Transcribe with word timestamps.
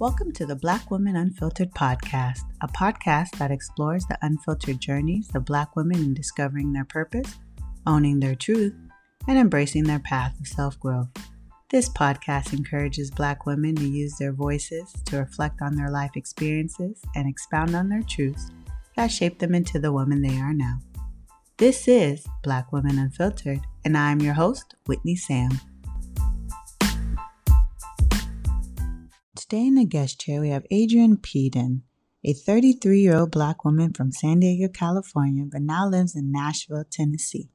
Welcome 0.00 0.32
to 0.32 0.46
the 0.46 0.56
Black 0.56 0.90
Women 0.90 1.14
Unfiltered 1.14 1.72
podcast, 1.72 2.40
a 2.62 2.68
podcast 2.68 3.32
that 3.32 3.50
explores 3.50 4.06
the 4.06 4.16
unfiltered 4.22 4.80
journeys 4.80 5.28
of 5.34 5.44
Black 5.44 5.76
women 5.76 5.98
in 5.98 6.14
discovering 6.14 6.72
their 6.72 6.86
purpose, 6.86 7.36
owning 7.86 8.18
their 8.18 8.34
truth, 8.34 8.72
and 9.28 9.38
embracing 9.38 9.84
their 9.84 9.98
path 9.98 10.40
of 10.40 10.46
self 10.48 10.80
growth. 10.80 11.10
This 11.68 11.90
podcast 11.90 12.54
encourages 12.54 13.10
Black 13.10 13.44
women 13.44 13.74
to 13.76 13.86
use 13.86 14.16
their 14.16 14.32
voices 14.32 14.90
to 15.04 15.18
reflect 15.18 15.60
on 15.60 15.76
their 15.76 15.90
life 15.90 16.12
experiences 16.16 17.02
and 17.14 17.28
expound 17.28 17.74
on 17.74 17.90
their 17.90 18.02
truths 18.02 18.48
that 18.96 19.08
shaped 19.08 19.38
them 19.38 19.54
into 19.54 19.78
the 19.78 19.92
woman 19.92 20.22
they 20.22 20.38
are 20.38 20.54
now. 20.54 20.78
This 21.58 21.86
is 21.86 22.26
Black 22.42 22.72
Women 22.72 22.98
Unfiltered, 22.98 23.60
and 23.84 23.98
I 23.98 24.12
am 24.12 24.22
your 24.22 24.32
host, 24.32 24.76
Whitney 24.86 25.16
Sam. 25.16 25.60
Today 29.50 29.66
in 29.66 29.74
the 29.74 29.84
guest 29.84 30.20
chair, 30.20 30.40
we 30.40 30.50
have 30.50 30.64
Adrienne 30.72 31.16
Peden, 31.16 31.82
a 32.22 32.32
33 32.32 33.00
year 33.00 33.16
old 33.16 33.32
Black 33.32 33.64
woman 33.64 33.92
from 33.92 34.12
San 34.12 34.38
Diego, 34.38 34.68
California, 34.72 35.44
but 35.44 35.62
now 35.62 35.88
lives 35.88 36.14
in 36.14 36.30
Nashville, 36.30 36.84
Tennessee. 36.88 37.50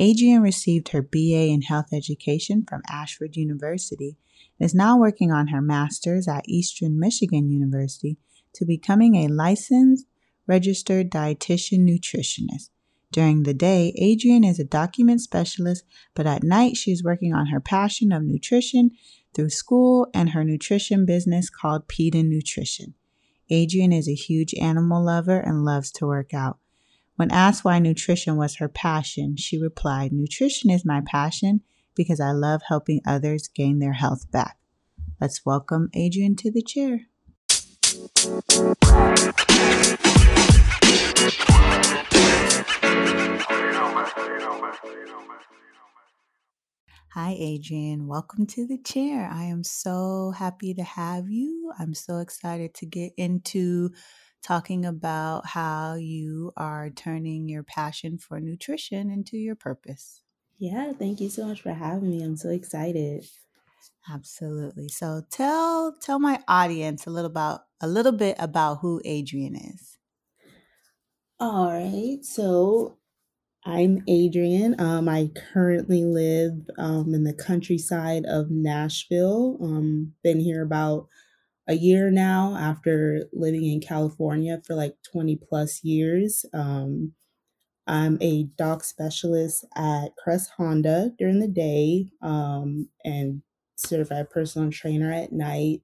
Adrienne 0.00 0.40
received 0.40 0.90
her 0.90 1.02
BA 1.02 1.48
in 1.48 1.62
Health 1.62 1.88
Education 1.92 2.64
from 2.68 2.82
Ashford 2.88 3.34
University 3.34 4.16
and 4.60 4.66
is 4.66 4.72
now 4.72 4.96
working 4.96 5.32
on 5.32 5.48
her 5.48 5.60
master's 5.60 6.28
at 6.28 6.48
Eastern 6.48 6.96
Michigan 6.96 7.50
University 7.50 8.18
to 8.54 8.64
becoming 8.64 9.16
a 9.16 9.26
licensed 9.26 10.06
registered 10.46 11.10
dietitian 11.10 11.80
nutritionist. 11.80 12.70
During 13.10 13.42
the 13.42 13.54
day, 13.54 13.92
Adrienne 14.00 14.44
is 14.44 14.60
a 14.60 14.64
document 14.64 15.20
specialist, 15.22 15.84
but 16.14 16.28
at 16.28 16.44
night 16.44 16.76
she 16.76 16.92
is 16.92 17.02
working 17.02 17.34
on 17.34 17.46
her 17.46 17.60
passion 17.60 18.12
of 18.12 18.22
nutrition 18.22 18.92
through 19.36 19.50
school 19.50 20.08
and 20.14 20.30
her 20.30 20.42
nutrition 20.42 21.04
business 21.04 21.50
called 21.50 21.86
Peden 21.86 22.30
Nutrition. 22.30 22.94
Adrienne 23.52 23.92
is 23.92 24.08
a 24.08 24.14
huge 24.14 24.54
animal 24.54 25.04
lover 25.04 25.38
and 25.38 25.64
loves 25.64 25.92
to 25.92 26.06
work 26.06 26.32
out. 26.32 26.58
When 27.16 27.30
asked 27.30 27.64
why 27.64 27.78
nutrition 27.78 28.36
was 28.36 28.56
her 28.56 28.68
passion, 28.68 29.36
she 29.36 29.58
replied, 29.58 30.12
Nutrition 30.12 30.70
is 30.70 30.84
my 30.84 31.02
passion 31.06 31.60
because 31.94 32.18
I 32.18 32.32
love 32.32 32.62
helping 32.66 33.00
others 33.06 33.48
gain 33.48 33.78
their 33.78 33.92
health 33.92 34.30
back. 34.30 34.58
Let's 35.20 35.44
welcome 35.44 35.90
Adrienne 35.94 36.36
to 36.36 36.50
the 36.50 36.62
chair. 36.62 37.06
Hi, 47.26 47.32
Adrienne. 47.32 48.06
Welcome 48.06 48.46
to 48.46 48.68
the 48.68 48.78
chair. 48.78 49.28
I 49.28 49.46
am 49.46 49.64
so 49.64 50.30
happy 50.30 50.72
to 50.74 50.84
have 50.84 51.28
you. 51.28 51.72
I'm 51.76 51.92
so 51.92 52.18
excited 52.18 52.72
to 52.74 52.86
get 52.86 53.14
into 53.16 53.90
talking 54.44 54.86
about 54.86 55.44
how 55.44 55.94
you 55.94 56.52
are 56.56 56.88
turning 56.88 57.48
your 57.48 57.64
passion 57.64 58.16
for 58.16 58.38
nutrition 58.38 59.10
into 59.10 59.36
your 59.38 59.56
purpose. 59.56 60.22
Yeah, 60.56 60.92
thank 60.92 61.20
you 61.20 61.28
so 61.28 61.46
much 61.46 61.62
for 61.62 61.72
having 61.72 62.10
me. 62.10 62.22
I'm 62.22 62.36
so 62.36 62.50
excited. 62.50 63.26
Absolutely. 64.08 64.86
So 64.86 65.24
tell 65.28 65.96
tell 66.00 66.20
my 66.20 66.44
audience 66.46 67.08
a 67.08 67.10
little 67.10 67.32
about 67.32 67.62
a 67.80 67.88
little 67.88 68.12
bit 68.12 68.36
about 68.38 68.76
who 68.82 69.02
Adrienne 69.04 69.56
is. 69.56 69.98
All 71.40 71.72
right. 71.72 72.24
So 72.24 72.98
I'm 73.68 74.04
Adrienne. 74.08 74.76
Um, 74.78 75.08
I 75.08 75.28
currently 75.52 76.04
live 76.04 76.52
um, 76.78 77.12
in 77.12 77.24
the 77.24 77.32
countryside 77.32 78.24
of 78.24 78.48
Nashville. 78.48 79.58
Um, 79.60 80.12
been 80.22 80.38
here 80.38 80.62
about 80.62 81.08
a 81.66 81.74
year 81.74 82.12
now 82.12 82.54
after 82.54 83.24
living 83.32 83.64
in 83.64 83.80
California 83.80 84.62
for 84.64 84.76
like 84.76 84.94
20 85.10 85.40
plus 85.48 85.82
years. 85.82 86.44
Um, 86.54 87.12
I'm 87.88 88.18
a 88.20 88.44
doc 88.56 88.84
specialist 88.84 89.64
at 89.74 90.14
Crest 90.16 90.52
Honda 90.56 91.10
during 91.18 91.40
the 91.40 91.48
day 91.48 92.06
um, 92.22 92.88
and 93.04 93.42
certified 93.74 94.30
personal 94.30 94.70
trainer 94.70 95.12
at 95.12 95.32
night. 95.32 95.82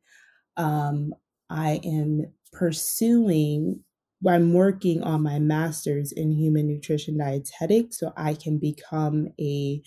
Um, 0.56 1.14
I 1.50 1.80
am 1.82 2.32
pursuing 2.52 3.82
I'm 4.28 4.52
working 4.52 5.02
on 5.02 5.22
my 5.22 5.38
master's 5.38 6.12
in 6.12 6.32
human 6.32 6.66
nutrition 6.68 7.18
dietetics 7.18 7.98
so 8.00 8.12
I 8.16 8.34
can 8.34 8.58
become 8.58 9.28
a, 9.40 9.82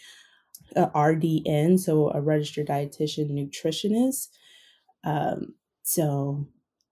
a 0.76 0.88
RDN, 0.88 1.80
so 1.80 2.12
a 2.12 2.22
registered 2.22 2.68
dietitian 2.68 3.32
nutritionist. 3.32 4.30
Um, 5.04 5.56
so 5.84 6.48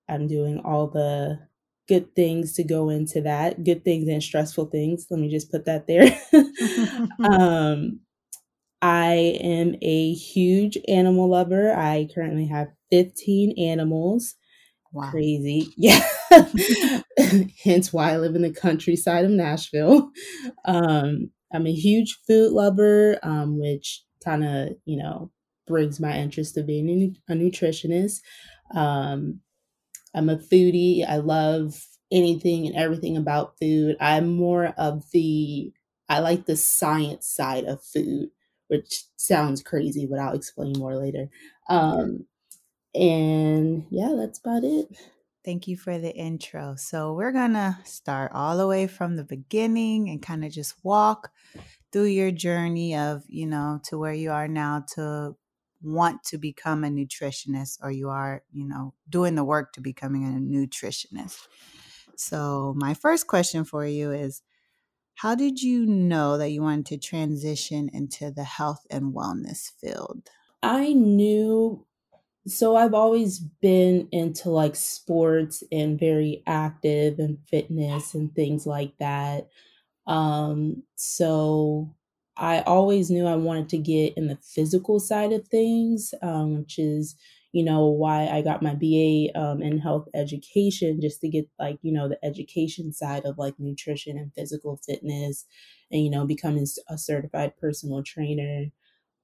I'm 0.09 0.27
doing 0.27 0.61
all 0.65 0.87
the 0.87 1.39
good 1.87 2.15
things 2.15 2.53
to 2.53 2.63
go 2.63 2.89
into 2.89 3.21
that, 3.21 3.63
good 3.63 3.83
things 3.83 4.07
and 4.07 4.23
stressful 4.23 4.67
things. 4.67 5.07
Let 5.09 5.19
me 5.19 5.29
just 5.29 5.51
put 5.51 5.65
that 5.65 5.87
there. 5.87 6.19
um, 7.29 7.99
I 8.81 9.37
am 9.41 9.75
a 9.81 10.13
huge 10.13 10.77
animal 10.87 11.29
lover. 11.29 11.73
I 11.73 12.09
currently 12.13 12.47
have 12.47 12.69
15 12.91 13.57
animals. 13.57 14.35
Wow. 14.93 15.09
Crazy. 15.11 15.73
Yeah. 15.77 16.01
Hence 17.63 17.93
why 17.93 18.13
I 18.13 18.17
live 18.17 18.35
in 18.35 18.41
the 18.41 18.51
countryside 18.53 19.25
of 19.25 19.31
Nashville. 19.31 20.09
Um, 20.65 21.31
I'm 21.53 21.67
a 21.67 21.73
huge 21.73 22.19
food 22.27 22.51
lover, 22.51 23.19
um, 23.23 23.59
which 23.59 24.03
kind 24.23 24.43
of, 24.43 24.69
you 24.85 24.97
know, 24.97 25.31
brings 25.67 25.99
my 25.99 26.17
interest 26.17 26.57
of 26.57 26.67
being 26.67 27.15
a 27.29 27.33
nutritionist. 27.33 28.21
Um, 28.75 29.41
I'm 30.15 30.29
a 30.29 30.37
foodie. 30.37 31.07
I 31.07 31.17
love 31.17 31.85
anything 32.11 32.67
and 32.67 32.75
everything 32.75 33.17
about 33.17 33.57
food. 33.59 33.97
I'm 34.01 34.29
more 34.35 34.67
of 34.77 35.03
the, 35.11 35.73
I 36.09 36.19
like 36.19 36.45
the 36.45 36.57
science 36.57 37.27
side 37.27 37.65
of 37.65 37.83
food, 37.83 38.29
which 38.67 39.05
sounds 39.17 39.63
crazy, 39.63 40.07
but 40.09 40.19
I'll 40.19 40.35
explain 40.35 40.73
more 40.77 40.95
later. 40.95 41.29
Um, 41.69 42.25
and 42.95 43.85
yeah, 43.89 44.13
that's 44.17 44.39
about 44.39 44.63
it. 44.63 44.89
Thank 45.43 45.67
you 45.67 45.75
for 45.75 45.99
the 45.99 46.15
intro. 46.15 46.75
So, 46.75 47.13
we're 47.13 47.33
going 47.33 47.53
to 47.53 47.77
start 47.83 48.31
all 48.33 48.55
the 48.57 48.67
way 48.67 48.87
from 48.87 49.17
the 49.17 49.25
beginning 49.25 50.09
and 50.09 50.21
kind 50.21 50.45
of 50.45 50.51
just 50.53 50.75
walk 50.85 51.33
through 51.91 52.05
your 52.05 52.31
journey 52.31 52.95
of, 52.95 53.23
you 53.27 53.47
know, 53.47 53.81
to 53.85 53.97
where 53.97 54.13
you 54.13 54.31
are 54.31 54.47
now 54.47 54.85
to 54.95 55.37
want 55.81 56.23
to 56.25 56.37
become 56.37 56.83
a 56.83 56.89
nutritionist 56.89 57.79
or 57.83 57.91
you 57.91 58.09
are, 58.09 58.43
you 58.53 58.65
know, 58.65 58.93
doing 59.09 59.35
the 59.35 59.43
work 59.43 59.73
to 59.73 59.81
becoming 59.81 60.23
a 60.25 60.39
nutritionist. 60.39 61.47
So, 62.17 62.73
my 62.77 62.93
first 62.93 63.27
question 63.27 63.65
for 63.65 63.85
you 63.85 64.11
is 64.11 64.43
How 65.15 65.35
did 65.35 65.61
you 65.63 65.85
know 65.85 66.37
that 66.37 66.51
you 66.51 66.61
wanted 66.63 66.87
to 66.87 66.97
transition 66.99 67.89
into 67.93 68.31
the 68.31 68.45
health 68.45 68.87
and 68.89 69.13
wellness 69.15 69.71
field? 69.71 70.29
I 70.63 70.93
knew 70.93 71.85
so 72.47 72.75
I've 72.75 72.93
always 72.93 73.39
been 73.39 74.07
into 74.11 74.49
like 74.49 74.75
sports 74.75 75.63
and 75.71 75.99
very 75.99 76.43
active 76.45 77.19
and 77.19 77.37
fitness 77.49 78.13
and 78.13 78.33
things 78.35 78.65
like 78.67 78.97
that. 78.99 79.49
Um, 80.07 80.83
so 80.95 81.95
I 82.37 82.61
always 82.61 83.11
knew 83.11 83.25
I 83.27 83.35
wanted 83.35 83.69
to 83.69 83.77
get 83.77 84.15
in 84.17 84.27
the 84.27 84.37
physical 84.37 84.99
side 84.99 85.33
of 85.33 85.47
things, 85.47 86.13
um, 86.21 86.57
which 86.59 86.79
is, 86.79 87.15
you 87.53 87.63
know, 87.63 87.87
why 87.87 88.27
I 88.27 88.41
got 88.41 88.63
my 88.63 88.75
BA 88.75 89.39
um, 89.39 89.61
in 89.61 89.79
health 89.79 90.07
education, 90.15 91.01
just 91.01 91.21
to 91.21 91.29
get 91.29 91.47
like, 91.59 91.79
you 91.83 91.93
know, 91.93 92.09
the 92.09 92.23
education 92.25 92.93
side 92.93 93.25
of 93.25 93.37
like 93.37 93.55
nutrition 93.59 94.17
and 94.17 94.33
physical 94.33 94.77
fitness 94.85 95.45
and, 95.91 96.03
you 96.03 96.09
know, 96.09 96.25
becoming 96.25 96.65
a 96.89 96.97
certified 96.97 97.57
personal 97.57 98.03
trainer. 98.03 98.65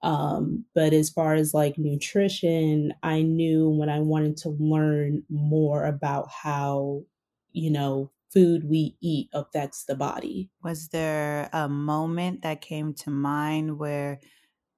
Um, 0.02 0.66
but 0.74 0.94
as 0.94 1.10
far 1.10 1.34
as 1.34 1.54
like 1.54 1.78
nutrition, 1.78 2.94
I 3.04 3.22
knew 3.22 3.70
when 3.70 3.90
I 3.90 4.00
wanted 4.00 4.38
to 4.38 4.50
learn 4.50 5.26
more 5.30 5.86
about 5.86 6.30
how, 6.30 7.04
you 7.52 7.70
know, 7.70 8.12
food 8.32 8.64
we 8.70 8.96
eat 9.02 9.30
affects 9.34 9.86
the 9.86 9.96
body. 9.96 10.50
Was 10.64 10.90
there 10.90 11.50
a 11.52 11.68
moment 11.68 12.44
that 12.44 12.62
came 12.62 12.94
to 12.96 13.10
mind 13.10 13.78
where 13.80 14.20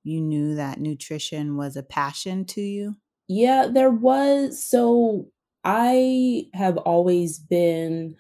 you 0.04 0.22
knew 0.22 0.56
that 0.56 0.80
nutrition 0.80 1.58
was 1.58 1.78
a 1.78 1.84
passion 1.84 2.46
to 2.46 2.62
you? 2.62 2.98
Yeah, 3.28 3.68
there 3.68 3.92
was. 3.92 4.62
So 4.64 5.32
I 5.64 6.50
have 6.54 6.78
always 6.78 7.40
been, 7.40 8.18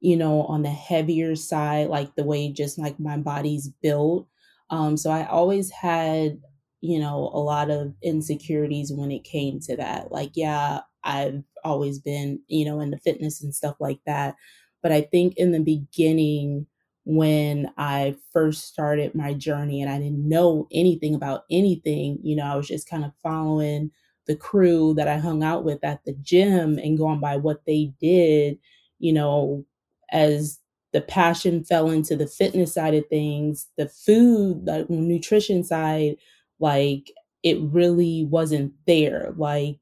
you 0.00 0.16
know, 0.16 0.42
on 0.44 0.62
the 0.62 0.70
heavier 0.70 1.36
side, 1.36 1.88
like 1.88 2.14
the 2.14 2.24
way 2.24 2.50
just 2.52 2.78
like 2.78 2.98
my 2.98 3.16
body's 3.18 3.68
built. 3.68 4.28
Um, 4.70 4.96
so 4.96 5.10
I 5.10 5.26
always 5.26 5.70
had, 5.70 6.40
you 6.80 6.98
know, 6.98 7.30
a 7.32 7.38
lot 7.38 7.70
of 7.70 7.94
insecurities 8.02 8.92
when 8.92 9.10
it 9.10 9.24
came 9.24 9.60
to 9.60 9.76
that. 9.76 10.10
Like, 10.12 10.32
yeah, 10.34 10.80
I've 11.04 11.42
always 11.64 11.98
been, 11.98 12.40
you 12.48 12.64
know, 12.64 12.80
into 12.80 12.98
fitness 12.98 13.42
and 13.42 13.54
stuff 13.54 13.76
like 13.80 14.00
that. 14.06 14.34
But 14.82 14.92
I 14.92 15.02
think 15.02 15.36
in 15.36 15.52
the 15.52 15.60
beginning, 15.60 16.66
when 17.06 17.70
I 17.76 18.16
first 18.32 18.64
started 18.66 19.14
my 19.14 19.34
journey 19.34 19.82
and 19.82 19.90
I 19.90 19.98
didn't 19.98 20.26
know 20.28 20.66
anything 20.72 21.14
about 21.14 21.44
anything, 21.50 22.18
you 22.22 22.36
know, 22.36 22.44
I 22.46 22.56
was 22.56 22.68
just 22.68 22.88
kind 22.88 23.04
of 23.04 23.12
following 23.22 23.90
the 24.26 24.36
crew 24.36 24.94
that 24.94 25.08
I 25.08 25.18
hung 25.18 25.42
out 25.42 25.64
with 25.64 25.84
at 25.84 26.02
the 26.04 26.14
gym 26.22 26.78
and 26.78 26.96
going 26.96 27.20
by 27.20 27.36
what 27.36 27.64
they 27.66 27.92
did, 28.00 28.58
you 28.98 29.12
know, 29.12 29.64
as 30.10 30.60
the 30.94 31.02
passion 31.02 31.64
fell 31.64 31.90
into 31.90 32.16
the 32.16 32.28
fitness 32.28 32.74
side 32.74 32.94
of 32.94 33.06
things, 33.08 33.68
the 33.78 33.88
food, 33.88 34.66
the 34.66 34.86
nutrition 34.88 35.64
side, 35.64 36.16
like 36.60 37.12
it 37.44 37.58
really 37.60 38.24
wasn't 38.24 38.72
there. 38.86 39.34
Like 39.36 39.78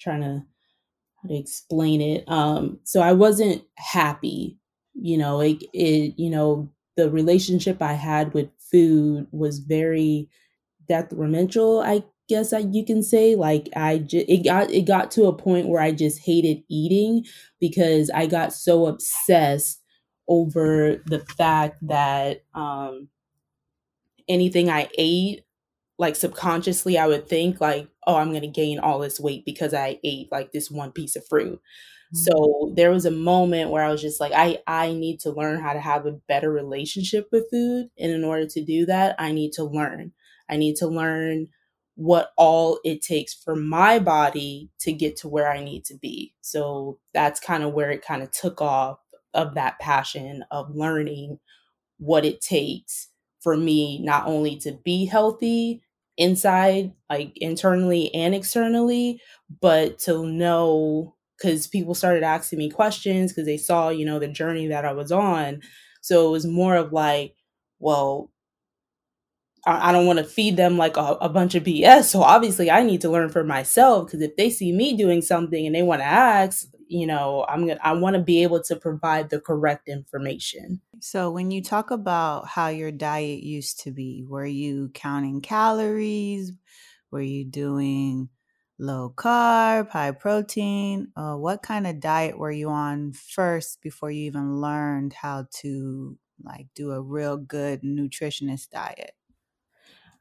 trying 0.00 0.22
to 0.22 0.44
how 1.22 1.28
to 1.28 1.36
explain 1.36 2.00
it. 2.00 2.24
Um, 2.28 2.80
so 2.84 3.00
I 3.00 3.12
wasn't 3.12 3.62
happy. 3.76 4.58
You 4.94 5.18
know, 5.18 5.40
it, 5.40 5.62
it 5.72 6.14
you 6.18 6.30
know, 6.30 6.70
the 6.96 7.10
relationship 7.10 7.82
I 7.82 7.94
had 7.94 8.34
with 8.34 8.48
food 8.70 9.26
was 9.32 9.60
very 9.60 10.28
detrimental, 10.88 11.80
I 11.80 12.04
guess 12.28 12.52
I, 12.52 12.58
you 12.60 12.84
can 12.84 13.02
say 13.02 13.34
like 13.36 13.68
I 13.76 13.98
just 13.98 14.26
it 14.28 14.44
got 14.44 14.70
it 14.70 14.82
got 14.86 15.10
to 15.12 15.26
a 15.26 15.32
point 15.36 15.68
where 15.68 15.82
I 15.82 15.92
just 15.92 16.20
hated 16.20 16.62
eating 16.70 17.24
because 17.60 18.10
I 18.14 18.26
got 18.26 18.52
so 18.52 18.86
obsessed 18.86 19.82
over 20.28 21.02
the 21.06 21.20
fact 21.36 21.78
that 21.86 22.42
um 22.54 23.08
anything 24.28 24.70
I 24.70 24.88
ate 24.96 25.44
like 25.98 26.16
subconsciously 26.16 26.98
I 26.98 27.06
would 27.06 27.28
think 27.28 27.60
like 27.60 27.88
oh 28.06 28.16
I'm 28.16 28.30
going 28.30 28.42
to 28.42 28.48
gain 28.48 28.78
all 28.78 28.98
this 28.98 29.20
weight 29.20 29.44
because 29.44 29.74
I 29.74 30.00
ate 30.04 30.30
like 30.32 30.52
this 30.52 30.70
one 30.70 30.92
piece 30.92 31.16
of 31.16 31.26
fruit. 31.26 31.60
Mm-hmm. 32.14 32.16
So 32.16 32.72
there 32.76 32.90
was 32.90 33.06
a 33.06 33.10
moment 33.10 33.70
where 33.70 33.84
I 33.84 33.90
was 33.90 34.02
just 34.02 34.20
like 34.20 34.32
I 34.34 34.58
I 34.66 34.92
need 34.92 35.20
to 35.20 35.30
learn 35.30 35.60
how 35.60 35.72
to 35.72 35.80
have 35.80 36.06
a 36.06 36.18
better 36.28 36.50
relationship 36.50 37.28
with 37.30 37.50
food 37.50 37.88
and 37.98 38.12
in 38.12 38.24
order 38.24 38.46
to 38.46 38.64
do 38.64 38.86
that 38.86 39.16
I 39.18 39.32
need 39.32 39.52
to 39.52 39.64
learn. 39.64 40.12
I 40.48 40.56
need 40.56 40.76
to 40.76 40.86
learn 40.86 41.48
what 41.96 42.32
all 42.36 42.80
it 42.84 43.02
takes 43.02 43.34
for 43.34 43.54
my 43.54 43.98
body 43.98 44.70
to 44.80 44.92
get 44.92 45.16
to 45.16 45.28
where 45.28 45.50
I 45.50 45.62
need 45.62 45.84
to 45.86 45.96
be. 45.96 46.34
So 46.40 46.98
that's 47.12 47.40
kind 47.40 47.62
of 47.62 47.72
where 47.72 47.90
it 47.90 48.04
kind 48.04 48.22
of 48.22 48.30
took 48.32 48.60
off 48.60 48.98
of 49.34 49.54
that 49.54 49.78
passion 49.78 50.44
of 50.50 50.74
learning 50.74 51.38
what 51.98 52.24
it 52.24 52.40
takes 52.40 53.08
for 53.40 53.56
me 53.56 54.00
not 54.02 54.26
only 54.26 54.56
to 54.56 54.72
be 54.84 55.04
healthy 55.04 55.82
inside, 56.16 56.92
like 57.10 57.32
internally 57.36 58.12
and 58.14 58.34
externally, 58.34 59.20
but 59.60 59.98
to 59.98 60.26
know 60.26 61.14
because 61.36 61.66
people 61.66 61.94
started 61.94 62.22
asking 62.22 62.58
me 62.58 62.70
questions 62.70 63.32
because 63.32 63.46
they 63.46 63.56
saw, 63.56 63.88
you 63.88 64.04
know, 64.04 64.18
the 64.18 64.28
journey 64.28 64.68
that 64.68 64.84
I 64.84 64.92
was 64.92 65.10
on. 65.12 65.60
So 66.00 66.28
it 66.28 66.30
was 66.30 66.46
more 66.46 66.76
of 66.76 66.92
like, 66.92 67.34
well, 67.78 68.30
I, 69.66 69.92
don't 69.92 70.06
want 70.06 70.18
to 70.18 70.24
feed 70.24 70.56
them 70.56 70.76
like 70.76 70.96
a, 70.96 71.16
a, 71.20 71.28
bunch 71.28 71.54
of 71.54 71.64
BS. 71.64 72.04
So 72.04 72.22
obviously, 72.22 72.70
I 72.70 72.82
need 72.82 73.00
to 73.00 73.10
learn 73.10 73.30
for 73.30 73.42
myself 73.42 74.06
because 74.06 74.20
if 74.20 74.36
they 74.36 74.50
see 74.50 74.72
me 74.72 74.94
doing 74.94 75.22
something 75.22 75.66
and 75.66 75.74
they 75.74 75.82
want 75.82 76.02
to 76.02 76.06
ask, 76.06 76.66
you 76.88 77.06
know, 77.06 77.44
I'm 77.48 77.66
gonna 77.66 77.80
I 77.82 77.92
want 77.92 78.14
to 78.16 78.22
be 78.22 78.42
able 78.42 78.62
to 78.64 78.76
provide 78.76 79.30
the 79.30 79.40
correct 79.40 79.88
information. 79.88 80.80
So 81.00 81.30
when 81.30 81.50
you 81.50 81.62
talk 81.62 81.90
about 81.90 82.48
how 82.48 82.68
your 82.68 82.92
diet 82.92 83.42
used 83.42 83.80
to 83.80 83.90
be, 83.90 84.24
were 84.26 84.46
you 84.46 84.90
counting 84.94 85.40
calories? 85.40 86.52
Were 87.10 87.20
you 87.22 87.44
doing 87.44 88.28
low 88.78 89.12
carb, 89.16 89.90
high 89.90 90.12
protein? 90.12 91.12
Uh, 91.16 91.36
what 91.36 91.62
kind 91.62 91.86
of 91.86 92.00
diet 92.00 92.38
were 92.38 92.50
you 92.50 92.70
on 92.70 93.12
first 93.12 93.80
before 93.82 94.10
you 94.10 94.24
even 94.24 94.60
learned 94.60 95.12
how 95.12 95.46
to 95.62 96.18
like 96.42 96.66
do 96.74 96.92
a 96.92 97.00
real 97.00 97.36
good 97.36 97.82
nutritionist 97.82 98.70
diet? 98.70 99.14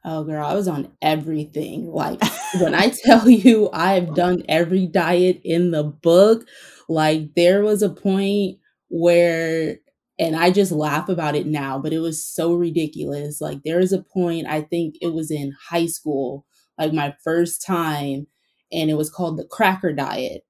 Oh, 0.05 0.23
girl, 0.25 0.45
I 0.45 0.53
was 0.53 0.67
on 0.67 0.91
everything. 1.01 1.87
Like, 1.87 2.21
when 2.59 2.75
I 2.75 2.89
tell 2.89 3.29
you 3.29 3.69
I've 3.71 4.13
done 4.15 4.43
every 4.49 4.85
diet 4.85 5.41
in 5.43 5.71
the 5.71 5.83
book, 5.83 6.45
like, 6.89 7.35
there 7.35 7.63
was 7.63 7.81
a 7.81 7.89
point 7.89 8.57
where, 8.89 9.77
and 10.19 10.35
I 10.35 10.51
just 10.51 10.71
laugh 10.71 11.07
about 11.07 11.35
it 11.35 11.47
now, 11.47 11.79
but 11.79 11.93
it 11.93 11.99
was 11.99 12.25
so 12.25 12.53
ridiculous. 12.53 13.39
Like, 13.39 13.63
there 13.63 13.79
was 13.79 13.93
a 13.93 14.03
point, 14.03 14.47
I 14.47 14.61
think 14.61 14.95
it 15.01 15.13
was 15.13 15.31
in 15.31 15.55
high 15.69 15.87
school, 15.87 16.45
like 16.77 16.91
my 16.91 17.15
first 17.23 17.65
time, 17.65 18.27
and 18.71 18.89
it 18.89 18.95
was 18.95 19.09
called 19.09 19.37
the 19.37 19.45
cracker 19.45 19.93
diet. 19.93 20.41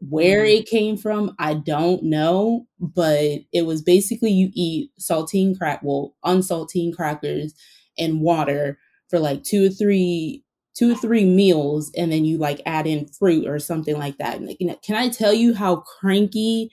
Where 0.00 0.44
mm. 0.44 0.58
it 0.58 0.66
came 0.66 0.96
from, 0.96 1.36
I 1.38 1.54
don't 1.54 2.02
know, 2.04 2.66
but 2.80 3.40
it 3.52 3.66
was 3.66 3.82
basically 3.82 4.32
you 4.32 4.50
eat 4.54 4.90
saltine 4.98 5.56
crack, 5.56 5.80
well, 5.84 6.16
unsaltine 6.24 6.94
crackers 6.94 7.54
and 7.98 8.20
water 8.20 8.78
for 9.12 9.18
like 9.18 9.44
two 9.44 9.66
or 9.66 9.68
three 9.68 10.42
two 10.74 10.92
or 10.92 10.94
three 10.94 11.26
meals 11.26 11.92
and 11.98 12.10
then 12.10 12.24
you 12.24 12.38
like 12.38 12.62
add 12.64 12.86
in 12.86 13.06
fruit 13.06 13.46
or 13.46 13.58
something 13.58 13.98
like 13.98 14.16
that. 14.16 14.38
And, 14.38 14.56
you 14.58 14.66
know, 14.66 14.76
can 14.82 14.96
I 14.96 15.10
tell 15.10 15.34
you 15.34 15.52
how 15.52 15.76
cranky 15.76 16.70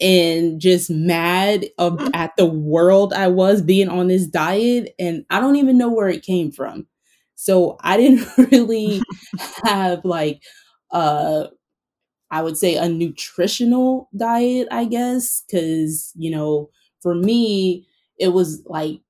and 0.00 0.60
just 0.60 0.88
mad 0.88 1.66
of, 1.76 1.94
mm. 1.94 2.10
at 2.14 2.30
the 2.36 2.46
world 2.46 3.12
I 3.12 3.26
was 3.26 3.60
being 3.60 3.88
on 3.88 4.06
this 4.06 4.24
diet 4.28 4.94
and 5.00 5.24
I 5.30 5.40
don't 5.40 5.56
even 5.56 5.76
know 5.76 5.90
where 5.90 6.08
it 6.08 6.22
came 6.22 6.52
from. 6.52 6.86
So 7.34 7.76
I 7.80 7.96
didn't 7.96 8.28
really 8.52 9.02
have 9.64 10.04
like 10.04 10.40
uh 10.92 11.48
I 12.30 12.42
would 12.42 12.56
say 12.56 12.76
a 12.76 12.88
nutritional 12.88 14.08
diet, 14.16 14.68
I 14.70 14.84
guess, 14.84 15.42
cuz 15.50 16.12
you 16.14 16.30
know, 16.30 16.70
for 17.00 17.16
me 17.16 17.88
it 18.16 18.28
was 18.28 18.62
like 18.66 19.00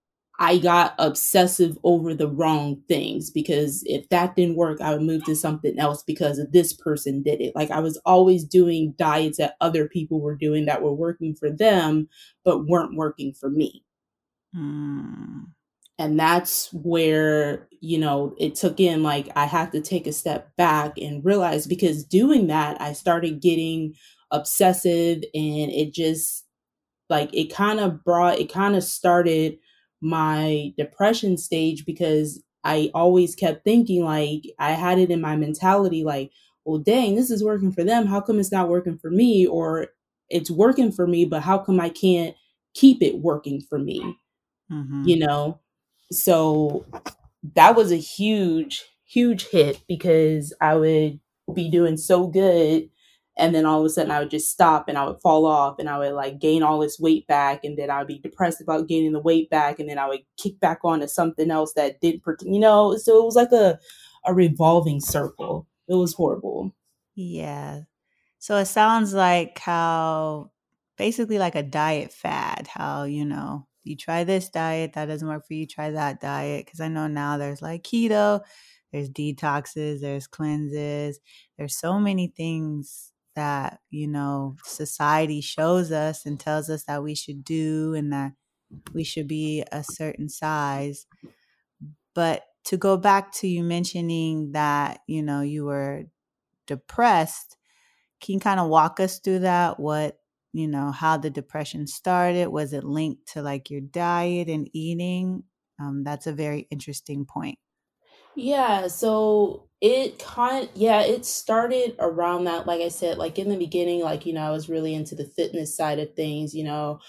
I 0.42 0.56
got 0.56 0.94
obsessive 0.98 1.78
over 1.84 2.14
the 2.14 2.26
wrong 2.26 2.80
things 2.88 3.30
because 3.30 3.82
if 3.84 4.08
that 4.08 4.34
didn't 4.34 4.56
work, 4.56 4.80
I 4.80 4.94
would 4.94 5.02
move 5.02 5.22
to 5.26 5.36
something 5.36 5.78
else 5.78 6.02
because 6.02 6.40
this 6.50 6.72
person 6.72 7.22
did 7.22 7.42
it. 7.42 7.54
Like 7.54 7.70
I 7.70 7.80
was 7.80 7.98
always 8.06 8.42
doing 8.44 8.94
diets 8.96 9.36
that 9.36 9.56
other 9.60 9.86
people 9.86 10.18
were 10.18 10.34
doing 10.34 10.64
that 10.64 10.80
were 10.80 10.94
working 10.94 11.34
for 11.34 11.50
them, 11.50 12.08
but 12.42 12.66
weren't 12.66 12.96
working 12.96 13.34
for 13.34 13.50
me. 13.50 13.84
Mm. 14.56 15.48
And 15.98 16.18
that's 16.18 16.72
where, 16.72 17.68
you 17.82 17.98
know, 17.98 18.34
it 18.38 18.54
took 18.54 18.80
in 18.80 19.02
like 19.02 19.28
I 19.36 19.44
had 19.44 19.72
to 19.72 19.82
take 19.82 20.06
a 20.06 20.12
step 20.12 20.56
back 20.56 20.96
and 20.96 21.22
realize 21.22 21.66
because 21.66 22.02
doing 22.02 22.46
that, 22.46 22.80
I 22.80 22.94
started 22.94 23.42
getting 23.42 23.94
obsessive 24.30 25.18
and 25.34 25.70
it 25.70 25.92
just 25.92 26.46
like 27.10 27.28
it 27.34 27.52
kind 27.52 27.78
of 27.78 28.02
brought, 28.02 28.38
it 28.38 28.50
kind 28.50 28.74
of 28.74 28.82
started 28.84 29.58
my 30.00 30.72
depression 30.78 31.36
stage 31.36 31.84
because 31.84 32.42
I 32.64 32.90
always 32.94 33.34
kept 33.34 33.64
thinking 33.64 34.04
like 34.04 34.42
I 34.58 34.72
had 34.72 34.98
it 34.98 35.10
in 35.10 35.20
my 35.20 35.36
mentality 35.36 36.04
like, 36.04 36.30
well, 36.64 36.78
dang, 36.78 37.16
this 37.16 37.30
is 37.30 37.42
working 37.44 37.72
for 37.72 37.84
them. 37.84 38.06
How 38.06 38.20
come 38.20 38.38
it's 38.38 38.52
not 38.52 38.68
working 38.68 38.98
for 38.98 39.10
me? 39.10 39.46
Or 39.46 39.88
it's 40.28 40.50
working 40.50 40.92
for 40.92 41.06
me, 41.06 41.24
but 41.24 41.42
how 41.42 41.58
come 41.58 41.80
I 41.80 41.88
can't 41.88 42.34
keep 42.74 43.02
it 43.02 43.18
working 43.18 43.60
for 43.60 43.78
me? 43.78 44.18
Mm-hmm. 44.70 45.04
You 45.04 45.18
know? 45.18 45.60
So 46.12 46.86
that 47.54 47.76
was 47.76 47.92
a 47.92 47.96
huge, 47.96 48.84
huge 49.06 49.48
hit 49.48 49.82
because 49.88 50.52
I 50.60 50.76
would 50.76 51.20
be 51.54 51.70
doing 51.70 51.96
so 51.96 52.26
good 52.26 52.90
and 53.40 53.54
then 53.54 53.64
all 53.64 53.80
of 53.80 53.86
a 53.86 53.88
sudden 53.88 54.10
I 54.10 54.20
would 54.20 54.30
just 54.30 54.50
stop 54.50 54.88
and 54.88 54.98
I 54.98 55.06
would 55.06 55.20
fall 55.20 55.46
off 55.46 55.78
and 55.78 55.88
I 55.88 55.98
would 55.98 56.12
like 56.12 56.38
gain 56.38 56.62
all 56.62 56.78
this 56.78 57.00
weight 57.00 57.26
back 57.26 57.64
and 57.64 57.76
then 57.78 57.90
I 57.90 57.98
would 57.98 58.06
be 58.06 58.18
depressed 58.18 58.60
about 58.60 58.86
gaining 58.86 59.12
the 59.12 59.20
weight 59.20 59.50
back 59.50 59.80
and 59.80 59.88
then 59.88 59.98
I 59.98 60.06
would 60.06 60.20
kick 60.36 60.60
back 60.60 60.80
on 60.84 61.00
to 61.00 61.08
something 61.08 61.50
else 61.50 61.72
that 61.72 62.00
didn't 62.00 62.22
you 62.42 62.60
know 62.60 62.96
so 62.96 63.18
it 63.18 63.24
was 63.24 63.36
like 63.36 63.52
a 63.52 63.78
a 64.26 64.34
revolving 64.34 65.00
circle. 65.00 65.66
It 65.88 65.94
was 65.94 66.14
horrible. 66.14 66.74
Yeah. 67.14 67.80
So 68.38 68.56
it 68.58 68.66
sounds 68.66 69.14
like 69.14 69.58
how 69.58 70.50
basically 70.96 71.38
like 71.38 71.54
a 71.54 71.62
diet 71.62 72.12
fad 72.12 72.68
how 72.68 73.04
you 73.04 73.24
know 73.24 73.66
you 73.84 73.96
try 73.96 74.22
this 74.22 74.50
diet 74.50 74.92
that 74.92 75.06
doesn't 75.06 75.26
work 75.26 75.46
for 75.46 75.54
you 75.54 75.66
try 75.66 75.90
that 75.90 76.20
diet. 76.20 76.66
Because 76.66 76.80
I 76.80 76.88
know 76.88 77.06
now 77.06 77.38
there's 77.38 77.62
like 77.62 77.82
keto 77.82 78.42
there's 78.92 79.08
detoxes 79.10 80.00
there's 80.00 80.26
cleanses 80.26 81.20
there's 81.56 81.76
so 81.76 81.98
many 81.98 82.26
things 82.28 83.09
that 83.34 83.80
you 83.90 84.08
know 84.08 84.56
society 84.64 85.40
shows 85.40 85.92
us 85.92 86.26
and 86.26 86.38
tells 86.40 86.70
us 86.70 86.84
that 86.84 87.02
we 87.02 87.14
should 87.14 87.44
do 87.44 87.94
and 87.94 88.12
that 88.12 88.32
we 88.94 89.04
should 89.04 89.28
be 89.28 89.64
a 89.72 89.84
certain 89.84 90.28
size. 90.28 91.06
But 92.14 92.44
to 92.64 92.76
go 92.76 92.96
back 92.96 93.32
to 93.34 93.48
you 93.48 93.62
mentioning 93.62 94.52
that 94.52 95.00
you 95.06 95.22
know 95.22 95.40
you 95.40 95.64
were 95.64 96.04
depressed 96.66 97.56
can 98.20 98.34
you 98.34 98.40
kind 98.40 98.60
of 98.60 98.68
walk 98.70 99.00
us 99.00 99.20
through 99.20 99.40
that? 99.40 99.80
What 99.80 100.20
you 100.52 100.68
know 100.68 100.92
how 100.92 101.18
the 101.18 101.30
depression 101.30 101.86
started? 101.86 102.48
Was 102.48 102.72
it 102.72 102.84
linked 102.84 103.28
to 103.34 103.42
like 103.42 103.70
your 103.70 103.82
diet 103.82 104.48
and 104.48 104.70
eating? 104.74 105.44
Um, 105.80 106.04
that's 106.04 106.26
a 106.26 106.32
very 106.34 106.62
interesting 106.70 107.26
point. 107.26 107.58
Yeah, 108.34 108.86
so 108.88 109.69
it 109.80 110.18
kind 110.18 110.68
yeah, 110.74 111.02
it 111.02 111.24
started 111.24 111.96
around 111.98 112.44
that, 112.44 112.66
like 112.66 112.80
I 112.80 112.88
said, 112.88 113.18
like 113.18 113.38
in 113.38 113.48
the 113.48 113.56
beginning, 113.56 114.00
like, 114.00 114.26
you 114.26 114.32
know, 114.32 114.42
I 114.42 114.50
was 114.50 114.68
really 114.68 114.94
into 114.94 115.14
the 115.14 115.24
fitness 115.24 115.76
side 115.76 115.98
of 115.98 116.14
things, 116.14 116.54
you 116.54 116.64
know. 116.64 117.00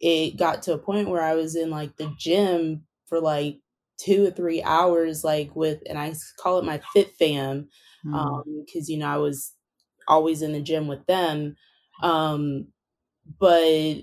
It 0.00 0.36
got 0.36 0.62
to 0.62 0.72
a 0.72 0.78
point 0.78 1.08
where 1.08 1.22
I 1.22 1.34
was 1.34 1.54
in 1.54 1.70
like 1.70 1.96
the 1.96 2.12
gym 2.18 2.84
for 3.06 3.20
like 3.20 3.58
two 3.98 4.26
or 4.26 4.30
three 4.30 4.62
hours 4.62 5.22
like 5.22 5.54
with 5.54 5.80
and 5.88 5.98
i 5.98 6.12
call 6.40 6.58
it 6.58 6.64
my 6.64 6.80
fit 6.92 7.14
fam 7.18 7.68
mm. 8.04 8.14
um 8.14 8.64
because 8.64 8.88
you 8.88 8.98
know 8.98 9.06
i 9.06 9.16
was 9.16 9.52
always 10.08 10.42
in 10.42 10.52
the 10.52 10.60
gym 10.60 10.88
with 10.88 11.04
them 11.06 11.54
um 12.02 12.66
but 13.38 13.96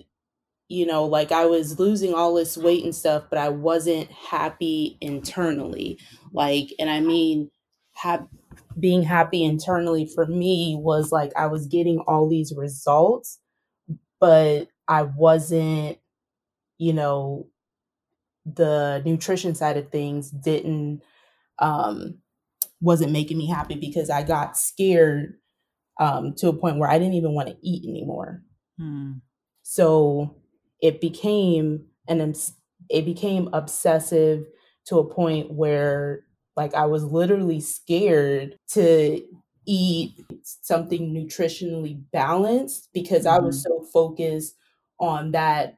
you 0.67 0.85
know 0.85 1.05
like 1.05 1.31
i 1.31 1.45
was 1.45 1.79
losing 1.79 2.13
all 2.13 2.33
this 2.33 2.57
weight 2.57 2.83
and 2.83 2.95
stuff 2.95 3.23
but 3.29 3.39
i 3.39 3.49
wasn't 3.49 4.09
happy 4.11 4.97
internally 5.01 5.99
like 6.31 6.71
and 6.79 6.89
i 6.89 6.99
mean 6.99 7.49
have 8.01 8.27
being 8.79 9.03
happy 9.03 9.44
internally 9.44 10.06
for 10.06 10.25
me 10.25 10.75
was 10.79 11.12
like 11.12 11.32
i 11.36 11.46
was 11.46 11.68
getting 11.68 12.00
all 12.08 12.29
these 12.29 12.53
results 12.56 13.39
but 14.20 14.68
i 14.88 15.01
wasn't 15.01 15.98
you 16.77 16.94
know 16.94 17.48
the 18.46 19.01
nutrition 19.06 19.56
side 19.56 19.77
of 19.77 19.91
things 19.91 20.32
didn't 20.32 21.01
um 21.60 22.20
wasn't 22.82 23.12
making 23.12 23.38
me 23.38 23.48
happy 23.48 23.75
because 23.75 24.10
I 24.10 24.24
got 24.24 24.58
scared 24.58 25.36
um 26.00 26.34
to 26.38 26.48
a 26.48 26.53
point 26.53 26.77
where 26.77 26.89
I 26.89 26.98
didn't 26.98 27.15
even 27.15 27.34
want 27.34 27.50
to 27.50 27.58
eat 27.62 27.88
anymore. 27.88 28.44
Hmm. 28.77 29.13
So 29.63 30.36
it 30.82 31.01
became 31.01 31.86
an 32.08 32.34
it 32.89 33.06
became 33.06 33.50
obsessive 33.53 34.46
to 34.86 35.00
a 35.00 35.13
point 35.13 35.51
where 35.51 36.24
like 36.59 36.73
I 36.73 36.87
was 36.87 37.05
literally 37.05 37.61
scared 37.61 38.57
to 38.71 39.21
eat 39.65 40.25
something 40.43 41.13
nutritionally 41.13 42.01
balanced 42.11 42.89
because 42.93 43.25
mm-hmm. 43.25 43.41
I 43.41 43.45
was 43.45 43.63
mm-hmm. 43.63 43.81
so 43.81 43.89
focused 43.93 44.55
on 44.99 45.31
that 45.31 45.77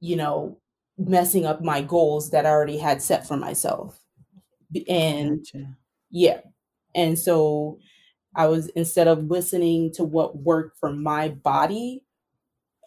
you 0.00 0.16
know 0.16 0.56
messing 0.96 1.44
up 1.44 1.62
my 1.62 1.82
goals 1.82 2.30
that 2.30 2.46
I 2.46 2.48
already 2.48 2.78
had 2.78 3.02
set 3.02 3.26
for 3.28 3.36
myself. 3.36 4.00
And 4.88 5.40
gotcha. 5.40 5.76
yeah. 6.10 6.40
And 6.94 7.18
so 7.18 7.78
I 8.34 8.46
was 8.46 8.68
instead 8.68 9.06
of 9.06 9.24
listening 9.24 9.92
to 9.94 10.04
what 10.04 10.38
worked 10.38 10.78
for 10.78 10.92
my 10.92 11.28
body, 11.28 12.03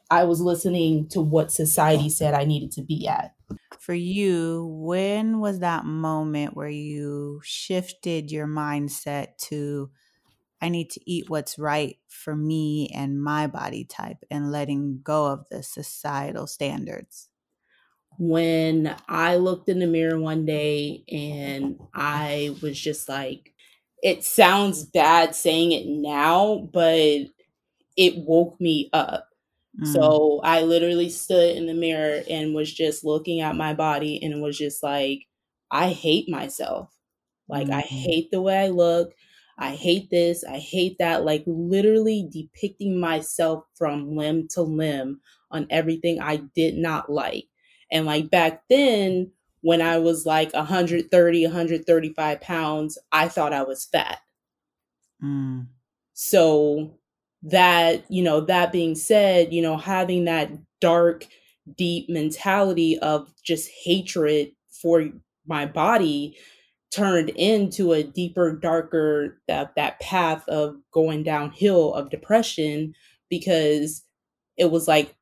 I 0.09 0.23
was 0.23 0.41
listening 0.41 1.07
to 1.09 1.21
what 1.21 1.51
society 1.51 2.09
said 2.09 2.33
I 2.33 2.45
needed 2.45 2.71
to 2.73 2.81
be 2.81 3.07
at. 3.07 3.35
For 3.79 3.93
you, 3.93 4.65
when 4.81 5.39
was 5.39 5.59
that 5.59 5.85
moment 5.85 6.55
where 6.55 6.69
you 6.69 7.41
shifted 7.43 8.31
your 8.31 8.47
mindset 8.47 9.37
to 9.49 9.91
I 10.61 10.69
need 10.69 10.89
to 10.91 11.11
eat 11.11 11.29
what's 11.29 11.59
right 11.59 11.99
for 12.07 12.35
me 12.35 12.89
and 12.89 13.21
my 13.23 13.47
body 13.47 13.85
type 13.85 14.25
and 14.31 14.51
letting 14.51 15.01
go 15.03 15.27
of 15.27 15.47
the 15.49 15.63
societal 15.63 16.47
standards? 16.47 17.29
when 18.17 18.95
I 19.07 19.35
looked 19.35 19.69
in 19.69 19.79
the 19.79 19.87
mirror 19.87 20.19
one 20.19 20.45
day 20.45 21.03
and 21.11 21.79
I 21.93 22.55
was 22.61 22.79
just 22.79 23.07
like, 23.07 23.53
it 24.01 24.23
sounds 24.23 24.83
bad 24.85 25.35
saying 25.35 25.71
it 25.71 25.85
now, 25.87 26.69
but 26.71 27.27
it 27.97 28.17
woke 28.17 28.59
me 28.61 28.89
up. 28.93 29.29
Mm. 29.81 29.93
So 29.93 30.39
I 30.43 30.61
literally 30.61 31.09
stood 31.09 31.55
in 31.55 31.65
the 31.65 31.73
mirror 31.73 32.23
and 32.29 32.55
was 32.55 32.73
just 32.73 33.03
looking 33.03 33.41
at 33.41 33.55
my 33.55 33.73
body 33.73 34.23
and 34.23 34.33
it 34.33 34.41
was 34.41 34.57
just 34.57 34.81
like, 34.83 35.25
I 35.71 35.89
hate 35.89 36.29
myself. 36.29 36.93
Like, 37.49 37.67
mm-hmm. 37.67 37.77
I 37.77 37.81
hate 37.81 38.31
the 38.31 38.41
way 38.41 38.57
I 38.57 38.67
look. 38.69 39.13
I 39.57 39.71
hate 39.71 40.09
this. 40.09 40.43
I 40.43 40.57
hate 40.57 40.97
that. 40.99 41.25
Like, 41.25 41.43
literally 41.47 42.27
depicting 42.31 42.99
myself 42.99 43.63
from 43.75 44.15
limb 44.15 44.47
to 44.49 44.61
limb 44.61 45.21
on 45.51 45.67
everything 45.69 46.21
I 46.21 46.37
did 46.55 46.75
not 46.75 47.11
like. 47.11 47.45
And 47.91 48.05
like 48.05 48.29
back 48.29 48.63
then, 48.69 49.31
when 49.61 49.81
I 49.81 49.97
was 49.97 50.25
like 50.25 50.53
130, 50.53 51.43
135 51.45 52.41
pounds, 52.41 52.97
I 53.11 53.27
thought 53.27 53.53
I 53.53 53.63
was 53.63 53.85
fat. 53.85 54.19
Mm. 55.23 55.67
So 56.13 56.99
that, 57.47 58.05
you 58.09 58.23
know, 58.23 58.41
that 58.41 58.71
being 58.71 58.95
said, 58.95 59.53
you 59.53 59.61
know, 59.61 59.77
having 59.77 60.25
that 60.25 60.51
dark, 60.81 61.25
deep 61.77 62.09
mentality 62.09 62.97
of 62.99 63.31
just 63.43 63.69
hatred 63.83 64.51
for 64.81 65.09
my 65.47 65.65
body 65.65 66.37
turned 66.91 67.29
into 67.31 67.91
a 67.93 68.03
deeper 68.03 68.55
darker 68.55 69.39
that 69.47 69.75
that 69.75 69.99
path 69.99 70.47
of 70.47 70.75
going 70.93 71.23
downhill 71.23 71.93
of 71.93 72.09
depression 72.09 72.93
because 73.29 74.03
it 74.57 74.71
was 74.71 74.87
like 74.87 75.15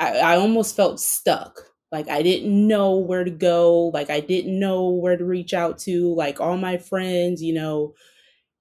I, 0.00 0.18
I 0.18 0.36
almost 0.36 0.76
felt 0.76 1.00
stuck. 1.00 1.60
Like 1.90 2.08
I 2.08 2.22
didn't 2.22 2.68
know 2.68 2.96
where 2.96 3.24
to 3.24 3.30
go, 3.30 3.88
like 3.94 4.10
I 4.10 4.20
didn't 4.20 4.58
know 4.58 4.90
where 4.90 5.16
to 5.16 5.24
reach 5.24 5.54
out 5.54 5.78
to, 5.80 6.14
like 6.14 6.40
all 6.40 6.56
my 6.58 6.76
friends, 6.76 7.42
you 7.42 7.54
know, 7.54 7.94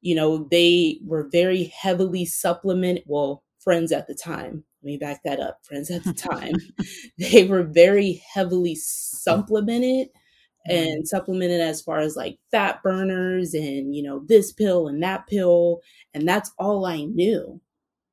you 0.01 0.15
know, 0.15 0.47
they 0.49 0.99
were 1.05 1.27
very 1.31 1.65
heavily 1.65 2.25
supplement 2.25 3.01
well, 3.05 3.43
friends 3.59 3.91
at 3.91 4.07
the 4.07 4.15
time. 4.15 4.63
Let 4.83 4.87
me 4.87 4.97
back 4.97 5.21
that 5.25 5.39
up. 5.39 5.59
Friends 5.63 5.89
at 5.91 6.03
the 6.03 6.13
time. 6.13 6.55
they 7.17 7.45
were 7.45 7.63
very 7.63 8.21
heavily 8.33 8.75
supplemented 8.75 10.07
mm-hmm. 10.07 10.71
and 10.71 11.07
supplemented 11.07 11.61
as 11.61 11.81
far 11.81 11.99
as 11.99 12.15
like 12.15 12.37
fat 12.51 12.81
burners 12.83 13.53
and 13.53 13.95
you 13.95 14.03
know 14.03 14.23
this 14.27 14.51
pill 14.51 14.87
and 14.87 15.01
that 15.03 15.27
pill 15.27 15.81
and 16.13 16.27
that's 16.27 16.51
all 16.57 16.85
I 16.85 17.03
knew 17.03 17.59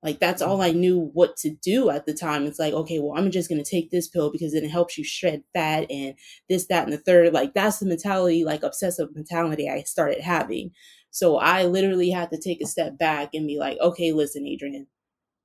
like 0.04 0.20
that's 0.20 0.42
all 0.42 0.60
I 0.60 0.70
knew 0.70 1.10
what 1.14 1.34
to 1.38 1.50
do 1.50 1.88
at 1.88 2.04
the 2.04 2.12
time. 2.12 2.44
It's 2.44 2.58
like, 2.58 2.74
okay, 2.74 2.98
well, 2.98 3.18
I'm 3.18 3.30
just 3.30 3.48
gonna 3.48 3.64
take 3.64 3.90
this 3.90 4.06
pill 4.06 4.30
because 4.30 4.52
then 4.52 4.62
it 4.62 4.70
helps 4.70 4.98
you 4.98 5.02
shred 5.02 5.42
fat 5.54 5.90
and 5.90 6.14
this, 6.46 6.66
that, 6.66 6.84
and 6.84 6.92
the 6.92 6.98
third. 6.98 7.32
Like 7.32 7.54
that's 7.54 7.78
the 7.78 7.86
mentality, 7.86 8.44
like 8.44 8.62
obsessive 8.62 9.08
mentality 9.14 9.68
I 9.68 9.80
started 9.82 10.20
having. 10.20 10.72
So 11.14 11.36
I 11.36 11.64
literally 11.66 12.10
had 12.10 12.30
to 12.32 12.40
take 12.40 12.60
a 12.60 12.66
step 12.66 12.98
back 12.98 13.34
and 13.34 13.46
be 13.46 13.56
like, 13.56 13.78
okay, 13.80 14.10
listen, 14.10 14.48
Adrienne, 14.52 14.88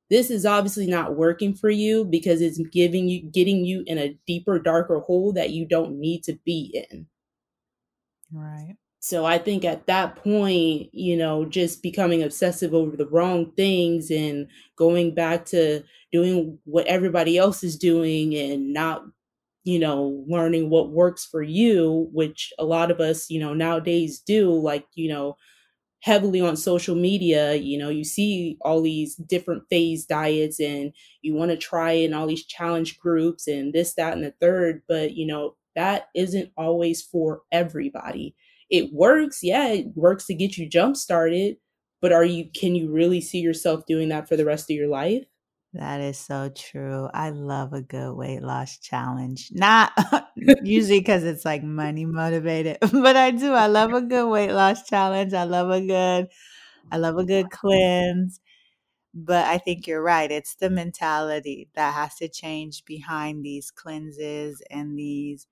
this 0.10 0.32
is 0.32 0.44
obviously 0.44 0.88
not 0.88 1.16
working 1.16 1.54
for 1.54 1.70
you 1.70 2.06
because 2.06 2.42
it's 2.42 2.58
giving 2.72 3.08
you 3.08 3.22
getting 3.22 3.64
you 3.64 3.84
in 3.86 4.00
a 4.00 4.18
deeper, 4.26 4.58
darker 4.58 4.98
hole 4.98 5.32
that 5.34 5.52
you 5.52 5.68
don't 5.68 6.00
need 6.00 6.24
to 6.24 6.34
be 6.44 6.84
in. 6.90 7.06
Right. 8.34 8.78
So 9.00 9.26
I 9.26 9.38
think 9.38 9.64
at 9.64 9.86
that 9.86 10.16
point, 10.16 10.90
you 10.92 11.16
know, 11.16 11.46
just 11.46 11.84
becoming 11.84 12.24
obsessive 12.24 12.74
over 12.74 12.98
the 12.98 13.08
wrong 13.08 13.52
things 13.56 14.10
and 14.10 14.48
going 14.76 15.14
back 15.14 15.46
to 15.46 15.84
doing 16.12 16.58
what 16.66 16.88
everybody 16.88 17.38
else 17.38 17.64
is 17.64 17.78
doing 17.78 18.34
and 18.34 18.74
not, 18.74 19.04
you 19.66 19.78
know, 19.78 20.26
learning 20.28 20.72
what 20.72 20.90
works 20.90 21.28
for 21.28 21.44
you, 21.44 22.10
which 22.12 22.52
a 22.58 22.66
lot 22.66 22.90
of 22.90 23.00
us, 23.00 23.30
you 23.30 23.40
know, 23.40 23.54
nowadays 23.54 24.20
do, 24.20 24.52
like, 24.52 24.88
you 24.96 25.10
know, 25.10 25.38
heavily 26.02 26.42
on 26.42 26.56
social 26.56 26.96
media, 26.96 27.56
you 27.56 27.78
know, 27.78 27.90
you 27.90 28.04
see 28.04 28.58
all 28.62 28.82
these 28.82 29.16
different 29.16 29.64
phase 29.70 30.06
diets 30.06 30.60
and 30.60 30.94
you 31.22 31.34
want 31.34 31.52
to 31.52 31.58
try 31.58 31.92
in 31.92 32.14
all 32.14 32.28
these 32.28 32.46
challenge 32.46 33.00
groups 33.00 33.48
and 33.48 33.74
this, 33.74 33.96
that, 33.96 34.14
and 34.14 34.24
the 34.24 34.34
third, 34.40 34.82
but, 34.88 35.14
you 35.14 35.28
know, 35.28 35.56
that 35.76 36.08
isn't 36.16 36.52
always 36.58 37.02
for 37.02 37.42
everybody 37.52 38.36
it 38.70 38.94
works. 38.94 39.40
Yeah, 39.42 39.68
it 39.70 39.88
works 39.96 40.26
to 40.28 40.34
get 40.34 40.58
you 40.58 40.70
jump 40.70 40.96
started, 40.96 41.58
but 42.02 42.12
are 42.12 42.26
you 42.26 42.50
can 42.54 42.76
you 42.76 42.92
really 42.92 43.22
see 43.22 43.40
yourself 43.40 43.86
doing 43.88 44.10
that 44.10 44.28
for 44.28 44.38
the 44.38 44.46
rest 44.46 44.70
of 44.70 44.76
your 44.76 44.90
life? 44.90 45.26
That 45.74 46.02
is 46.02 46.18
so 46.18 46.50
true. 46.56 47.10
I 47.14 47.30
love 47.30 47.74
a 47.74 47.82
good 47.82 48.14
weight 48.14 48.42
loss 48.42 48.80
challenge. 48.80 49.50
Not 49.54 49.92
usually 50.62 51.00
because 51.00 51.24
it's 51.24 51.46
like 51.46 51.64
money 51.64 52.06
motivated, 52.06 52.78
but 52.92 53.16
I 53.16 53.32
do. 53.32 53.54
I 53.54 53.68
love 53.68 53.94
a 53.94 54.02
good 54.02 54.30
weight 54.30 54.52
loss 54.52 54.84
challenge. 54.88 55.34
I 55.34 55.44
love 55.44 55.70
a 55.70 55.82
good, 55.82 56.28
I 56.92 56.98
love 56.98 57.18
a 57.18 57.26
good 57.26 57.50
cleanse. 57.52 58.40
But 59.14 59.46
I 59.46 59.58
think 59.60 59.88
you're 59.88 60.04
right. 60.04 60.32
It's 60.32 60.56
the 60.56 60.70
mentality 60.70 61.70
that 61.76 61.94
has 61.96 62.16
to 62.18 62.30
change 62.30 62.86
behind 62.86 63.44
these 63.46 63.72
cleanses 63.72 64.62
and 64.70 64.98
these 65.00 65.48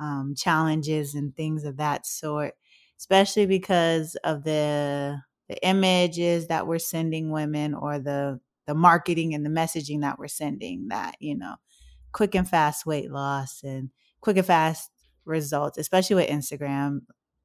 um, 0.00 0.34
challenges 0.36 1.14
and 1.14 1.34
things 1.36 1.64
of 1.64 1.76
that 1.76 2.06
sort, 2.06 2.54
especially 2.98 3.46
because 3.46 4.16
of 4.24 4.44
the 4.44 5.20
the 5.48 5.66
images 5.66 6.46
that 6.48 6.66
we're 6.66 6.78
sending 6.78 7.30
women 7.30 7.74
or 7.74 7.98
the 7.98 8.40
the 8.66 8.74
marketing 8.74 9.34
and 9.34 9.44
the 9.44 9.50
messaging 9.50 10.00
that 10.00 10.18
we're 10.18 10.28
sending 10.28 10.88
that 10.88 11.16
you 11.20 11.36
know 11.36 11.56
quick 12.12 12.34
and 12.34 12.48
fast 12.48 12.86
weight 12.86 13.10
loss 13.10 13.62
and 13.64 13.90
quick 14.22 14.38
and 14.38 14.46
fast 14.46 14.90
results 15.26 15.76
especially 15.76 16.16
with 16.16 16.30
instagram 16.30 17.00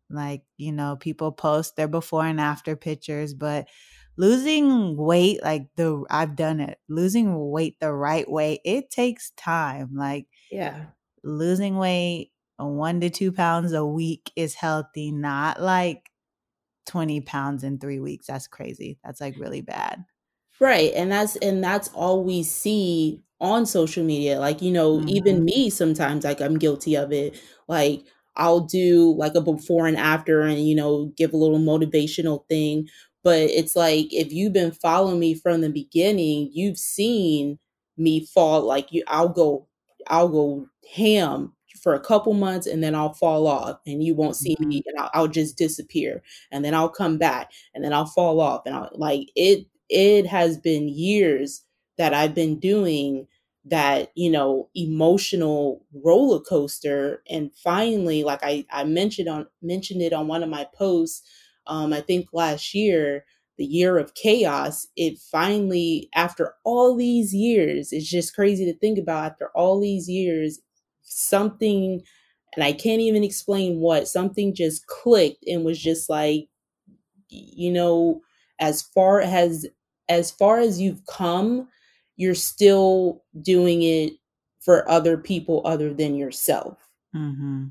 like 0.09 0.41
you 0.55 0.71
know 0.71 0.95
people 0.95 1.33
post 1.33 1.75
their 1.75 1.87
before 1.89 2.25
and 2.25 2.39
after 2.39 2.75
pictures 2.77 3.33
but 3.33 3.67
losing 4.15 4.95
weight 4.95 5.43
like 5.43 5.67
the 5.75 6.03
i've 6.09 6.35
done 6.37 6.61
it 6.61 6.79
losing 6.87 7.51
weight 7.51 7.75
the 7.81 7.91
right 7.91 8.31
way 8.31 8.59
it 8.63 8.89
takes 8.89 9.31
time 9.31 9.89
like 9.93 10.27
yeah 10.49 10.85
losing 11.23 11.77
weight 11.77 12.31
uh, 12.59 12.65
one 12.65 12.99
to 13.01 13.09
two 13.09 13.31
pounds 13.31 13.73
a 13.73 13.85
week 13.85 14.31
is 14.35 14.55
healthy, 14.55 15.11
not 15.11 15.61
like 15.61 16.09
20 16.87 17.21
pounds 17.21 17.63
in 17.63 17.77
three 17.77 17.99
weeks. 17.99 18.27
That's 18.27 18.47
crazy. 18.47 18.99
That's 19.03 19.21
like 19.21 19.35
really 19.37 19.61
bad. 19.61 20.05
Right. 20.59 20.91
And 20.95 21.11
that's 21.11 21.35
and 21.37 21.63
that's 21.63 21.89
all 21.89 22.23
we 22.23 22.43
see 22.43 23.21
on 23.39 23.65
social 23.65 24.03
media. 24.03 24.39
Like, 24.39 24.61
you 24.61 24.71
know, 24.71 24.97
mm-hmm. 24.97 25.09
even 25.09 25.45
me 25.45 25.69
sometimes 25.69 26.23
like 26.23 26.41
I'm 26.41 26.57
guilty 26.57 26.95
of 26.95 27.11
it. 27.11 27.39
Like 27.67 28.03
I'll 28.35 28.61
do 28.61 29.13
like 29.17 29.35
a 29.35 29.41
before 29.41 29.87
and 29.87 29.97
after 29.97 30.41
and, 30.41 30.67
you 30.67 30.75
know, 30.75 31.11
give 31.17 31.33
a 31.33 31.37
little 31.37 31.59
motivational 31.59 32.47
thing. 32.47 32.87
But 33.23 33.49
it's 33.49 33.75
like 33.75 34.11
if 34.11 34.31
you've 34.31 34.53
been 34.53 34.71
following 34.71 35.19
me 35.19 35.35
from 35.35 35.61
the 35.61 35.69
beginning, 35.69 36.49
you've 36.53 36.77
seen 36.77 37.59
me 37.97 38.25
fall 38.25 38.61
like 38.61 38.91
you 38.91 39.03
I'll 39.07 39.29
go 39.29 39.67
I'll 40.07 40.29
go 40.29 40.67
ham 40.95 41.53
for 41.81 41.93
a 41.93 41.99
couple 41.99 42.33
months 42.33 42.67
and 42.67 42.83
then 42.83 42.95
I'll 42.95 43.13
fall 43.13 43.47
off 43.47 43.79
and 43.85 44.03
you 44.03 44.15
won't 44.15 44.35
see 44.35 44.55
mm-hmm. 44.55 44.67
me 44.67 44.83
and 44.85 44.99
I'll, 44.99 45.09
I'll, 45.13 45.27
just 45.27 45.57
disappear 45.57 46.23
and 46.51 46.65
then 46.65 46.73
I'll 46.73 46.89
come 46.89 47.17
back 47.17 47.51
and 47.73 47.83
then 47.83 47.93
I'll 47.93 48.07
fall 48.07 48.39
off 48.39 48.63
and 48.65 48.75
I'll 48.75 48.89
like 48.93 49.29
it 49.35 49.67
it 49.89 50.25
has 50.27 50.57
been 50.57 50.87
years 50.89 51.63
that 51.97 52.13
I've 52.13 52.35
been 52.35 52.59
doing 52.59 53.27
that 53.65 54.11
you 54.15 54.29
know 54.29 54.69
emotional 54.75 55.83
roller 55.93 56.39
coaster. 56.39 57.21
And 57.29 57.51
finally 57.55 58.23
like 58.23 58.39
I 58.43 58.65
I 58.71 58.83
mentioned 58.85 59.29
on 59.29 59.47
mentioned 59.61 60.01
it 60.01 60.13
on 60.13 60.27
one 60.27 60.43
of 60.43 60.49
my 60.49 60.67
posts 60.77 61.23
um 61.67 61.93
I 61.93 62.01
think 62.01 62.27
last 62.33 62.73
year 62.73 63.25
the 63.57 63.65
year 63.65 63.97
of 63.97 64.13
chaos 64.13 64.87
it 64.95 65.17
finally 65.19 66.09
after 66.15 66.53
all 66.63 66.95
these 66.95 67.33
years 67.33 67.91
it's 67.91 68.09
just 68.09 68.35
crazy 68.35 68.65
to 68.65 68.77
think 68.77 68.97
about 68.99 69.31
after 69.31 69.49
all 69.55 69.79
these 69.81 70.07
years 70.07 70.59
something 71.03 72.01
and 72.55 72.63
I 72.63 72.73
can't 72.73 73.01
even 73.01 73.23
explain 73.23 73.79
what 73.79 74.07
something 74.07 74.53
just 74.55 74.87
clicked 74.87 75.43
and 75.47 75.63
was 75.65 75.79
just 75.79 76.09
like 76.09 76.47
you 77.29 77.71
know 77.71 78.21
as 78.59 78.81
far 78.81 79.21
as 79.21 79.65
as 80.09 80.31
far 80.31 80.59
as 80.59 80.79
you've 80.79 81.05
come 81.05 81.67
you're 82.15 82.35
still 82.35 83.23
doing 83.41 83.83
it 83.83 84.13
for 84.59 84.89
other 84.89 85.17
people 85.17 85.61
other 85.65 85.93
than 85.93 86.15
yourself 86.15 86.89
mm-hmm. 87.15 87.65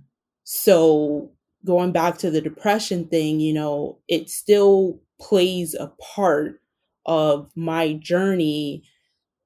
so 0.44 1.30
going 1.64 1.92
back 1.92 2.18
to 2.18 2.30
the 2.30 2.40
depression 2.40 3.06
thing 3.06 3.40
you 3.40 3.52
know 3.52 3.98
it 4.08 4.30
still 4.30 5.00
plays 5.20 5.74
a 5.74 5.88
part 6.14 6.60
of 7.06 7.50
my 7.54 7.94
journey 7.94 8.82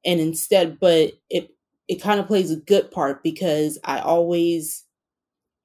and 0.05 0.21
instead 0.21 0.79
but 0.81 1.13
it 1.29 1.51
it 1.91 2.01
kind 2.01 2.21
of 2.21 2.29
plays 2.29 2.53
a 2.53 2.57
good 2.57 2.89
part 2.93 3.21
because 3.25 3.77
I 3.83 3.99
always 3.99 4.85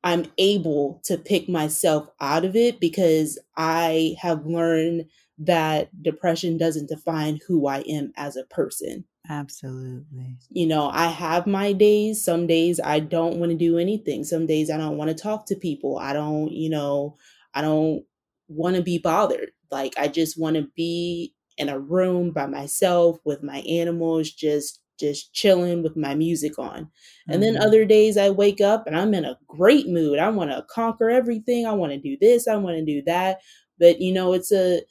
I'm 0.03 0.25
able 0.39 1.01
to 1.05 1.19
pick 1.19 1.47
myself 1.47 2.09
out 2.19 2.43
of 2.43 2.55
it 2.55 2.79
because 2.79 3.37
I 3.57 4.15
have 4.19 4.47
learned 4.47 5.05
that 5.37 5.89
depression 6.01 6.57
doesn't 6.57 6.89
define 6.89 7.39
who 7.47 7.67
I 7.67 7.79
am 7.79 8.13
as 8.15 8.37
a 8.37 8.45
person. 8.45 9.05
Absolutely. 9.29 10.37
You 10.49 10.67
know, 10.67 10.89
I 10.89 11.07
have 11.07 11.47
my 11.47 11.73
days. 11.73 12.23
Some 12.23 12.47
days 12.47 12.79
I 12.79 12.99
don't 12.99 13.37
want 13.37 13.51
to 13.51 13.57
do 13.57 13.77
anything. 13.77 14.23
Some 14.23 14.45
days 14.45 14.69
I 14.69 14.77
don't 14.77 14.97
want 14.97 15.09
to 15.09 15.15
talk 15.15 15.45
to 15.47 15.55
people. 15.55 15.97
I 15.97 16.13
don't, 16.13 16.51
you 16.51 16.69
know, 16.69 17.17
I 17.53 17.61
don't 17.61 18.03
want 18.47 18.75
to 18.75 18.81
be 18.81 18.97
bothered. 18.97 19.51
Like 19.71 19.93
I 19.97 20.07
just 20.07 20.39
want 20.39 20.55
to 20.57 20.67
be 20.75 21.33
in 21.57 21.69
a 21.69 21.79
room 21.79 22.31
by 22.31 22.45
myself 22.45 23.17
with 23.25 23.43
my 23.43 23.59
animals 23.59 24.31
just 24.31 24.81
just 24.97 25.33
chilling 25.33 25.83
with 25.83 25.97
my 25.97 26.15
music 26.15 26.57
on. 26.57 26.89
And 27.27 27.41
mm-hmm. 27.41 27.55
then 27.55 27.57
other 27.57 27.83
days 27.83 28.15
I 28.15 28.29
wake 28.29 28.61
up 28.61 28.87
and 28.87 28.97
I'm 28.97 29.13
in 29.13 29.25
a 29.25 29.37
great 29.45 29.89
mood. 29.89 30.19
I 30.19 30.29
want 30.29 30.51
to 30.51 30.65
conquer 30.69 31.09
everything. 31.09 31.65
I 31.65 31.73
want 31.73 31.91
to 31.91 31.99
do 31.99 32.15
this, 32.21 32.47
I 32.47 32.55
want 32.55 32.77
to 32.77 32.85
do 32.85 33.01
that. 33.05 33.39
But 33.77 33.99
you 33.99 34.13
know, 34.13 34.31
it's 34.31 34.53
a 34.53 34.81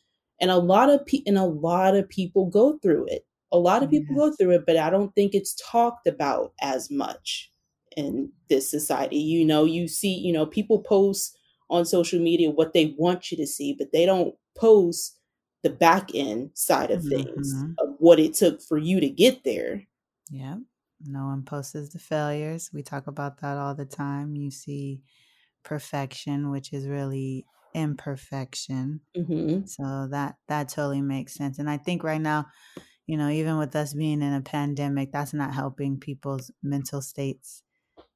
and 0.40 0.50
a 0.50 0.56
lot 0.56 0.90
of 0.90 1.04
pe- 1.06 1.22
and 1.26 1.38
a 1.38 1.44
lot 1.44 1.96
of 1.96 2.08
people 2.08 2.46
go 2.46 2.78
through 2.78 3.06
it. 3.06 3.26
A 3.52 3.58
lot 3.58 3.82
of 3.82 3.90
people 3.90 4.14
yes. 4.16 4.18
go 4.18 4.36
through 4.36 4.50
it, 4.56 4.66
but 4.66 4.76
I 4.76 4.90
don't 4.90 5.14
think 5.14 5.34
it's 5.34 5.54
talked 5.70 6.06
about 6.06 6.52
as 6.60 6.90
much 6.90 7.52
in 7.96 8.32
this 8.48 8.68
society. 8.68 9.18
You 9.18 9.44
know, 9.44 9.64
you 9.64 9.86
see, 9.86 10.14
you 10.14 10.32
know, 10.32 10.44
people 10.44 10.80
post 10.80 11.36
on 11.70 11.84
social 11.84 12.20
media 12.20 12.50
what 12.50 12.72
they 12.72 12.94
want 12.98 13.30
you 13.30 13.36
to 13.36 13.46
see, 13.46 13.72
but 13.72 13.92
they 13.92 14.06
don't 14.06 14.34
post 14.56 15.18
the 15.62 15.70
back 15.70 16.10
end 16.14 16.50
side 16.54 16.90
of 16.90 17.02
things 17.04 17.54
mm-hmm. 17.54 17.72
of 17.78 17.94
what 17.98 18.18
it 18.20 18.34
took 18.34 18.60
for 18.62 18.76
you 18.76 19.00
to 19.00 19.08
get 19.08 19.44
there. 19.44 19.82
Yeah. 20.30 20.56
No 21.06 21.26
one 21.26 21.42
posts 21.42 21.72
the 21.72 21.98
failures. 21.98 22.70
We 22.72 22.82
talk 22.82 23.06
about 23.06 23.40
that 23.40 23.56
all 23.56 23.74
the 23.74 23.86
time. 23.86 24.36
You 24.36 24.50
see 24.50 25.02
perfection, 25.62 26.50
which 26.50 26.72
is 26.72 26.86
really 26.86 27.46
imperfection. 27.74 29.00
Mm-hmm. 29.16 29.66
So 29.66 30.08
that 30.10 30.36
that 30.48 30.68
totally 30.68 31.02
makes 31.02 31.34
sense. 31.34 31.58
And 31.58 31.68
I 31.68 31.76
think 31.76 32.02
right 32.04 32.20
now, 32.20 32.46
you 33.06 33.16
know, 33.16 33.28
even 33.28 33.58
with 33.58 33.74
us 33.76 33.94
being 33.94 34.22
in 34.22 34.32
a 34.32 34.40
pandemic, 34.40 35.12
that's 35.12 35.34
not 35.34 35.54
helping 35.54 35.98
people's 35.98 36.50
mental 36.62 37.02
states. 37.02 37.62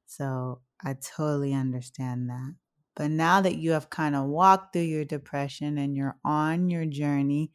So 0.07 0.61
I 0.83 0.95
totally 0.95 1.53
understand 1.53 2.29
that. 2.29 2.55
But 2.95 3.11
now 3.11 3.41
that 3.41 3.57
you 3.57 3.71
have 3.71 3.89
kind 3.89 4.15
of 4.15 4.25
walked 4.25 4.73
through 4.73 4.83
your 4.83 5.05
depression 5.05 5.77
and 5.77 5.95
you're 5.95 6.17
on 6.25 6.69
your 6.69 6.85
journey 6.85 7.51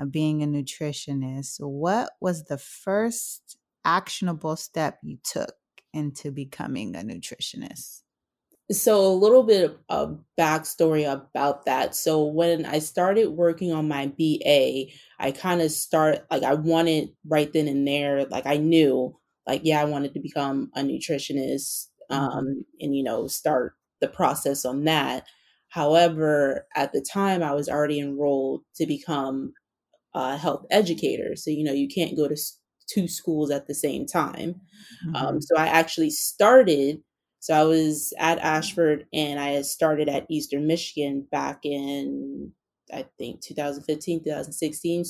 of 0.00 0.12
being 0.12 0.42
a 0.42 0.46
nutritionist, 0.46 1.56
what 1.58 2.12
was 2.20 2.44
the 2.44 2.58
first 2.58 3.58
actionable 3.84 4.56
step 4.56 4.98
you 5.02 5.18
took 5.22 5.54
into 5.92 6.30
becoming 6.30 6.94
a 6.96 7.00
nutritionist? 7.00 8.02
So, 8.72 9.06
a 9.06 9.14
little 9.14 9.44
bit 9.44 9.78
of 9.88 10.18
backstory 10.38 11.10
about 11.10 11.66
that. 11.66 11.94
So, 11.94 12.24
when 12.24 12.66
I 12.66 12.80
started 12.80 13.28
working 13.28 13.72
on 13.72 13.86
my 13.86 14.08
BA, 14.18 14.86
I 15.20 15.30
kind 15.32 15.62
of 15.62 15.70
start 15.70 16.26
like 16.30 16.42
I 16.42 16.54
wanted 16.54 17.10
right 17.28 17.52
then 17.52 17.68
and 17.68 17.86
there, 17.86 18.24
like 18.26 18.46
I 18.46 18.56
knew, 18.56 19.16
like, 19.46 19.60
yeah, 19.64 19.80
I 19.80 19.84
wanted 19.84 20.14
to 20.14 20.20
become 20.20 20.70
a 20.74 20.80
nutritionist 20.82 21.86
mm-hmm. 22.10 22.14
um, 22.14 22.64
and, 22.80 22.96
you 22.96 23.04
know, 23.04 23.28
start 23.28 23.74
the 24.00 24.08
process 24.08 24.64
on 24.64 24.84
that. 24.84 25.26
However, 25.68 26.66
at 26.74 26.92
the 26.92 27.00
time, 27.02 27.42
I 27.44 27.52
was 27.52 27.68
already 27.68 28.00
enrolled 28.00 28.62
to 28.76 28.86
become 28.86 29.52
a 30.14 30.36
health 30.36 30.66
educator. 30.70 31.36
So, 31.36 31.50
you 31.50 31.62
know, 31.62 31.72
you 31.72 31.88
can't 31.88 32.16
go 32.16 32.26
to 32.26 32.36
two 32.88 33.08
schools 33.08 33.50
at 33.50 33.66
the 33.66 33.74
same 33.74 34.06
time. 34.06 34.60
Um, 35.08 35.14
mm-hmm. 35.14 35.16
Um, 35.16 35.42
so 35.42 35.56
I 35.56 35.66
actually 35.66 36.10
started. 36.10 37.02
So 37.46 37.54
I 37.54 37.62
was 37.62 38.12
at 38.18 38.40
Ashford 38.40 39.06
and 39.12 39.38
I 39.38 39.62
started 39.62 40.08
at 40.08 40.26
Eastern 40.28 40.66
Michigan 40.66 41.28
back 41.30 41.60
in 41.62 42.50
I 42.92 43.06
think 43.18 43.40
2015, 43.40 44.24
2016. 44.24 45.04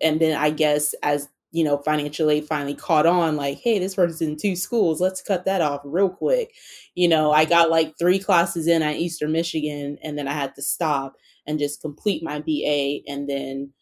And 0.00 0.20
then 0.20 0.38
I 0.38 0.50
guess 0.50 0.94
as 1.02 1.28
you 1.50 1.64
know, 1.64 1.78
financial 1.78 2.30
aid 2.30 2.46
finally 2.46 2.74
caught 2.76 3.06
on, 3.06 3.34
like, 3.34 3.58
hey, 3.58 3.80
this 3.80 3.96
person's 3.96 4.20
in 4.20 4.36
two 4.36 4.54
schools. 4.54 5.00
Let's 5.00 5.20
cut 5.20 5.44
that 5.46 5.60
off 5.60 5.80
real 5.84 6.08
quick. 6.08 6.52
You 6.94 7.08
know, 7.08 7.32
I 7.32 7.44
got 7.44 7.68
like 7.68 7.98
three 7.98 8.20
classes 8.20 8.68
in 8.68 8.82
at 8.82 8.94
Eastern 8.94 9.32
Michigan 9.32 9.98
and 10.04 10.16
then 10.16 10.28
I 10.28 10.34
had 10.34 10.54
to 10.54 10.62
stop 10.62 11.16
and 11.48 11.58
just 11.58 11.80
complete 11.80 12.22
my 12.22 12.38
BA 12.38 13.00
and 13.08 13.28
then 13.28 13.72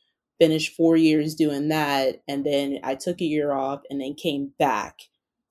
finished 0.40 0.74
four 0.74 0.96
years 0.96 1.34
doing 1.34 1.68
that. 1.68 2.22
And 2.28 2.46
then 2.46 2.78
I 2.82 2.94
took 2.94 3.20
a 3.20 3.26
year 3.26 3.52
off 3.52 3.82
and 3.90 4.00
then 4.00 4.14
came 4.14 4.52
back 4.58 5.00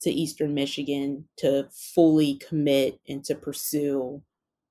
to 0.03 0.11
Eastern 0.11 0.53
Michigan 0.53 1.25
to 1.37 1.67
fully 1.71 2.35
commit 2.35 2.99
and 3.07 3.23
to 3.25 3.35
pursue, 3.35 4.21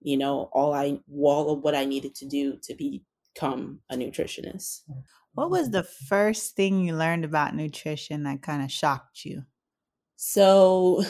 you 0.00 0.16
know, 0.16 0.50
all 0.52 0.72
I 0.72 1.00
all 1.12 1.50
of 1.50 1.60
what 1.60 1.74
I 1.74 1.84
needed 1.84 2.14
to 2.16 2.26
do 2.26 2.56
to 2.62 2.74
become 2.74 3.80
a 3.90 3.96
nutritionist. 3.96 4.82
What 5.34 5.50
was 5.50 5.70
the 5.70 5.82
first 5.82 6.56
thing 6.56 6.84
you 6.84 6.94
learned 6.94 7.24
about 7.24 7.54
nutrition 7.54 8.24
that 8.24 8.42
kind 8.42 8.62
of 8.62 8.70
shocked 8.70 9.24
you? 9.24 9.44
So, 10.16 11.04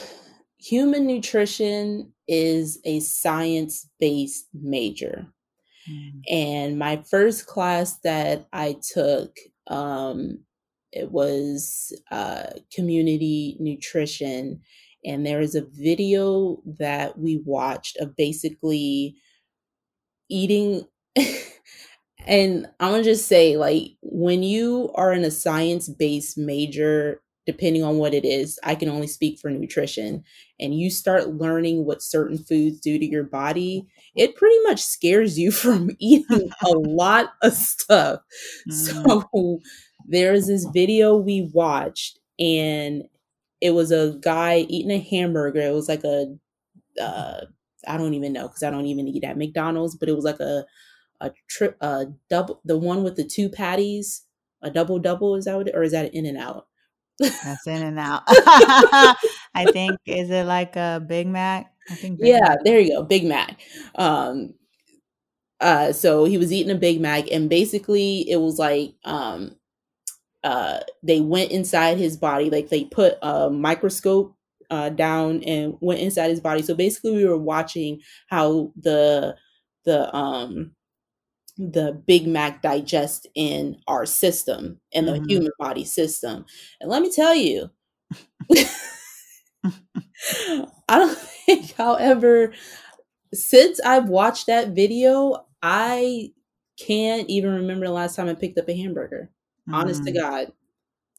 human 0.58 1.06
nutrition 1.06 2.12
is 2.28 2.78
a 2.84 3.00
science 3.00 3.88
based 3.98 4.46
major. 4.54 5.26
Mm. 5.90 6.22
And 6.30 6.78
my 6.78 7.02
first 7.10 7.46
class 7.46 7.98
that 8.04 8.46
I 8.52 8.76
took, 8.94 9.36
um, 9.66 10.38
it 10.92 11.10
was 11.12 11.92
uh, 12.10 12.44
community 12.74 13.56
nutrition. 13.60 14.60
And 15.04 15.26
there 15.26 15.40
is 15.40 15.54
a 15.54 15.64
video 15.66 16.62
that 16.78 17.18
we 17.18 17.42
watched 17.44 17.96
of 17.98 18.16
basically 18.16 19.16
eating. 20.28 20.86
and 22.26 22.66
I'm 22.80 22.92
gonna 22.92 23.02
just 23.04 23.26
say, 23.28 23.56
like, 23.56 23.92
when 24.02 24.42
you 24.42 24.92
are 24.94 25.12
in 25.12 25.24
a 25.24 25.30
science 25.30 25.88
based 25.88 26.38
major, 26.38 27.21
depending 27.46 27.82
on 27.82 27.98
what 27.98 28.14
it 28.14 28.24
is, 28.24 28.58
I 28.62 28.74
can 28.74 28.88
only 28.88 29.06
speak 29.06 29.38
for 29.40 29.50
nutrition, 29.50 30.24
and 30.60 30.74
you 30.78 30.90
start 30.90 31.34
learning 31.34 31.84
what 31.84 32.02
certain 32.02 32.38
foods 32.38 32.80
do 32.80 32.98
to 32.98 33.04
your 33.04 33.24
body, 33.24 33.86
it 34.14 34.36
pretty 34.36 34.58
much 34.64 34.80
scares 34.80 35.38
you 35.38 35.50
from 35.52 35.90
eating 35.98 36.50
a 36.62 36.68
lot 36.76 37.32
of 37.42 37.52
stuff. 37.52 38.20
Mm. 38.70 38.72
So 38.72 39.60
there's 40.06 40.46
this 40.46 40.66
video 40.72 41.16
we 41.16 41.50
watched, 41.52 42.18
and 42.38 43.04
it 43.60 43.70
was 43.70 43.90
a 43.92 44.18
guy 44.20 44.66
eating 44.68 44.92
a 44.92 44.98
hamburger. 44.98 45.60
It 45.60 45.74
was 45.74 45.88
like 45.88 46.04
a, 46.04 46.34
uh, 47.00 47.42
I 47.86 47.96
don't 47.96 48.14
even 48.14 48.32
know 48.32 48.48
because 48.48 48.62
I 48.62 48.70
don't 48.70 48.86
even 48.86 49.08
eat 49.08 49.24
at 49.24 49.38
McDonald's, 49.38 49.96
but 49.96 50.08
it 50.08 50.16
was 50.16 50.24
like 50.24 50.40
a 50.40 50.64
a 51.20 51.30
trip 51.48 51.76
a 51.80 52.06
double 52.28 52.60
the 52.64 52.76
one 52.76 53.04
with 53.04 53.16
the 53.16 53.24
two 53.24 53.48
patties, 53.48 54.22
a 54.60 54.70
double 54.70 54.98
double. 54.98 55.36
Is 55.36 55.44
that 55.46 55.56
what 55.56 55.68
it, 55.68 55.74
or 55.74 55.82
is 55.82 55.92
that 55.92 56.06
an 56.06 56.12
In 56.12 56.26
and 56.26 56.38
Out? 56.38 56.66
That's 57.22 57.66
In 57.66 57.82
and 57.82 57.98
Out. 57.98 58.22
I 58.28 59.66
think 59.72 59.98
is 60.06 60.30
it 60.30 60.46
like 60.46 60.76
a 60.76 61.02
Big 61.06 61.26
Mac? 61.26 61.72
I 61.90 61.94
think 61.94 62.20
Big 62.20 62.28
yeah, 62.28 62.40
Mac. 62.40 62.58
there 62.64 62.80
you 62.80 62.90
go, 62.96 63.02
Big 63.02 63.24
Mac. 63.24 63.60
Um, 63.94 64.54
uh, 65.60 65.92
so 65.92 66.24
he 66.24 66.38
was 66.38 66.52
eating 66.52 66.72
a 66.74 66.78
Big 66.78 67.00
Mac, 67.00 67.30
and 67.30 67.48
basically 67.48 68.28
it 68.28 68.36
was 68.36 68.58
like 68.58 68.94
um, 69.04 69.56
uh, 70.44 70.80
they 71.02 71.20
went 71.20 71.52
inside 71.52 71.98
his 71.98 72.16
body, 72.16 72.50
like 72.50 72.68
they 72.68 72.84
put 72.84 73.14
a 73.22 73.48
microscope 73.50 74.36
uh, 74.70 74.88
down 74.88 75.42
and 75.44 75.76
went 75.80 76.00
inside 76.00 76.30
his 76.30 76.40
body. 76.40 76.62
So 76.62 76.74
basically, 76.74 77.12
we 77.12 77.24
were 77.24 77.38
watching 77.38 78.00
how 78.28 78.72
the 78.80 79.36
the 79.84 80.14
um 80.14 80.72
the 81.56 82.00
Big 82.06 82.26
Mac 82.26 82.62
digest 82.62 83.26
in 83.34 83.76
our 83.86 84.06
system 84.06 84.80
and 84.94 85.06
the 85.06 85.12
mm-hmm. 85.12 85.28
human 85.28 85.52
body 85.58 85.84
system. 85.84 86.46
And 86.80 86.90
let 86.90 87.02
me 87.02 87.10
tell 87.12 87.34
you, 87.34 87.70
I 90.88 90.98
don't 90.98 91.18
think, 91.46 91.74
however, 91.74 92.52
since 93.34 93.80
I've 93.80 94.08
watched 94.08 94.46
that 94.46 94.70
video, 94.70 95.46
I 95.62 96.32
can't 96.78 97.28
even 97.28 97.52
remember 97.52 97.86
the 97.86 97.92
last 97.92 98.16
time 98.16 98.28
I 98.28 98.34
picked 98.34 98.58
up 98.58 98.68
a 98.68 98.76
hamburger. 98.76 99.30
Mm. 99.68 99.74
Honest 99.74 100.04
to 100.04 100.12
mm. 100.12 100.20
God. 100.20 100.52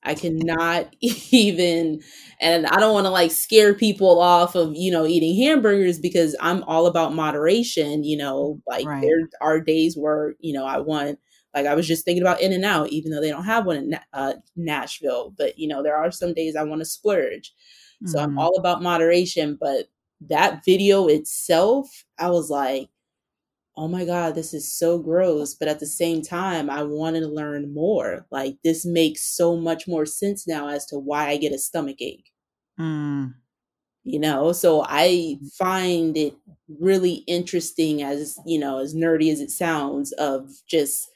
I 0.04 0.16
cannot 0.16 0.96
even, 1.02 2.02
and 2.39 2.66
I 2.68 2.80
don't 2.80 2.94
want 2.94 3.06
to 3.06 3.12
like 3.12 3.32
scare 3.32 3.74
people 3.74 4.20
off 4.20 4.56
of, 4.56 4.76
you 4.76 4.92
know, 4.92 5.06
eating 5.06 5.36
hamburgers 5.42 6.00
because 6.00 6.36
I'm 6.39 6.63
all 6.63 6.88
about 6.88 7.13
moderation. 7.13 8.04
You 8.04 8.18
know, 8.18 8.62
like 8.68 8.86
right. 8.86 9.02
there 9.02 9.30
are 9.42 9.60
days 9.60 9.96
where, 9.98 10.36
you 10.39 10.54
know, 10.54 10.66
I 10.66 10.80
want, 10.80 11.20
like 11.54 11.66
I 11.66 11.76
was 11.76 11.88
just 11.88 12.06
thinking 12.06 12.24
about 12.24 12.42
In 12.42 12.54
and 12.54 12.66
Out, 12.66 12.89
even 12.89 13.12
though 13.12 13.22
they 13.22 13.30
don't 13.30 13.46
have 13.46 13.66
one 13.66 13.78
in 13.78 14.00
uh, 14.13 14.34
Nashville, 14.56 15.34
but, 15.38 15.58
you 15.58 15.68
know, 15.68 15.84
there 15.84 15.98
are 15.98 16.12
some 16.12 16.34
days 16.34 16.56
I 16.56 16.63
want 16.63 16.82
to 16.82 16.86
splurge. 16.86 17.54
Mm-hmm. 18.04 18.08
So 18.08 18.20
I'm 18.20 18.30
mm-hmm. 18.30 18.39
all 18.39 18.58
about 18.58 18.82
moderation. 18.82 19.58
But 19.60 19.86
that 20.30 20.63
video 20.66 21.08
itself, 21.08 22.06
I 22.18 22.30
was 22.30 22.50
like, 22.50 22.89
oh 23.75 23.88
my 23.88 24.05
God, 24.05 24.36
this 24.36 24.53
is 24.53 24.71
so 24.71 24.99
gross. 24.99 25.53
But 25.55 25.67
at 25.67 25.79
the 25.79 25.88
same 25.88 26.21
time, 26.21 26.69
I 26.69 26.83
wanted 26.83 27.21
to 27.21 27.27
learn 27.27 27.73
more. 27.73 28.25
Like, 28.31 28.57
this 28.63 28.86
makes 28.86 29.23
so 29.23 29.55
much 29.55 29.88
more 29.88 30.05
sense 30.05 30.47
now 30.47 30.67
as 30.67 30.86
to 30.88 30.99
why 30.99 31.29
I 31.29 31.38
get 31.38 31.53
a 31.53 31.57
stomach 31.57 32.01
ache. 32.01 32.31
Mm. 32.79 33.33
You 34.03 34.19
know, 34.19 34.51
so 34.51 34.83
I 34.88 35.38
mm. 35.41 35.53
find 35.53 36.17
it 36.17 36.36
really 36.79 37.23
interesting, 37.27 38.03
as 38.03 38.38
you 38.45 38.59
know, 38.59 38.79
as 38.79 38.93
nerdy 38.93 39.31
as 39.31 39.39
it 39.39 39.51
sounds, 39.51 40.12
of 40.13 40.49
just 40.67 41.09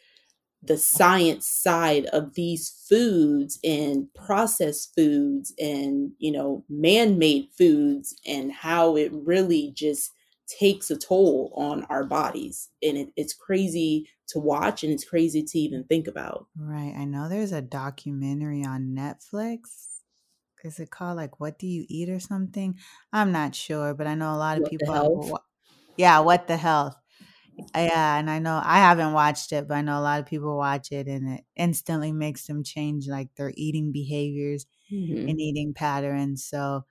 the 0.64 0.78
science 0.78 1.48
side 1.48 2.06
of 2.08 2.34
these 2.34 2.84
foods 2.90 3.60
and 3.64 4.08
processed 4.16 4.92
foods 4.96 5.54
and 5.60 6.12
you 6.18 6.32
know 6.32 6.66
man-made 6.68 7.48
foods 7.58 8.16
and 8.26 8.52
how 8.52 8.96
it 8.96 9.12
really 9.14 9.72
just 9.76 10.12
takes 10.48 10.90
a 10.90 10.98
toll 10.98 11.52
on 11.56 11.84
our 11.86 12.04
bodies 12.06 12.70
and 12.82 12.98
it, 12.98 13.10
it's 13.16 13.34
crazy 13.34 14.10
to 14.28 14.40
watch 14.40 14.84
and 14.84 14.94
it's 14.94 15.06
crazy 15.06 15.44
to 15.44 15.60
even 15.60 15.84
think 15.84 16.08
about. 16.08 16.48
Right 16.58 16.94
i 16.98 17.06
know 17.06 17.30
there's 17.30 17.52
a 17.52 17.62
documentary 17.62 18.64
on 18.64 18.96
netflix. 18.96 19.96
Is 20.64 20.80
it 20.80 20.90
called 20.90 21.18
like 21.18 21.40
what 21.40 21.60
do 21.60 21.68
you 21.68 21.86
eat 21.88 22.10
or 22.10 22.20
something? 22.20 22.78
I'm 23.14 23.32
not 23.32 23.56
sure 23.56 23.94
but 23.94 24.08
i 24.08 24.16
know 24.16 24.34
a 24.34 24.38
lot 24.38 24.58
of 24.58 24.64
what 24.64 24.72
people 24.72 25.42
yeah 25.98 26.20
what 26.20 26.48
the 26.48 26.58
health. 26.58 26.96
Yeah 27.76 28.18
and 28.18 28.30
i 28.30 28.40
know 28.40 28.62
i 28.64 28.78
haven't 28.78 29.14
watched 29.14 29.52
it 29.52 29.68
but 29.68 29.76
i 29.76 29.82
know 29.82 30.00
a 30.00 30.02
lot 30.02 30.20
of 30.20 30.28
people 30.28 30.56
watch 30.58 30.92
it 30.92 31.08
and 31.08 31.40
it 31.40 31.44
instantly 31.56 32.12
makes 32.12 32.46
them 32.46 32.64
change 32.64 33.08
like 33.08 33.30
their 33.36 33.52
eating 33.56 33.92
behaviors 33.92 34.68
mm-hmm. 34.92 35.28
and 35.28 35.40
eating 35.40 35.74
patterns 35.74 36.46
so 36.46 36.86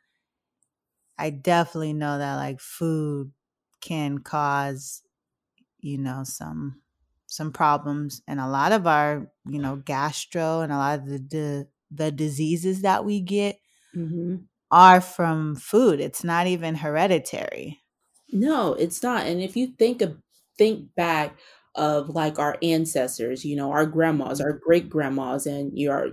i 1.19 1.31
definitely 1.31 1.92
know 1.92 2.19
that 2.19 2.35
like 2.35 2.61
food 2.61 3.31
can 3.87 4.18
cause 4.18 5.03
you 5.81 5.96
know 5.96 6.22
some 6.25 6.81
some 7.27 7.53
problems 7.53 8.20
and 8.27 8.40
a 8.40 8.49
lot 8.49 8.72
of 8.72 8.87
our 8.87 9.31
you 9.49 9.61
know 9.61 9.77
gastro 9.77 10.61
and 10.61 10.72
a 10.72 10.77
lot 10.77 10.99
of 10.99 11.07
the 11.07 11.18
the, 11.18 11.68
the 11.92 12.11
diseases 12.11 12.83
that 12.83 13.05
we 13.05 13.20
get 13.20 13.61
mm-hmm. 13.94 14.37
are 14.70 15.01
from 15.01 15.55
food. 15.55 16.01
It's 16.01 16.25
not 16.25 16.49
even 16.49 16.75
hereditary. 16.75 17.81
No 18.33 18.75
it's 18.75 19.03
not 19.03 19.27
and 19.27 19.40
if 19.40 19.57
you 19.57 19.68
think 19.79 20.03
of 20.03 20.16
think 20.59 20.88
back 20.96 21.38
of 21.77 22.09
like 22.09 22.38
our 22.38 22.57
ancestors 22.62 23.44
you 23.44 23.55
know 23.55 23.70
our 23.70 23.87
grandmas 23.87 24.40
our 24.40 24.53
great 24.53 24.88
grandmas 24.88 25.46
and 25.46 25.79
your 25.79 26.09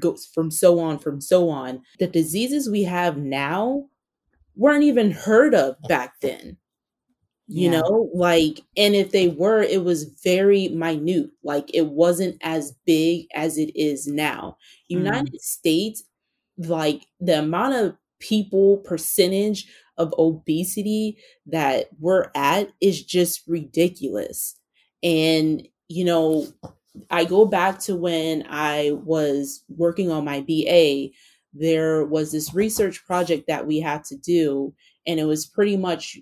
goes 0.00 0.24
from 0.32 0.50
so 0.50 0.78
on 0.78 0.98
from 0.98 1.20
so 1.20 1.50
on 1.50 1.82
the 1.98 2.06
diseases 2.06 2.70
we 2.70 2.84
have 2.84 3.16
now 3.18 3.84
weren't 4.54 4.84
even 4.84 5.10
heard 5.10 5.54
of 5.54 5.74
back 5.88 6.14
then 6.22 6.56
you 7.48 7.70
yeah. 7.70 7.80
know 7.80 8.10
like 8.14 8.60
and 8.76 8.94
if 8.94 9.10
they 9.10 9.28
were 9.28 9.62
it 9.62 9.82
was 9.82 10.04
very 10.22 10.68
minute 10.68 11.30
like 11.42 11.68
it 11.74 11.86
wasn't 11.86 12.36
as 12.42 12.76
big 12.84 13.26
as 13.34 13.56
it 13.56 13.74
is 13.74 14.06
now 14.06 14.56
united 14.88 15.32
mm. 15.32 15.40
states 15.40 16.04
like 16.58 17.06
the 17.20 17.38
amount 17.38 17.74
of 17.74 17.96
people 18.20 18.76
percentage 18.78 19.66
of 19.96 20.14
obesity 20.18 21.16
that 21.46 21.88
we're 21.98 22.30
at 22.34 22.70
is 22.80 23.02
just 23.02 23.42
ridiculous 23.46 24.56
and 25.02 25.66
you 25.88 26.04
know 26.04 26.46
i 27.10 27.24
go 27.24 27.46
back 27.46 27.78
to 27.78 27.96
when 27.96 28.44
i 28.50 28.92
was 29.04 29.64
working 29.68 30.10
on 30.10 30.24
my 30.24 30.40
ba 30.42 31.08
there 31.54 32.04
was 32.04 32.30
this 32.30 32.52
research 32.52 33.04
project 33.06 33.46
that 33.48 33.66
we 33.66 33.80
had 33.80 34.04
to 34.04 34.16
do 34.16 34.74
and 35.06 35.18
it 35.18 35.24
was 35.24 35.46
pretty 35.46 35.76
much 35.76 36.18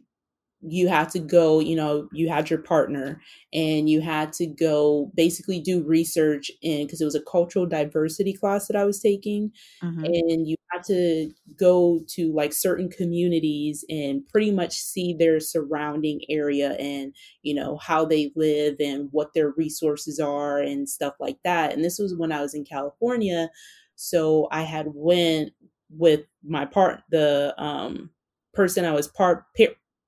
you 0.62 0.88
had 0.88 1.10
to 1.10 1.18
go, 1.18 1.60
you 1.60 1.76
know, 1.76 2.08
you 2.12 2.28
had 2.28 2.48
your 2.48 2.60
partner 2.60 3.20
and 3.52 3.90
you 3.90 4.00
had 4.00 4.32
to 4.32 4.46
go 4.46 5.12
basically 5.14 5.60
do 5.60 5.82
research 5.82 6.50
in 6.62 6.86
because 6.86 7.00
it 7.00 7.04
was 7.04 7.14
a 7.14 7.22
cultural 7.22 7.66
diversity 7.66 8.32
class 8.32 8.66
that 8.66 8.76
I 8.76 8.84
was 8.84 9.00
taking. 9.00 9.52
Mm-hmm. 9.82 10.04
And 10.04 10.48
you 10.48 10.56
had 10.72 10.82
to 10.84 11.30
go 11.58 12.00
to 12.08 12.32
like 12.32 12.52
certain 12.52 12.88
communities 12.88 13.84
and 13.88 14.26
pretty 14.28 14.50
much 14.50 14.72
see 14.72 15.14
their 15.14 15.40
surrounding 15.40 16.22
area 16.28 16.72
and, 16.72 17.14
you 17.42 17.54
know, 17.54 17.76
how 17.76 18.04
they 18.04 18.32
live 18.34 18.76
and 18.80 19.08
what 19.12 19.34
their 19.34 19.50
resources 19.50 20.18
are 20.18 20.58
and 20.58 20.88
stuff 20.88 21.14
like 21.20 21.38
that. 21.44 21.72
And 21.72 21.84
this 21.84 21.98
was 21.98 22.14
when 22.14 22.32
I 22.32 22.40
was 22.40 22.54
in 22.54 22.64
California. 22.64 23.50
So 23.94 24.48
I 24.50 24.62
had 24.62 24.86
went 24.94 25.52
with 25.90 26.22
my 26.44 26.64
part 26.64 27.02
the 27.10 27.54
um 27.58 28.10
person 28.52 28.84
I 28.84 28.92
was 28.92 29.06
part 29.06 29.44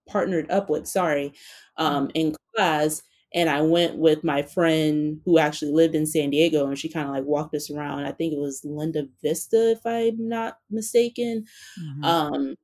partnered 0.09 0.51
up 0.51 0.69
with, 0.71 0.87
sorry, 0.87 1.33
um, 1.77 2.09
mm. 2.09 2.13
in 2.15 2.37
class. 2.55 3.03
And 3.35 3.51
I 3.51 3.61
went 3.61 3.97
with 3.97 4.25
my 4.25 4.43
friend 4.43 5.21
who 5.27 5.39
actually 5.39 5.73
lived 5.73 5.95
in 5.95 6.07
San 6.07 6.31
Diego 6.31 6.67
and 6.67 6.79
she 6.79 6.89
kind 6.89 7.09
of 7.09 7.15
like 7.15 7.25
walked 7.25 7.55
us 7.55 7.71
around. 7.71 8.07
I 8.07 8.13
think 8.13 8.33
it 8.33 8.39
was 8.39 8.65
Linda 8.65 9.07
Vista, 9.23 9.73
if 9.73 9.81
I'm 9.85 10.29
not 10.29 10.59
mistaken. 10.71 11.45
Mm-hmm. 11.79 12.05
Um, 12.05 12.55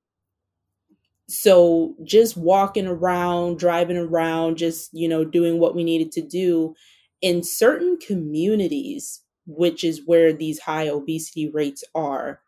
so 1.28 1.94
just 2.02 2.38
walking 2.38 2.86
around, 2.86 3.58
driving 3.58 3.98
around, 3.98 4.56
just, 4.56 4.88
you 4.94 5.06
know, 5.06 5.22
doing 5.22 5.58
what 5.58 5.74
we 5.74 5.84
needed 5.84 6.12
to 6.12 6.22
do 6.22 6.74
in 7.20 7.42
certain 7.42 7.98
communities, 7.98 9.20
which 9.46 9.84
is 9.84 10.06
where 10.06 10.32
these 10.32 10.60
high 10.60 10.88
obesity 10.88 11.50
rates 11.50 11.84
are, 11.94 12.40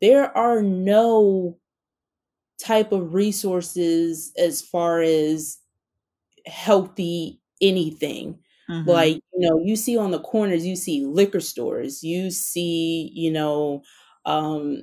there 0.00 0.36
are 0.36 0.60
no 0.60 1.56
type 2.60 2.92
of 2.92 3.14
resources 3.14 4.32
as 4.38 4.60
far 4.60 5.00
as 5.00 5.58
healthy 6.46 7.40
anything. 7.60 8.38
Mm-hmm. 8.70 8.88
Like, 8.88 9.14
you 9.34 9.48
know, 9.48 9.60
you 9.64 9.76
see 9.76 9.96
on 9.96 10.10
the 10.10 10.20
corners, 10.20 10.64
you 10.64 10.76
see 10.76 11.04
liquor 11.04 11.40
stores, 11.40 12.02
you 12.02 12.30
see, 12.30 13.10
you 13.14 13.32
know, 13.32 13.82
um, 14.24 14.82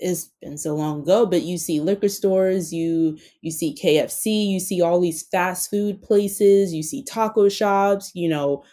it's 0.00 0.30
been 0.40 0.58
so 0.58 0.74
long 0.74 1.02
ago, 1.02 1.26
but 1.26 1.42
you 1.42 1.58
see 1.58 1.80
liquor 1.80 2.08
stores, 2.08 2.72
you 2.72 3.18
you 3.42 3.50
see 3.50 3.76
KFC, 3.80 4.48
you 4.48 4.58
see 4.58 4.80
all 4.80 5.00
these 5.00 5.22
fast 5.22 5.70
food 5.70 6.02
places, 6.02 6.72
you 6.72 6.82
see 6.82 7.04
taco 7.04 7.48
shops, 7.48 8.10
you 8.14 8.28
know, 8.28 8.64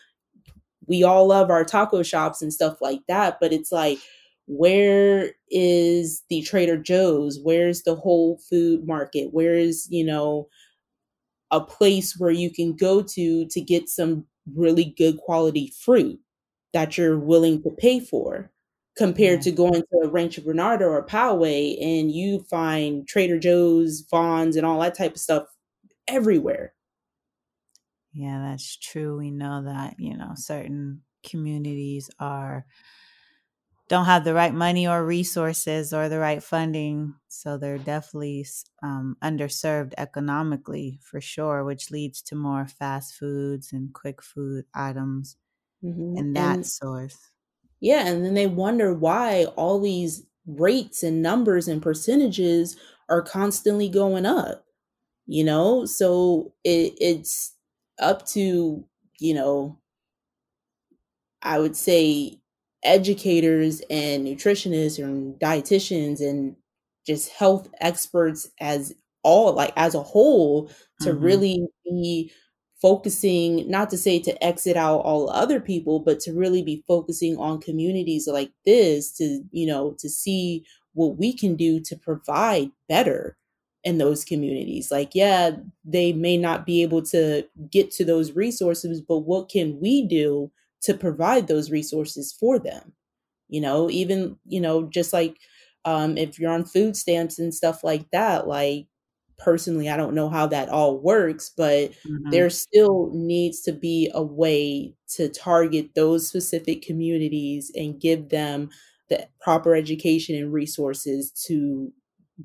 we 0.88 1.04
all 1.04 1.28
love 1.28 1.50
our 1.50 1.66
taco 1.66 2.02
shops 2.02 2.42
and 2.42 2.54
stuff 2.54 2.82
like 2.82 3.02
that, 3.08 3.40
but 3.40 3.52
it's 3.54 3.72
like 3.72 4.00
where 4.48 5.32
is 5.50 6.24
the 6.30 6.42
Trader 6.42 6.78
Joe's? 6.78 7.40
Where's 7.42 7.84
the 7.84 7.96
Whole 7.96 8.40
Food 8.50 8.88
Market? 8.88 9.34
Where 9.34 9.56
is, 9.56 9.88
you 9.92 10.06
know, 10.06 10.48
a 11.52 11.62
place 11.62 12.16
where 12.18 12.32
you 12.32 12.52
can 12.52 12.76
go 12.76 13.02
to 13.02 13.46
to 13.48 13.62
get 13.62 13.90
some 13.90 14.26
really 14.56 14.86
good 14.98 15.18
quality 15.18 15.74
fruit 15.80 16.20
that 16.74 16.98
you're 16.98 17.20
willing 17.20 17.62
to 17.64 17.70
pay 17.72 18.00
for 18.00 18.52
compared 18.98 19.42
to 19.42 19.52
going 19.52 19.82
to 19.82 20.00
a 20.04 20.10
Rancho 20.10 20.42
Bernardo 20.42 20.86
or 20.88 21.06
Poway 21.06 21.78
and 21.82 22.12
you 22.12 22.46
find 22.50 23.08
Trader 23.08 23.38
Joe's, 23.38 24.04
Vons, 24.10 24.56
and 24.56 24.66
all 24.66 24.80
that 24.82 24.98
type 24.98 25.14
of 25.14 25.20
stuff 25.20 25.44
everywhere. 26.08 26.74
Yeah, 28.14 28.42
that's 28.50 28.78
true. 28.78 29.18
We 29.18 29.30
know 29.30 29.64
that, 29.66 30.00
you 30.00 30.18
know, 30.18 30.32
certain 30.36 31.04
communities 31.24 32.10
are 32.20 32.66
don't 33.90 34.06
have 34.06 34.24
the 34.24 34.34
right 34.34 34.54
money 34.54 34.88
or 34.88 35.06
resources 35.06 35.94
or 35.94 36.10
the 36.10 36.20
right 36.20 36.44
funding. 36.44 37.16
So 37.30 37.58
they're 37.58 37.78
definitely 37.78 38.46
um, 38.84 39.16
underserved 39.24 39.94
economically 39.98 41.00
for 41.02 41.22
sure, 41.22 41.64
which 41.64 41.90
leads 41.90 42.22
to 42.24 42.36
more 42.36 42.68
fast 42.68 43.16
foods 43.16 43.72
and 43.72 43.94
quick 43.94 44.22
food 44.22 44.66
items 44.74 45.38
mm-hmm. 45.84 46.18
in 46.18 46.34
that 46.34 46.56
and, 46.56 46.66
source. 46.66 47.18
Yeah. 47.80 48.08
And 48.08 48.26
then 48.26 48.34
they 48.34 48.48
wonder 48.48 48.94
why 48.94 49.46
all 49.56 49.80
these 49.80 50.26
rates 50.46 51.04
and 51.04 51.22
numbers 51.22 51.68
and 51.68 51.82
percentages 51.82 52.76
are 53.10 53.22
constantly 53.22 53.88
going 53.88 54.26
up, 54.26 54.66
you 55.26 55.44
know? 55.46 55.86
So 55.86 56.54
it, 56.66 56.94
it's 57.00 57.54
up 58.00 58.26
to, 58.28 58.84
you 59.20 59.34
know, 59.34 59.80
I 61.42 61.60
would 61.60 61.78
say 61.78 62.42
educators 62.84 63.82
and 63.90 64.26
nutritionists 64.26 65.04
and 65.04 65.40
dietitians 65.40 66.22
and 66.22 66.56
just 67.06 67.30
health 67.30 67.70
experts 67.80 68.50
as 68.60 68.94
all 69.24 69.54
like 69.54 69.74
as 69.76 69.96
a 69.96 70.04
whole 70.04 70.70
to 71.02 71.10
mm-hmm. 71.10 71.24
really 71.24 71.68
be 71.86 72.32
focusing 72.82 73.70
not 73.70 73.90
to 73.90 73.98
say 73.98 74.20
to 74.20 74.44
exit 74.44 74.78
out 74.78 75.00
all 75.00 75.30
other 75.32 75.60
people 75.60 76.00
but 76.00 76.20
to 76.20 76.32
really 76.32 76.62
be 76.62 76.84
focusing 76.88 77.36
on 77.38 77.60
communities 77.60 78.28
like 78.28 78.52
this 78.66 79.12
to 79.12 79.42
you 79.52 79.66
know 79.66 79.96
to 79.98 80.08
see 80.08 80.64
what 80.94 81.18
we 81.18 81.36
can 81.36 81.56
do 81.56 81.80
to 81.80 81.96
provide 81.96 82.70
better 82.88 83.36
in 83.84 83.98
those 83.98 84.24
communities 84.24 84.92
like 84.92 85.16
yeah 85.16 85.52
they 85.84 86.14
may 86.14 86.38
not 86.38 86.66
be 86.66 86.84
able 86.84 87.02
to 87.02 87.44
get 87.72 87.90
to 87.90 88.06
those 88.06 88.34
resources 88.34 89.02
but 89.02 89.20
what 89.20 89.50
can 89.50 89.80
we 89.80 90.06
do 90.06 90.52
to 90.82 90.94
provide 90.94 91.48
those 91.48 91.72
resources 91.72 92.36
for 92.40 92.60
them 92.60 92.94
you 93.50 93.62
know 93.62 93.90
even 93.90 94.38
you 94.46 94.60
know 94.60 94.84
just 94.84 95.14
like 95.14 95.38
um 95.86 96.18
if 96.18 96.40
you're 96.40 96.52
on 96.52 96.66
food 96.66 96.96
stamps 96.96 97.40
and 97.40 97.54
stuff 97.54 97.84
like 97.84 98.10
that 98.12 98.48
like 98.48 98.88
personally 99.38 99.88
i 99.90 99.96
don't 99.96 100.16
know 100.16 100.30
how 100.30 100.48
that 100.48 100.70
all 100.70 101.00
works 101.00 101.52
but 101.56 101.92
mm-hmm. 101.92 102.30
there 102.32 102.50
still 102.50 103.12
needs 103.14 103.62
to 103.62 103.72
be 103.72 104.10
a 104.14 104.24
way 104.24 104.94
to 105.08 105.30
target 105.30 105.90
those 105.96 106.28
specific 106.28 106.82
communities 106.82 107.72
and 107.76 108.02
give 108.02 108.30
them 108.30 108.70
the 109.10 109.28
proper 109.40 109.76
education 109.76 110.36
and 110.36 110.52
resources 110.52 111.32
to 111.32 111.94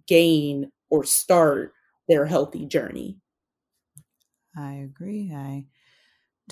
gain 0.06 0.70
or 0.90 1.02
start 1.02 1.72
their 2.08 2.26
healthy 2.26 2.66
journey 2.66 3.16
i 4.56 4.74
agree 4.74 5.32
i 5.34 5.64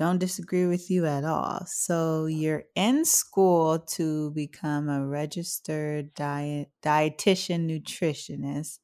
don't 0.00 0.18
disagree 0.18 0.64
with 0.66 0.90
you 0.90 1.04
at 1.04 1.24
all. 1.26 1.60
So 1.66 2.24
you're 2.24 2.64
in 2.74 3.04
school 3.04 3.78
to 3.96 4.30
become 4.30 4.88
a 4.88 5.06
registered 5.06 6.14
diet 6.14 6.70
dietitian 6.82 7.68
nutritionist. 7.68 8.78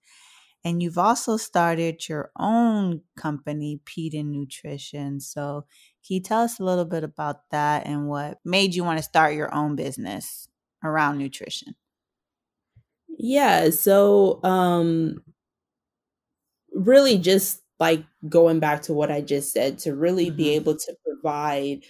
And 0.62 0.83
you've 0.83 0.98
also 0.98 1.38
started 1.38 2.07
your 2.07 2.33
own 2.38 3.00
company, 3.16 3.81
Peden 3.87 4.31
Nutrition. 4.31 5.20
So 5.20 5.66
can 6.07 6.16
you 6.16 6.20
tell 6.20 6.42
us 6.42 6.61
a 6.61 6.64
little 6.64 6.85
bit 6.85 7.02
about 7.02 7.48
that 7.50 7.87
and 7.87 8.09
what 8.09 8.40
made 8.44 8.74
you 8.74 8.85
want 8.85 8.98
to 8.98 9.02
start 9.02 9.35
your 9.35 9.55
own 9.55 9.74
business 9.74 10.48
around 10.85 11.16
nutrition? 11.16 11.76
Yeah, 13.18 13.70
so 13.70 14.40
um 14.44 15.22
really 16.72 17.18
just 17.18 17.62
like 17.78 18.04
going 18.28 18.60
back 18.60 18.82
to 18.82 18.94
what 18.94 19.10
I 19.10 19.20
just 19.20 19.52
said, 19.52 19.78
to 19.80 19.94
really 19.94 20.26
mm-hmm. 20.26 20.36
be 20.36 20.50
able 20.50 20.76
to 20.76 20.96
provide 21.04 21.82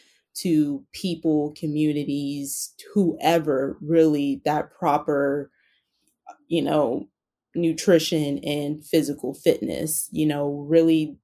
to 0.43 0.85
people, 0.93 1.55
communities, 1.59 2.75
whoever 2.95 3.79
really 3.81 4.43
that 4.45 4.71
proper, 4.73 5.51
you 6.49 6.63
know, 6.63 7.09
nutrition 7.55 8.39
and 8.45 8.85
physical 8.85 9.33
fitness. 9.33 10.09
You 10.13 10.27
know, 10.27 10.67
really, 10.69 11.17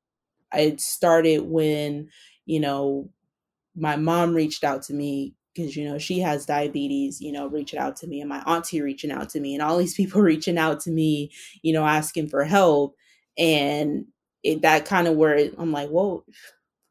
I 0.53 0.77
started 0.79 1.43
when, 1.43 2.09
you 2.47 2.61
know, 2.61 3.11
my 3.77 3.97
mom 3.97 4.35
reached 4.35 4.65
out 4.65 4.83
to 4.85 4.95
me 4.95 5.35
because 5.55 5.77
you 5.77 5.85
know 5.85 5.99
she 5.99 6.21
has 6.21 6.47
diabetes 6.47 7.21
you 7.21 7.33
know 7.33 7.47
reaching 7.47 7.79
out 7.79 7.97
to 7.97 8.07
me 8.07 8.21
and 8.21 8.29
my 8.29 8.41
auntie 8.47 8.81
reaching 8.81 9.11
out 9.11 9.29
to 9.29 9.41
me 9.41 9.55
and 9.55 9.63
all 9.63 9.79
these 9.79 9.95
people 9.97 10.21
reaching 10.21 10.59
out 10.59 10.81
to 10.81 10.91
me 10.91 11.31
you 11.63 11.73
know 11.73 11.85
asking 11.85 12.29
for 12.29 12.45
help 12.45 12.97
and 13.39 14.05
it, 14.43 14.63
that 14.63 14.85
kind 14.85 15.07
of 15.07 15.17
where 15.17 15.35
it, 15.35 15.55
I'm 15.59 15.73
like, 15.73 15.89
well, 15.91 16.25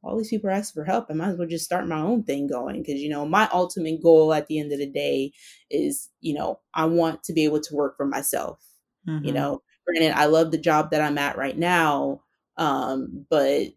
all 0.04 0.18
these 0.18 0.30
people 0.30 0.50
are 0.50 0.54
asking 0.54 0.82
for 0.82 0.86
help. 0.86 1.08
I 1.10 1.14
might 1.14 1.30
as 1.30 1.38
well 1.38 1.48
just 1.48 1.66
start 1.66 1.88
my 1.88 2.00
own 2.00 2.24
thing 2.24 2.48
going 2.48 2.82
because 2.82 3.00
you 3.02 3.10
know 3.10 3.26
my 3.26 3.48
ultimate 3.54 4.02
goal 4.02 4.34
at 4.34 4.48
the 4.48 4.60
end 4.60 4.72
of 4.72 4.80
the 4.80 4.88
day 4.88 5.32
is 5.70 6.10
you 6.22 6.34
know 6.34 6.60
I 6.74 6.86
want 6.86 7.24
to 7.24 7.34
be 7.34 7.46
able 7.46 7.62
to 7.62 7.76
work 7.76 7.98
for 7.98 8.06
myself. 8.06 8.64
Mm-hmm. 9.08 9.26
You 9.26 9.34
know, 9.34 9.62
granted, 9.86 10.18
I 10.18 10.26
love 10.26 10.52
the 10.52 10.58
job 10.58 10.92
that 10.92 11.02
I'm 11.02 11.18
at 11.18 11.38
right 11.38 11.58
now, 11.58 12.22
um, 12.58 13.26
but 13.30 13.68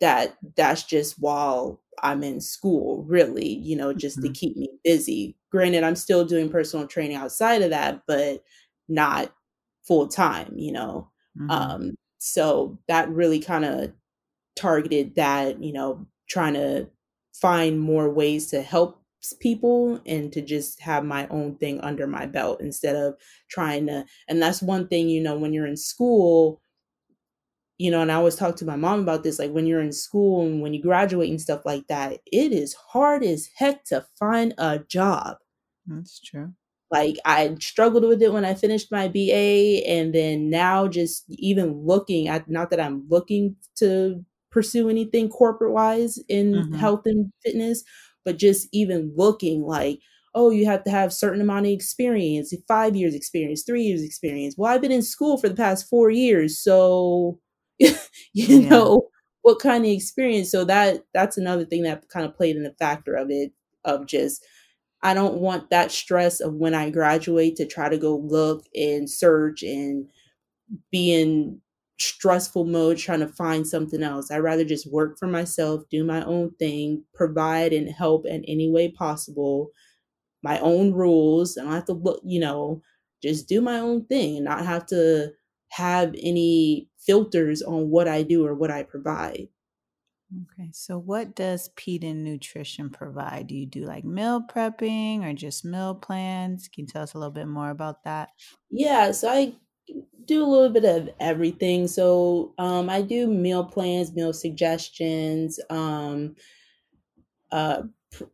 that 0.00 0.36
that's 0.56 0.84
just 0.84 1.16
while 1.20 1.80
I'm 2.02 2.22
in 2.22 2.40
school, 2.40 3.04
really. 3.04 3.48
You 3.48 3.76
know, 3.76 3.92
just 3.92 4.18
mm-hmm. 4.18 4.32
to 4.32 4.38
keep 4.38 4.56
me 4.56 4.70
busy. 4.84 5.36
Granted, 5.50 5.84
I'm 5.84 5.96
still 5.96 6.24
doing 6.24 6.48
personal 6.48 6.86
training 6.86 7.16
outside 7.16 7.60
of 7.60 7.70
that, 7.70 8.02
but 8.06 8.42
not 8.88 9.32
full 9.82 10.08
time. 10.08 10.54
You 10.56 10.72
know. 10.72 11.08
Mm-hmm. 11.38 11.50
Um, 11.50 11.96
so 12.24 12.78
that 12.86 13.08
really 13.08 13.40
kind 13.40 13.64
of 13.64 13.92
targeted 14.54 15.16
that, 15.16 15.60
you 15.60 15.72
know, 15.72 16.06
trying 16.28 16.54
to 16.54 16.88
find 17.34 17.80
more 17.80 18.08
ways 18.08 18.46
to 18.46 18.62
help 18.62 19.02
people 19.40 20.00
and 20.06 20.32
to 20.32 20.40
just 20.40 20.80
have 20.80 21.04
my 21.04 21.26
own 21.28 21.56
thing 21.56 21.80
under 21.80 22.06
my 22.06 22.26
belt 22.26 22.60
instead 22.60 22.94
of 22.94 23.14
trying 23.48 23.86
to 23.86 24.04
and 24.28 24.42
that's 24.42 24.60
one 24.60 24.88
thing 24.88 25.08
you 25.08 25.22
know 25.22 25.38
when 25.38 25.52
you're 25.52 25.66
in 25.66 25.76
school 25.76 26.60
you 27.78 27.88
know 27.88 28.02
and 28.02 28.10
i 28.10 28.16
always 28.16 28.34
talk 28.34 28.56
to 28.56 28.64
my 28.64 28.74
mom 28.74 28.98
about 28.98 29.22
this 29.22 29.38
like 29.38 29.52
when 29.52 29.64
you're 29.64 29.80
in 29.80 29.92
school 29.92 30.44
and 30.44 30.60
when 30.60 30.74
you 30.74 30.82
graduate 30.82 31.30
and 31.30 31.40
stuff 31.40 31.64
like 31.64 31.86
that 31.86 32.14
it 32.32 32.50
is 32.50 32.74
hard 32.74 33.22
as 33.22 33.48
heck 33.54 33.84
to 33.84 34.04
find 34.18 34.54
a 34.58 34.80
job. 34.80 35.36
That's 35.86 36.20
true 36.20 36.52
like 36.92 37.16
I 37.24 37.56
struggled 37.58 38.04
with 38.04 38.22
it 38.22 38.34
when 38.34 38.44
I 38.44 38.52
finished 38.52 38.92
my 38.92 39.08
BA 39.08 39.82
and 39.88 40.14
then 40.14 40.50
now 40.50 40.86
just 40.86 41.24
even 41.30 41.86
looking 41.86 42.28
at 42.28 42.50
not 42.50 42.68
that 42.70 42.80
I'm 42.80 43.06
looking 43.08 43.56
to 43.76 44.22
pursue 44.50 44.90
anything 44.90 45.30
corporate 45.30 45.72
wise 45.72 46.18
in 46.28 46.52
mm-hmm. 46.52 46.74
health 46.74 47.06
and 47.06 47.32
fitness, 47.42 47.82
but 48.26 48.36
just 48.36 48.68
even 48.72 49.14
looking 49.16 49.62
like, 49.62 50.00
oh, 50.34 50.50
you 50.50 50.66
have 50.66 50.84
to 50.84 50.90
have 50.90 51.14
certain 51.14 51.40
amount 51.40 51.64
of 51.64 51.72
experience, 51.72 52.54
five 52.68 52.94
years 52.94 53.14
experience, 53.14 53.62
three 53.62 53.84
years 53.84 54.02
experience. 54.02 54.54
Well, 54.58 54.70
I've 54.70 54.82
been 54.82 54.92
in 54.92 55.02
school 55.02 55.38
for 55.38 55.48
the 55.48 55.54
past 55.54 55.88
four 55.88 56.10
years, 56.10 56.58
so 56.58 57.40
you 57.78 57.94
yeah. 58.34 58.68
know 58.68 59.08
what 59.40 59.60
kind 59.60 59.86
of 59.86 59.90
experience. 59.90 60.50
So 60.50 60.66
that 60.66 61.04
that's 61.14 61.38
another 61.38 61.64
thing 61.64 61.84
that 61.84 62.06
kind 62.10 62.26
of 62.26 62.36
played 62.36 62.56
in 62.56 62.64
the 62.64 62.74
factor 62.78 63.14
of 63.14 63.30
it 63.30 63.52
of 63.84 64.06
just 64.06 64.44
I 65.02 65.14
don't 65.14 65.36
want 65.40 65.70
that 65.70 65.90
stress 65.90 66.40
of 66.40 66.54
when 66.54 66.74
I 66.74 66.90
graduate 66.90 67.56
to 67.56 67.66
try 67.66 67.88
to 67.88 67.98
go 67.98 68.16
look 68.16 68.66
and 68.74 69.10
search 69.10 69.62
and 69.62 70.08
be 70.90 71.12
in 71.14 71.60
stressful 72.00 72.64
mode 72.64 72.98
trying 72.98 73.20
to 73.20 73.28
find 73.28 73.66
something 73.66 74.02
else. 74.02 74.30
I'd 74.30 74.38
rather 74.38 74.64
just 74.64 74.90
work 74.92 75.18
for 75.18 75.26
myself, 75.28 75.82
do 75.90 76.04
my 76.04 76.24
own 76.24 76.52
thing, 76.58 77.04
provide 77.14 77.72
and 77.72 77.88
help 77.90 78.26
in 78.26 78.44
any 78.46 78.70
way 78.70 78.90
possible, 78.90 79.70
my 80.42 80.58
own 80.60 80.92
rules. 80.92 81.56
And 81.56 81.68
I 81.68 81.72
don't 81.72 81.76
have 81.76 81.86
to 81.86 81.92
look, 81.94 82.20
you 82.24 82.40
know, 82.40 82.82
just 83.22 83.48
do 83.48 83.60
my 83.60 83.78
own 83.78 84.04
thing 84.06 84.36
and 84.36 84.44
not 84.44 84.64
have 84.66 84.86
to 84.86 85.32
have 85.70 86.14
any 86.20 86.88
filters 86.98 87.62
on 87.62 87.90
what 87.90 88.08
I 88.08 88.22
do 88.22 88.46
or 88.46 88.54
what 88.54 88.70
I 88.70 88.82
provide. 88.82 89.48
Okay, 90.34 90.70
so 90.72 90.98
what 90.98 91.34
does 91.34 91.68
Peden 91.76 92.24
Nutrition 92.24 92.88
provide? 92.88 93.48
Do 93.48 93.54
you 93.54 93.66
do 93.66 93.84
like 93.84 94.04
meal 94.04 94.40
prepping 94.40 95.22
or 95.24 95.34
just 95.34 95.64
meal 95.64 95.94
plans? 95.94 96.68
Can 96.68 96.84
you 96.84 96.88
tell 96.88 97.02
us 97.02 97.12
a 97.12 97.18
little 97.18 97.32
bit 97.32 97.48
more 97.48 97.68
about 97.68 98.04
that? 98.04 98.30
Yeah, 98.70 99.12
so 99.12 99.28
I 99.28 99.54
do 100.24 100.42
a 100.44 100.46
little 100.46 100.70
bit 100.70 100.84
of 100.84 101.10
everything. 101.20 101.88
So 101.88 102.54
um, 102.58 102.90
I 102.90 103.02
do 103.02 103.28
meal 103.28 103.64
plans, 103.64 104.14
meal 104.14 104.32
suggestions, 104.32 105.60
um, 105.70 106.36
uh, 107.50 107.82
pr- 108.10 108.24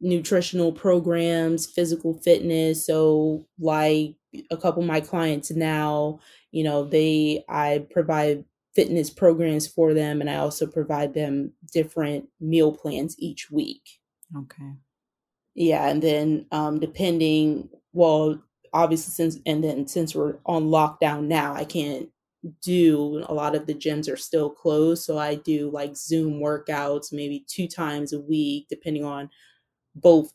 nutritional 0.00 0.72
programs, 0.72 1.66
physical 1.66 2.14
fitness. 2.14 2.86
So 2.86 3.46
like 3.58 4.16
a 4.50 4.56
couple 4.56 4.82
of 4.82 4.88
my 4.88 5.00
clients 5.00 5.50
now, 5.50 6.20
you 6.52 6.64
know, 6.64 6.84
they 6.84 7.44
I 7.48 7.86
provide 7.90 8.44
fitness 8.74 9.10
programs 9.10 9.66
for 9.66 9.94
them 9.94 10.20
and 10.20 10.30
I 10.30 10.36
also 10.36 10.66
provide 10.66 11.14
them 11.14 11.52
different 11.72 12.28
meal 12.40 12.72
plans 12.72 13.16
each 13.18 13.50
week. 13.50 13.98
Okay. 14.36 14.72
Yeah, 15.54 15.88
and 15.88 16.02
then 16.02 16.46
um 16.52 16.80
depending 16.80 17.68
well 17.92 18.42
obviously 18.72 19.12
since 19.12 19.38
and 19.46 19.62
then 19.64 19.86
since 19.88 20.14
we're 20.14 20.36
on 20.46 20.64
lockdown 20.68 21.26
now, 21.26 21.54
I 21.54 21.64
can't 21.64 22.08
do 22.62 23.24
a 23.28 23.34
lot 23.34 23.54
of 23.54 23.66
the 23.66 23.74
gyms 23.74 24.10
are 24.10 24.16
still 24.16 24.50
closed, 24.50 25.04
so 25.04 25.18
I 25.18 25.34
do 25.34 25.70
like 25.70 25.96
Zoom 25.96 26.40
workouts 26.40 27.12
maybe 27.12 27.44
two 27.48 27.66
times 27.68 28.12
a 28.12 28.20
week 28.20 28.66
depending 28.70 29.04
on 29.04 29.30
both 29.94 30.32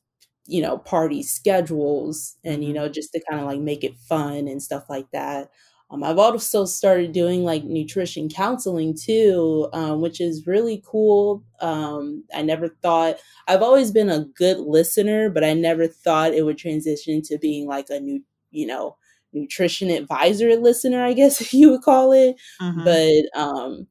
you 0.48 0.62
know, 0.62 0.78
party 0.78 1.24
schedules 1.24 2.38
and, 2.44 2.64
you 2.64 2.70
mm-hmm. 2.70 2.76
know, 2.76 2.90
just 2.90 3.12
to 3.14 3.22
kind 3.30 3.42
of 3.42 3.48
like 3.48 3.60
make 3.60 3.84
it 3.84 3.96
fun 3.98 4.48
and 4.48 4.62
stuff 4.62 4.86
like 4.90 5.10
that. 5.12 5.50
Um, 5.92 6.04
I've 6.04 6.18
also 6.18 6.66
started 6.66 7.12
doing 7.12 7.44
like 7.44 7.64
nutrition 7.64 8.28
counseling 8.28 8.96
too, 8.96 9.70
um, 9.72 10.02
which 10.02 10.20
is 10.20 10.48
really 10.48 10.82
cool. 10.86 11.44
Um, 11.62 12.24
I 12.34 12.42
never 12.42 12.70
thought 12.70 13.18
I've 13.48 13.62
always 13.62 13.92
been 13.92 14.10
a 14.10 14.26
good 14.36 14.58
listener, 14.58 15.30
but 15.30 15.44
I 15.44 15.54
never 15.54 15.88
thought 15.88 16.34
it 16.34 16.44
would 16.44 16.58
transition 16.58 17.22
to 17.24 17.38
being 17.38 17.68
like 17.68 17.88
a 17.90 18.00
new, 18.00 18.24
you 18.50 18.66
know, 18.66 18.98
nutrition 19.32 19.92
advisor 19.92 20.56
listener, 20.56 21.04
I 21.06 21.14
guess 21.14 21.40
if 21.42 21.54
you 21.54 21.72
would 21.72 21.82
call 21.84 22.14
it. 22.14 22.36
Mm-hmm. 22.60 22.84
But 22.84 23.40
um, 23.40 23.88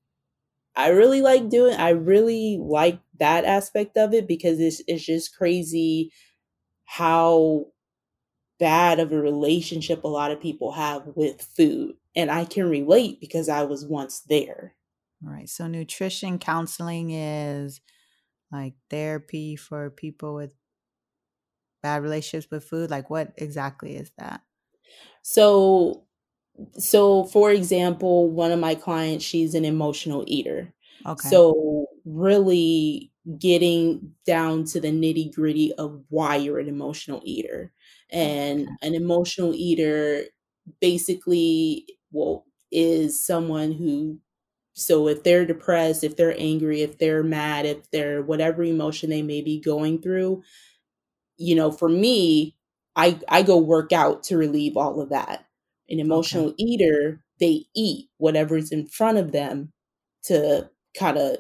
I 0.77 0.89
really 0.89 1.23
like 1.23 1.49
doing. 1.49 1.75
I 1.77 1.91
really 1.91 2.59
like 2.61 2.99
that 3.21 3.45
aspect 3.45 3.97
of 3.97 4.13
it 4.13 4.27
because 4.27 4.59
it's 4.59 4.83
it's 4.89 5.05
just 5.05 5.37
crazy 5.37 6.11
how 6.85 7.67
bad 8.65 8.99
of 8.99 9.13
a 9.13 9.21
relationship 9.21 10.05
a 10.05 10.09
lot 10.09 10.31
of 10.31 10.41
people 10.41 10.73
have 10.73 11.03
with 11.15 11.43
food. 11.43 11.97
And 12.17 12.31
I 12.31 12.47
can 12.47 12.67
relate 12.67 13.21
because 13.21 13.51
I 13.51 13.65
was 13.65 13.85
once 13.85 14.21
there. 14.21 14.75
Right. 15.23 15.51
So, 15.51 15.67
nutrition 15.67 16.39
counseling 16.39 17.11
is 17.11 17.83
like 18.51 18.73
therapy 18.89 19.57
for 19.57 19.91
people 19.91 20.35
with 20.35 20.55
bad 21.83 22.03
relationships 22.03 22.51
with 22.51 22.65
food. 22.65 22.91
Like, 22.91 23.11
what 23.11 23.35
exactly 23.37 23.97
is 23.97 24.11
that? 24.17 24.41
So, 25.21 26.05
so 26.79 27.25
for 27.25 27.51
example, 27.51 28.31
one 28.31 28.51
of 28.51 28.61
my 28.61 28.77
clients, 28.77 29.27
she's 29.27 29.55
an 29.55 29.67
emotional 29.67 30.25
eater. 30.27 30.73
Okay. 31.05 31.29
So, 31.29 31.89
really 32.07 33.13
getting 33.39 34.13
down 34.27 34.65
to 34.65 34.81
the 34.81 34.89
nitty 34.91 35.35
gritty 35.35 35.73
of 35.75 36.03
why 36.11 36.37
you're 36.37 36.59
an 36.59 36.69
emotional 36.69 37.23
eater. 37.25 37.73
And 38.11 38.69
an 38.83 38.95
emotional 38.95 39.55
eater 39.55 40.25
basically 40.81 41.87
well 42.13 42.45
is 42.73 43.25
someone 43.25 43.73
who 43.73 44.19
so 44.77 45.07
if 45.09 45.23
they're 45.23 45.47
depressed, 45.47 46.03
if 46.03 46.17
they're 46.17 46.35
angry, 46.39 46.83
if 46.83 46.99
they're 46.99 47.23
mad, 47.23 47.65
if 47.65 47.91
they're 47.93 48.23
whatever 48.23 48.65
emotion 48.65 49.09
they 49.11 49.23
may 49.23 49.41
be 49.41 49.61
going 49.61 50.03
through, 50.03 50.43
you 51.37 51.55
know, 51.55 51.71
for 51.73 51.89
me, 51.89 52.57
I 52.97 53.19
I 53.29 53.43
go 53.43 53.59
work 53.59 53.93
out 53.93 54.23
to 54.25 54.37
relieve 54.37 54.77
all 54.77 55.01
of 55.01 55.11
that. 55.11 55.47
An 55.89 56.01
emotional 56.01 56.47
okay. 56.49 56.55
eater, 56.59 57.23
they 57.41 57.67
eat 57.75 58.09
whatever's 58.19 58.71
in 58.73 58.87
front 58.87 59.19
of 59.19 59.33
them 59.33 59.73
to 60.25 60.71
kind 60.99 61.19
of 61.19 61.39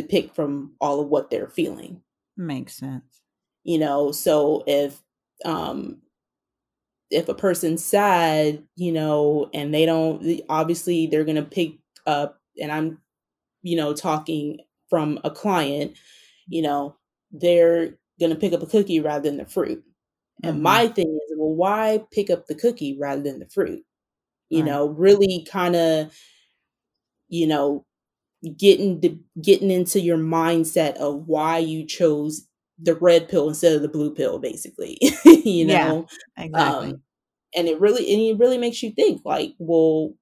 depict 0.00 0.34
from 0.34 0.72
all 0.80 1.00
of 1.00 1.08
what 1.08 1.30
they're 1.30 1.48
feeling. 1.48 2.02
Makes 2.36 2.74
sense. 2.74 3.20
You 3.64 3.78
know, 3.78 4.12
so 4.12 4.64
if 4.66 5.00
um 5.44 5.98
if 7.10 7.28
a 7.28 7.34
person's 7.34 7.84
sad, 7.84 8.62
you 8.76 8.92
know, 8.92 9.50
and 9.52 9.74
they 9.74 9.84
don't 9.84 10.40
obviously 10.48 11.06
they're 11.06 11.24
going 11.24 11.36
to 11.36 11.42
pick 11.42 11.72
up 12.06 12.40
and 12.60 12.70
I'm 12.70 12.98
you 13.62 13.76
know 13.76 13.94
talking 13.94 14.60
from 14.88 15.18
a 15.24 15.30
client, 15.30 15.96
you 16.48 16.62
know, 16.62 16.96
they're 17.32 17.98
going 18.18 18.30
to 18.30 18.38
pick 18.38 18.52
up 18.52 18.62
a 18.62 18.66
cookie 18.66 19.00
rather 19.00 19.28
than 19.28 19.38
the 19.38 19.46
fruit. 19.46 19.82
And 20.42 20.54
mm-hmm. 20.54 20.62
my 20.62 20.88
thing 20.88 21.06
is, 21.08 21.36
well, 21.36 21.54
why 21.54 22.04
pick 22.10 22.30
up 22.30 22.46
the 22.46 22.54
cookie 22.54 22.96
rather 22.98 23.22
than 23.22 23.38
the 23.38 23.48
fruit? 23.48 23.84
You 24.48 24.60
right. 24.60 24.66
know, 24.66 24.88
really 24.88 25.46
kind 25.50 25.76
of, 25.76 26.14
you 27.28 27.46
know, 27.46 27.84
getting 28.56 29.00
the, 29.00 29.18
getting 29.42 29.70
into 29.70 30.00
your 30.00 30.18
mindset 30.18 30.94
of 30.94 31.26
why 31.26 31.58
you 31.58 31.86
chose 31.86 32.46
the 32.82 32.94
red 32.94 33.28
pill 33.28 33.48
instead 33.48 33.74
of 33.74 33.82
the 33.82 33.88
blue 33.88 34.14
pill 34.14 34.38
basically 34.38 34.98
you 35.24 35.66
know? 35.66 36.06
yeah, 36.36 36.44
exactly. 36.44 36.90
Um, 36.90 37.02
and 37.54 37.68
it 37.68 37.80
really 37.80 38.10
and 38.12 38.20
it 38.20 38.38
really 38.38 38.58
makes 38.58 38.82
you 38.82 38.92
think 38.92 39.22
like 39.24 39.54
well 39.58 40.14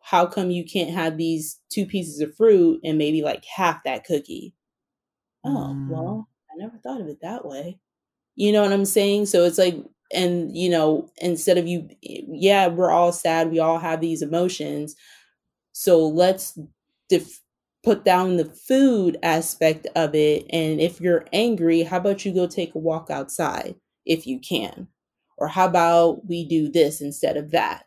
how 0.00 0.24
come 0.24 0.50
you 0.50 0.64
can't 0.64 0.90
have 0.90 1.16
these 1.16 1.60
two 1.68 1.84
pieces 1.84 2.20
of 2.20 2.34
fruit 2.36 2.80
and 2.84 2.96
maybe 2.96 3.22
like 3.22 3.44
half 3.44 3.82
that 3.84 4.04
cookie? 4.04 4.54
Oh 5.44 5.74
mm. 5.76 5.88
well 5.88 6.28
i 6.50 6.56
never 6.56 6.78
thought 6.78 7.00
of 7.00 7.08
it 7.08 7.18
that 7.22 7.44
way. 7.44 7.78
You 8.34 8.52
know 8.52 8.62
what 8.62 8.72
i'm 8.72 8.84
saying? 8.84 9.26
So 9.26 9.44
it's 9.44 9.58
like 9.58 9.76
and 10.12 10.56
you 10.56 10.70
know 10.70 11.10
instead 11.18 11.58
of 11.58 11.66
you 11.66 11.88
yeah 12.00 12.68
we're 12.68 12.92
all 12.92 13.10
sad 13.10 13.50
we 13.50 13.58
all 13.58 13.78
have 13.78 14.00
these 14.00 14.22
emotions. 14.22 14.94
So 15.72 16.06
let's 16.06 16.58
def- 17.10 17.42
put 17.86 18.04
down 18.04 18.36
the 18.36 18.44
food 18.44 19.16
aspect 19.22 19.86
of 19.94 20.12
it. 20.12 20.44
And 20.50 20.80
if 20.80 21.00
you're 21.00 21.24
angry, 21.32 21.84
how 21.84 21.98
about 21.98 22.24
you 22.24 22.34
go 22.34 22.48
take 22.48 22.74
a 22.74 22.78
walk 22.78 23.10
outside 23.10 23.76
if 24.04 24.26
you 24.26 24.40
can? 24.40 24.88
Or 25.38 25.46
how 25.46 25.66
about 25.66 26.26
we 26.26 26.44
do 26.48 26.68
this 26.68 27.00
instead 27.00 27.36
of 27.36 27.52
that? 27.52 27.84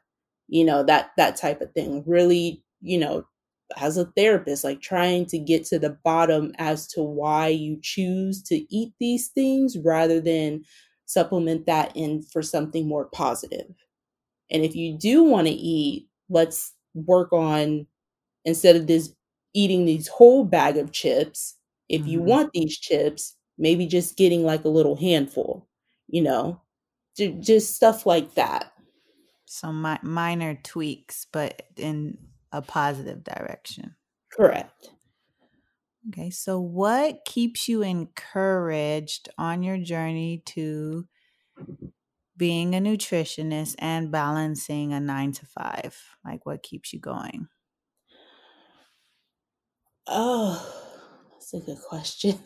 You 0.47 0.63
know, 0.63 0.83
that 0.83 1.11
that 1.17 1.35
type 1.35 1.59
of 1.59 1.73
thing. 1.73 2.01
Really, 2.07 2.63
you 2.79 2.97
know, 2.97 3.25
as 3.75 3.97
a 3.97 4.05
therapist, 4.15 4.63
like 4.63 4.81
trying 4.81 5.25
to 5.25 5.37
get 5.37 5.65
to 5.65 5.77
the 5.77 5.97
bottom 6.05 6.53
as 6.59 6.87
to 6.89 7.03
why 7.03 7.49
you 7.49 7.77
choose 7.81 8.41
to 8.43 8.55
eat 8.73 8.93
these 9.01 9.27
things 9.27 9.77
rather 9.83 10.21
than 10.21 10.63
supplement 11.07 11.65
that 11.65 11.91
in 11.93 12.21
for 12.21 12.41
something 12.41 12.87
more 12.87 13.07
positive. 13.07 13.67
And 14.49 14.63
if 14.63 14.77
you 14.77 14.97
do 14.97 15.23
want 15.25 15.47
to 15.47 15.53
eat, 15.53 16.07
let's 16.29 16.73
work 16.93 17.33
on 17.33 17.85
instead 18.45 18.77
of 18.77 18.87
this 18.87 19.13
eating 19.53 19.85
these 19.85 20.07
whole 20.07 20.45
bag 20.45 20.77
of 20.77 20.91
chips. 20.91 21.55
If 21.87 22.05
you 22.07 22.19
mm-hmm. 22.19 22.29
want 22.29 22.51
these 22.53 22.77
chips, 22.77 23.35
maybe 23.57 23.87
just 23.87 24.17
getting 24.17 24.43
like 24.43 24.63
a 24.63 24.69
little 24.69 24.95
handful, 24.95 25.67
you 26.07 26.21
know, 26.21 26.61
just 27.17 27.75
stuff 27.75 28.05
like 28.05 28.35
that. 28.35 28.71
So 29.45 29.73
mi- 29.73 29.97
minor 30.03 30.59
tweaks, 30.63 31.25
but 31.31 31.63
in 31.75 32.17
a 32.51 32.61
positive 32.61 33.23
direction. 33.23 33.95
Correct. 34.31 34.91
Okay, 36.09 36.29
so 36.29 36.59
what 36.59 37.25
keeps 37.25 37.67
you 37.67 37.81
encouraged 37.81 39.29
on 39.37 39.63
your 39.63 39.77
journey 39.77 40.43
to 40.45 41.07
being 42.37 42.73
a 42.73 42.79
nutritionist 42.79 43.75
and 43.79 44.11
balancing 44.11 44.93
a 44.93 44.99
nine 44.99 45.33
to 45.33 45.45
five? 45.45 45.97
Like, 46.23 46.45
what 46.45 46.63
keeps 46.63 46.93
you 46.93 46.99
going? 46.99 47.47
Oh, 50.11 50.59
that's 51.31 51.53
a 51.53 51.59
good 51.59 51.77
question. 51.87 52.39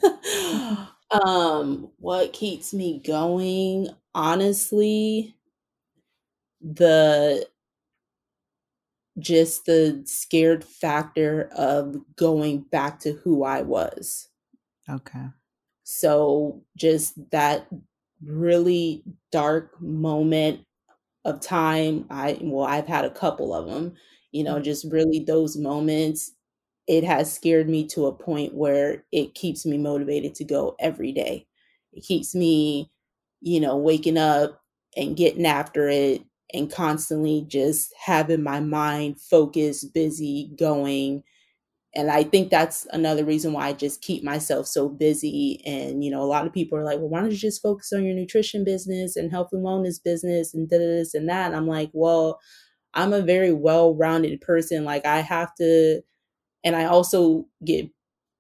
um, 1.26 1.90
what 1.98 2.34
keeps 2.34 2.74
me 2.74 3.00
going? 3.00 3.88
Honestly, 4.14 5.34
the 6.62 7.48
just 9.18 9.66
the 9.66 10.02
scared 10.06 10.64
factor 10.64 11.50
of 11.56 11.96
going 12.18 12.62
back 12.62 13.00
to 13.00 13.14
who 13.14 13.44
I 13.44 13.62
was. 13.62 14.28
Okay. 14.90 15.28
So 15.84 16.64
just 16.76 17.14
that 17.32 17.68
really 18.26 19.04
dark 19.32 19.80
moment 19.82 20.66
of 21.24 21.40
time. 21.40 22.06
I 22.10 22.38
well, 22.42 22.66
I've 22.66 22.88
had 22.88 23.06
a 23.06 23.10
couple 23.10 23.54
of 23.54 23.68
them, 23.68 23.94
you 24.32 24.44
know, 24.44 24.56
mm. 24.56 24.64
just 24.64 24.92
really 24.92 25.20
those 25.20 25.56
moments 25.56 26.33
it 26.88 27.04
has 27.04 27.34
scared 27.34 27.70
me 27.70 27.86
to 27.88 28.06
a 28.08 28.14
point 28.14 28.54
where 28.54 29.04
it 29.12 29.36
keeps 29.36 29.66
me 29.66 29.78
motivated 29.78 30.36
to 30.36 30.44
go 30.44 30.76
every 30.80 31.12
day. 31.12 31.48
It 31.94 32.02
keeps 32.04 32.36
me, 32.36 32.92
you 33.42 33.60
know, 33.60 33.78
waking 33.78 34.18
up 34.18 34.62
and 34.98 35.16
getting 35.18 35.46
after 35.46 35.88
it 35.90 36.24
and 36.54 36.72
constantly 36.72 37.46
just 37.48 37.94
having 38.06 38.44
my 38.44 38.60
mind 38.60 39.20
focused, 39.22 39.94
busy, 39.94 40.52
going. 40.58 41.24
And 41.96 42.10
I 42.10 42.24
think 42.24 42.50
that's 42.50 42.88
another 42.92 43.24
reason 43.24 43.54
why 43.54 43.68
I 43.68 43.74
just 43.74 44.02
keep 44.02 44.24
myself 44.24 44.66
so 44.68 44.90
busy. 44.90 45.62
And, 45.66 46.04
you 46.04 46.10
know, 46.10 46.24
a 46.24 46.26
lot 46.26 46.48
of 46.48 46.54
people 46.54 46.78
are 46.78 46.84
like, 46.84 46.98
well, 47.00 47.10
why 47.10 47.22
don't 47.22 47.32
you 47.32 47.38
just 47.38 47.62
focus 47.62 47.94
on 47.94 48.04
your 48.04 48.16
nutrition 48.16 48.64
business 48.64 49.16
and 49.16 49.30
health 49.30 49.50
and 49.52 49.64
wellness 49.64 50.04
business 50.04 50.54
and 50.56 50.70
this 50.70 51.14
and 51.14 51.30
that? 51.30 51.48
And 51.48 51.56
I'm 51.56 51.68
like, 51.68 51.92
well, 51.94 52.40
I'm 52.94 53.14
a 53.14 53.22
very 53.22 53.54
well 53.54 53.96
rounded 53.96 54.42
person. 54.42 54.86
Like, 54.86 55.06
I 55.06 55.22
have 55.22 55.56
to 55.56 56.02
and 56.64 56.76
I 56.76 56.86
also 56.86 57.46
get 57.64 57.90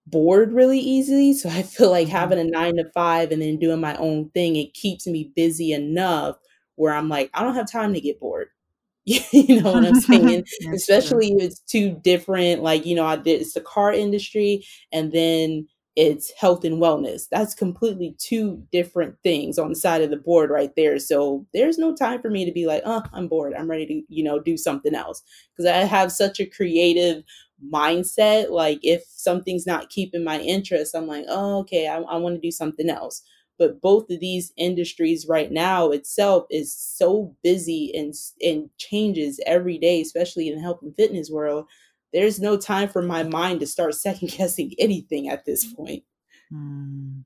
bored 0.07 0.53
really 0.53 0.79
easily. 0.79 1.33
So 1.33 1.49
I 1.49 1.63
feel 1.63 1.91
like 1.91 2.07
mm-hmm. 2.07 2.15
having 2.15 2.39
a 2.39 2.43
nine 2.43 2.77
to 2.77 2.89
five 2.93 3.31
and 3.31 3.41
then 3.41 3.57
doing 3.57 3.81
my 3.81 3.95
own 3.97 4.29
thing, 4.29 4.55
it 4.55 4.73
keeps 4.73 5.07
me 5.07 5.31
busy 5.35 5.71
enough 5.71 6.37
where 6.75 6.93
I'm 6.93 7.09
like, 7.09 7.29
I 7.33 7.43
don't 7.43 7.55
have 7.55 7.71
time 7.71 7.93
to 7.93 8.01
get 8.01 8.19
bored. 8.19 8.49
you 9.05 9.61
know 9.61 9.73
what 9.73 9.85
I'm 9.85 9.95
saying? 9.99 10.43
Especially 10.73 11.29
true. 11.29 11.37
if 11.37 11.43
it's 11.43 11.59
two 11.61 11.99
different, 12.03 12.63
like, 12.63 12.85
you 12.85 12.95
know, 12.95 13.05
I 13.05 13.17
did 13.17 13.41
it's 13.41 13.53
the 13.53 13.61
car 13.61 13.91
industry 13.91 14.65
and 14.91 15.11
then 15.11 15.67
it's 15.95 16.31
health 16.31 16.63
and 16.63 16.81
wellness. 16.81 17.27
That's 17.29 17.53
completely 17.53 18.15
two 18.17 18.63
different 18.71 19.15
things 19.21 19.59
on 19.59 19.69
the 19.69 19.75
side 19.75 20.01
of 20.01 20.09
the 20.09 20.17
board 20.17 20.49
right 20.49 20.71
there. 20.75 20.97
So 20.97 21.45
there's 21.53 21.77
no 21.77 21.93
time 21.93 22.21
for 22.21 22.31
me 22.31 22.45
to 22.45 22.51
be 22.51 22.65
like, 22.65 22.81
oh, 22.85 23.03
I'm 23.13 23.27
bored. 23.27 23.53
I'm 23.53 23.69
ready 23.69 23.85
to, 23.85 24.01
you 24.07 24.23
know, 24.23 24.39
do 24.39 24.57
something 24.57 24.95
else. 24.95 25.21
Because 25.55 25.69
I 25.69 25.83
have 25.83 26.11
such 26.11 26.39
a 26.39 26.47
creative 26.47 27.23
mindset. 27.71 28.49
Like 28.51 28.79
if 28.83 29.03
something's 29.07 29.65
not 29.67 29.89
keeping 29.89 30.23
my 30.23 30.39
interest, 30.39 30.95
I'm 30.95 31.07
like, 31.07 31.25
oh, 31.27 31.59
okay, 31.59 31.87
I, 31.87 31.97
I 31.97 32.17
want 32.17 32.35
to 32.35 32.41
do 32.41 32.51
something 32.51 32.89
else. 32.89 33.23
but 33.59 33.79
both 33.81 34.09
of 34.09 34.19
these 34.19 34.51
industries 34.57 35.27
right 35.27 35.51
now 35.51 35.91
itself 35.91 36.45
is 36.49 36.73
so 36.75 37.35
busy 37.43 37.91
and 37.95 38.13
and 38.41 38.69
changes 38.77 39.39
every 39.45 39.77
day 39.77 40.01
especially 40.01 40.47
in 40.49 40.55
the 40.55 40.61
health 40.61 40.81
and 40.81 40.95
fitness 40.95 41.29
world 41.29 41.67
there's 42.13 42.39
no 42.39 42.57
time 42.57 42.89
for 42.89 43.01
my 43.01 43.21
mind 43.23 43.59
to 43.59 43.67
start 43.67 43.93
second 44.07 44.29
guessing 44.29 44.73
anything 44.79 45.29
at 45.29 45.45
this 45.45 45.71
point 45.73 46.03
Mm. 46.51 47.25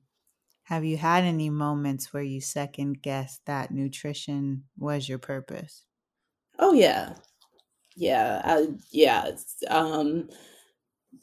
Have 0.64 0.84
you 0.84 0.96
had 0.98 1.24
any 1.24 1.50
moments 1.50 2.12
where 2.12 2.22
you 2.22 2.40
second 2.40 3.02
guessed 3.02 3.44
that 3.46 3.70
nutrition 3.72 4.68
was 4.76 5.08
your 5.08 5.18
purpose? 5.18 5.86
oh 6.58 6.72
yeah 6.72 7.14
yeah 7.98 8.40
I, 8.44 8.68
yeah 8.90 9.32
um 9.68 10.30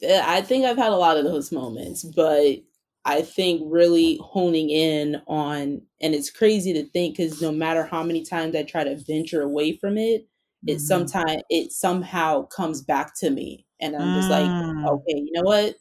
eh, 0.02 0.22
i 0.24 0.42
think 0.42 0.64
i've 0.64 0.76
had 0.76 0.92
a 0.92 0.96
lot 0.96 1.16
of 1.18 1.24
those 1.24 1.52
moments 1.52 2.04
but 2.04 2.58
i 3.04 3.22
think 3.22 3.62
really 3.66 4.18
honing 4.22 4.70
in 4.70 5.22
on 5.26 5.82
and 6.00 6.14
it's 6.14 6.30
crazy 6.30 6.72
to 6.74 6.84
think 6.90 7.16
because 7.16 7.42
no 7.42 7.52
matter 7.52 7.84
how 7.84 8.02
many 8.02 8.24
times 8.24 8.56
i 8.56 8.62
try 8.62 8.84
to 8.84 8.96
venture 8.96 9.42
away 9.42 9.72
from 9.76 9.98
it 9.98 10.28
it 10.66 10.80
Mhm. 10.80 10.80
sometimes 10.80 11.42
it 11.50 11.72
somehow 11.72 12.44
comes 12.46 12.82
back 12.82 13.16
to 13.18 13.30
me 13.30 13.66
and 13.80 13.96
i'm 13.96 14.12
just 14.12 14.30
like 14.30 14.52
Mm. 14.52 14.86
okay 14.88 15.14
you 15.18 15.32
know 15.32 15.42
what 15.42 15.76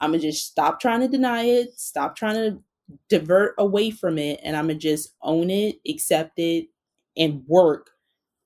i'm 0.00 0.10
gonna 0.12 0.22
just 0.22 0.46
stop 0.46 0.80
trying 0.80 1.00
to 1.00 1.08
deny 1.08 1.44
it 1.44 1.78
stop 1.78 2.16
trying 2.16 2.34
to 2.36 2.62
divert 3.08 3.54
away 3.58 3.90
from 3.90 4.18
it 4.18 4.40
and 4.44 4.56
i'm 4.56 4.66
gonna 4.68 4.78
just 4.78 5.14
own 5.22 5.50
it 5.50 5.76
accept 5.88 6.38
it 6.38 6.68
and 7.16 7.44
work 7.46 7.90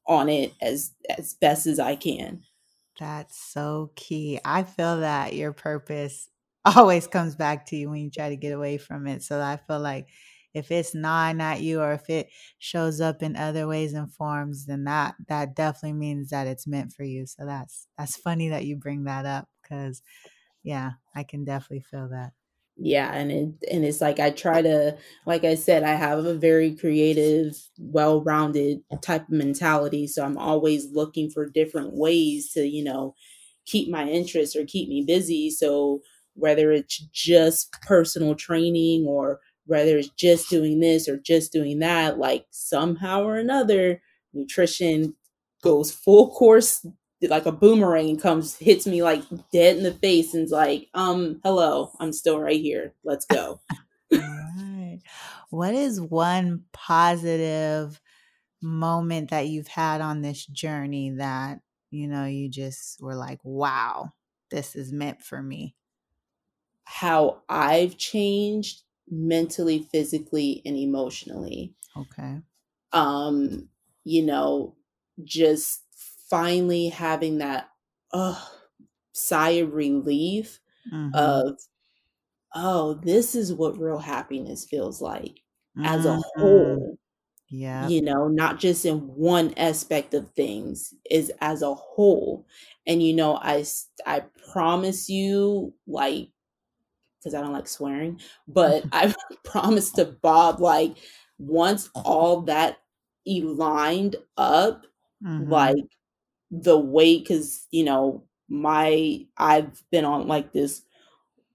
on 0.07 0.29
it 0.29 0.53
as 0.61 0.93
as 1.19 1.35
best 1.35 1.67
as 1.67 1.79
i 1.79 1.97
can 1.97 2.43
That's 2.99 3.39
so 3.39 3.91
key. 3.97 4.39
I 4.45 4.65
feel 4.65 5.01
that 5.01 5.35
your 5.35 5.53
purpose 5.53 6.29
always 6.77 7.07
comes 7.07 7.35
back 7.35 7.67
to 7.67 7.77
you 7.77 7.91
when 7.91 8.01
you 8.03 8.11
try 8.11 8.29
to 8.29 8.37
get 8.37 8.53
away 8.53 8.79
from 8.79 9.07
it. 9.07 9.23
So 9.23 9.41
I 9.41 9.57
feel 9.57 9.81
like 9.81 10.09
if 10.55 10.71
it's 10.71 10.95
not 10.95 11.37
not 11.37 11.63
you 11.63 11.81
or 11.81 11.93
if 11.95 12.11
it 12.11 12.29
shows 12.59 13.01
up 13.01 13.23
in 13.23 13.37
other 13.37 13.67
ways 13.67 13.95
and 13.95 14.13
forms, 14.13 14.67
then 14.67 14.85
that 14.85 15.15
that 15.29 15.57
definitely 15.57 15.95
means 15.95 16.29
that 16.31 16.47
it's 16.47 16.67
meant 16.67 16.93
for 16.93 17.05
you. 17.05 17.27
So 17.27 17.47
that's 17.47 17.89
that's 17.97 18.17
funny 18.17 18.51
that 18.51 18.67
you 18.67 18.77
bring 18.77 19.05
that 19.05 19.25
up 19.25 19.49
because 19.63 20.03
yeah, 20.65 20.93
I 21.17 21.25
can 21.25 21.45
definitely 21.45 21.83
feel 21.83 22.09
that. 22.11 22.33
Yeah 22.77 23.13
and 23.15 23.31
it 23.31 23.49
and 23.71 23.85
it's 23.85 24.01
like 24.01 24.19
i 24.19 24.31
try 24.31 24.63
to 24.63 24.97
like 25.27 25.45
i 25.45 25.55
said 25.55 25.83
i 25.83 25.93
have 25.95 26.25
a 26.25 26.35
very 26.35 26.75
creative 26.75 27.55
well-rounded 27.79 28.81
type 29.03 29.23
of 29.23 29.31
mentality 29.35 30.07
so 30.07 30.25
i'm 30.25 30.39
always 30.39 30.91
looking 30.93 31.29
for 31.29 31.47
different 31.47 31.93
ways 31.93 32.51
to 32.53 32.67
you 32.67 32.83
know 32.83 33.15
keep 33.67 33.89
my 33.91 34.09
interest 34.09 34.57
or 34.57 34.65
keep 34.65 34.89
me 34.89 35.05
busy 35.07 35.51
so 35.51 36.01
whether 36.35 36.73
it's 36.73 36.99
just 37.13 37.71
personal 37.83 38.35
training 38.35 39.07
or 39.07 39.39
whether 39.67 39.99
it's 39.99 40.09
just 40.11 40.49
doing 40.49 40.81
this 40.81 41.09
or 41.09 41.19
just 41.19 41.53
doing 41.53 41.79
that 41.79 42.19
like 42.19 42.47
somehow 42.51 43.23
or 43.23 43.37
another 43.37 44.01
nutrition 44.33 45.15
goes 45.63 45.93
full 45.93 46.31
course 46.31 46.85
like 47.23 47.47
a 47.47 47.53
boomerang 47.53 48.19
comes 48.19 48.57
hits 48.57 48.87
me 48.87 49.03
like 49.03 49.23
dead 49.53 49.77
in 49.77 49.83
the 49.83 49.95
face 49.95 50.35
and's 50.35 50.51
like 50.51 50.89
um 50.95 51.41
hello 51.45 51.93
i'm 52.01 52.13
still 52.13 52.39
right 52.41 52.61
here 52.61 52.95
let's 53.05 53.25
go 53.27 53.61
All 54.19 54.19
right. 54.19 55.01
What 55.51 55.75
is 55.75 56.01
one 56.01 56.65
positive 56.73 58.01
moment 58.63 59.31
that 59.31 59.49
you've 59.49 59.69
had 59.69 60.01
on 60.01 60.23
this 60.23 60.47
journey 60.47 61.11
that, 61.13 61.61
you 61.91 62.09
know, 62.09 62.27
you 62.27 62.49
just 62.49 63.01
were 63.01 63.15
like, 63.17 63.41
wow, 63.45 64.13
this 64.51 64.77
is 64.77 64.93
meant 64.93 65.23
for 65.23 65.43
me? 65.43 65.77
how 66.85 67.43
i've 67.49 67.97
changed 67.97 68.83
mentally 69.09 69.83
physically 69.83 70.63
and 70.65 70.77
emotionally 70.77 71.75
Okay. 71.97 72.43
um 72.93 73.69
you 74.05 74.23
know 74.23 74.77
just 75.25 75.82
finally 76.33 76.89
having 76.91 77.39
that 77.39 77.71
uh 78.13 78.49
sigh 79.15 79.53
of 79.53 79.75
relief 79.75 80.61
Mhm. 80.85 81.13
of 81.15 81.59
oh 82.55 82.95
this 82.95 83.35
is 83.35 83.53
what 83.53 83.79
real 83.79 83.99
happiness 83.99 84.65
feels 84.65 85.01
like 85.01 85.41
as 85.85 86.05
a 86.05 86.17
Mhm. 86.17 86.23
whole 86.39 86.99
Yeah. 87.51 87.91
you 87.91 88.03
know 88.03 88.29
not 88.29 88.59
just 88.61 88.87
in 88.87 89.01
one 89.17 89.55
aspect 89.57 90.15
of 90.15 90.31
things 90.35 90.95
is 91.11 91.33
as 91.41 91.63
a 91.63 91.75
whole 91.75 92.47
and 92.87 93.03
you 93.03 93.15
know 93.15 93.37
I 93.37 93.65
I 94.07 94.21
promise 94.53 95.09
you 95.11 95.75
like 95.87 96.31
because 97.19 97.35
i 97.35 97.41
don't 97.41 97.53
like 97.53 97.69
swearing 97.69 98.21
but 98.49 98.89
i 98.93 99.15
promise 99.45 99.93
to 99.93 100.05
bob 100.07 100.61
like 100.61 100.97
once 101.39 101.91
all 101.95 102.43
that 102.43 102.79
aligned 103.27 104.17
up 104.37 104.87
Mhm. 105.21 105.73
like 105.77 105.85
the 106.53 106.79
weight 106.79 107.25
because 107.25 107.69
you 107.73 107.85
know 107.85 108.25
my 108.51 109.27
i've 109.39 109.85
been 109.93 110.07
on 110.07 110.29
like 110.29 110.53
this 110.53 110.85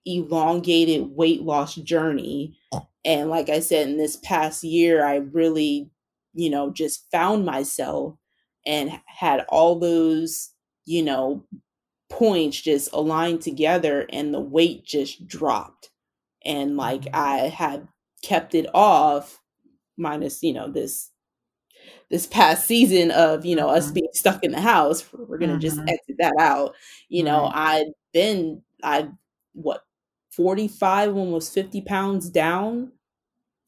elongated 0.05 1.15
weight 1.15 1.41
loss 1.43 1.75
journey. 1.75 2.57
And 3.05 3.29
like 3.29 3.49
i 3.49 3.59
said 3.61 3.87
in 3.89 3.97
this 3.97 4.17
past 4.17 4.63
year 4.63 5.05
i 5.05 5.15
really 5.17 5.89
you 6.33 6.49
know 6.49 6.71
just 6.71 7.09
found 7.11 7.45
myself 7.45 8.15
and 8.65 9.01
had 9.07 9.45
all 9.49 9.79
those 9.79 10.51
you 10.85 11.03
know 11.03 11.45
points 12.09 12.61
just 12.61 12.89
aligned 12.93 13.41
together 13.41 14.07
and 14.11 14.33
the 14.33 14.39
weight 14.41 14.85
just 14.85 15.27
dropped. 15.27 15.91
And 16.45 16.77
like 16.77 17.03
Mhm. 17.03 17.11
i 17.13 17.37
had 17.49 17.87
kept 18.23 18.55
it 18.55 18.67
off 18.73 19.41
minus 19.97 20.43
you 20.43 20.53
know 20.53 20.69
this 20.71 21.11
this 22.09 22.27
past 22.27 22.65
season 22.67 23.11
of 23.11 23.45
you 23.45 23.55
know 23.55 23.69
us 23.69 23.91
Mhm. 23.91 23.93
being 23.93 24.07
stuck 24.13 24.43
in 24.43 24.51
the 24.51 24.61
house 24.61 25.05
we're 25.13 25.37
gonna 25.39 25.57
just 25.57 25.79
Mhm. 25.79 25.87
exit 25.87 26.15
that 26.19 26.33
out. 26.39 26.75
You 27.09 27.23
know 27.23 27.49
i've 27.53 27.87
been 28.13 28.63
i 28.83 29.09
what 29.53 29.83
45 30.31 31.15
almost 31.15 31.53
50 31.53 31.81
pounds 31.81 32.29
down? 32.29 32.91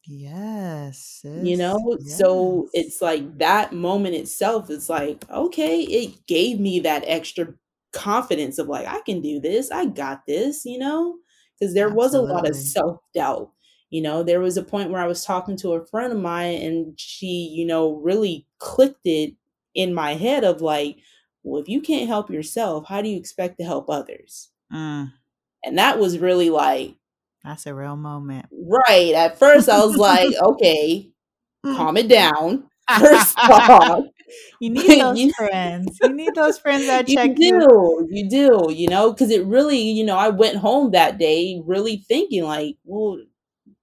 Yes, 0.06 0.98
you 1.36 1.56
sis. 1.56 1.58
know? 1.58 1.98
So 2.06 2.70
it's 2.74 3.02
like 3.02 3.38
that 3.40 3.74
moment 3.74 4.16
itself 4.16 4.70
is 4.70 4.90
like 4.90 5.30
okay 5.30 5.82
it 5.84 6.26
gave 6.28 6.60
me 6.60 6.80
that 6.82 7.04
extra 7.08 7.54
confidence 7.94 8.60
of 8.60 8.68
like 8.68 8.86
i 8.88 9.02
can 9.02 9.20
do 9.22 9.40
this 9.40 9.72
i 9.72 9.86
got 9.86 10.26
this 10.28 10.64
you 10.66 10.78
know? 10.78 11.18
Because 11.60 11.74
there 11.74 11.90
was 11.90 12.14
a 12.14 12.22
lot 12.22 12.48
of 12.48 12.56
self-doubt 12.56 13.52
you 13.90 14.02
know 14.02 14.24
there 14.24 14.40
was 14.40 14.58
a 14.58 14.64
point 14.64 14.90
where 14.92 15.02
i 15.02 15.08
was 15.08 15.24
talking 15.24 15.58
to 15.58 15.74
a 15.74 15.86
friend 15.88 16.14
of 16.14 16.20
mine 16.20 16.62
and 16.62 17.00
she 17.00 17.52
you 17.54 17.66
know 17.66 17.94
really 17.96 18.46
clicked 18.60 19.06
it 19.06 19.34
in 19.76 19.94
my 19.94 20.14
head 20.16 20.44
of 20.44 20.62
like 20.62 20.98
well 21.44 21.62
if 21.62 21.68
you 21.70 21.82
can't 21.82 22.08
help 22.08 22.30
yourself 22.30 22.86
how 22.88 23.02
do 23.02 23.10
you 23.10 23.18
expect 23.18 23.58
to 23.58 23.64
help 23.66 23.90
others 23.90 24.50
Mm, 24.72 25.12
and 25.66 25.78
that 25.80 25.98
was 26.00 26.20
really 26.20 26.50
like 26.52 26.96
that's 27.44 27.66
a 27.66 27.74
real 27.74 27.96
moment. 27.96 28.46
right 28.52 29.14
at 29.16 29.40
first 29.40 29.70
i 29.70 29.84
was 29.84 29.98
like 29.98 30.30
okay 30.42 31.12
calm 31.66 31.98
it 31.98 32.08
down 32.08 32.70
first 33.00 33.38
off 33.50 34.06
you 34.60 34.70
need 34.74 35.00
those 35.00 35.20
you 35.20 35.32
friends. 35.34 35.98
You 36.02 36.14
need 36.14 36.36
those 36.36 36.60
friends 36.60 36.86
that 36.88 37.08
you 37.10 37.16
check 37.16 37.32
you. 37.38 37.60
do 37.60 38.08
you 38.10 38.30
do 38.30 38.68
you 38.74 38.88
know 38.88 39.12
because 39.12 39.32
it 39.32 39.46
really 39.46 39.80
you 39.82 40.04
know 40.04 40.18
i 40.18 40.30
went 40.30 40.58
home 40.58 40.92
that 40.92 41.18
day 41.18 41.62
really 41.66 41.98
thinking 42.08 42.44
like 42.44 42.76
well 42.86 43.20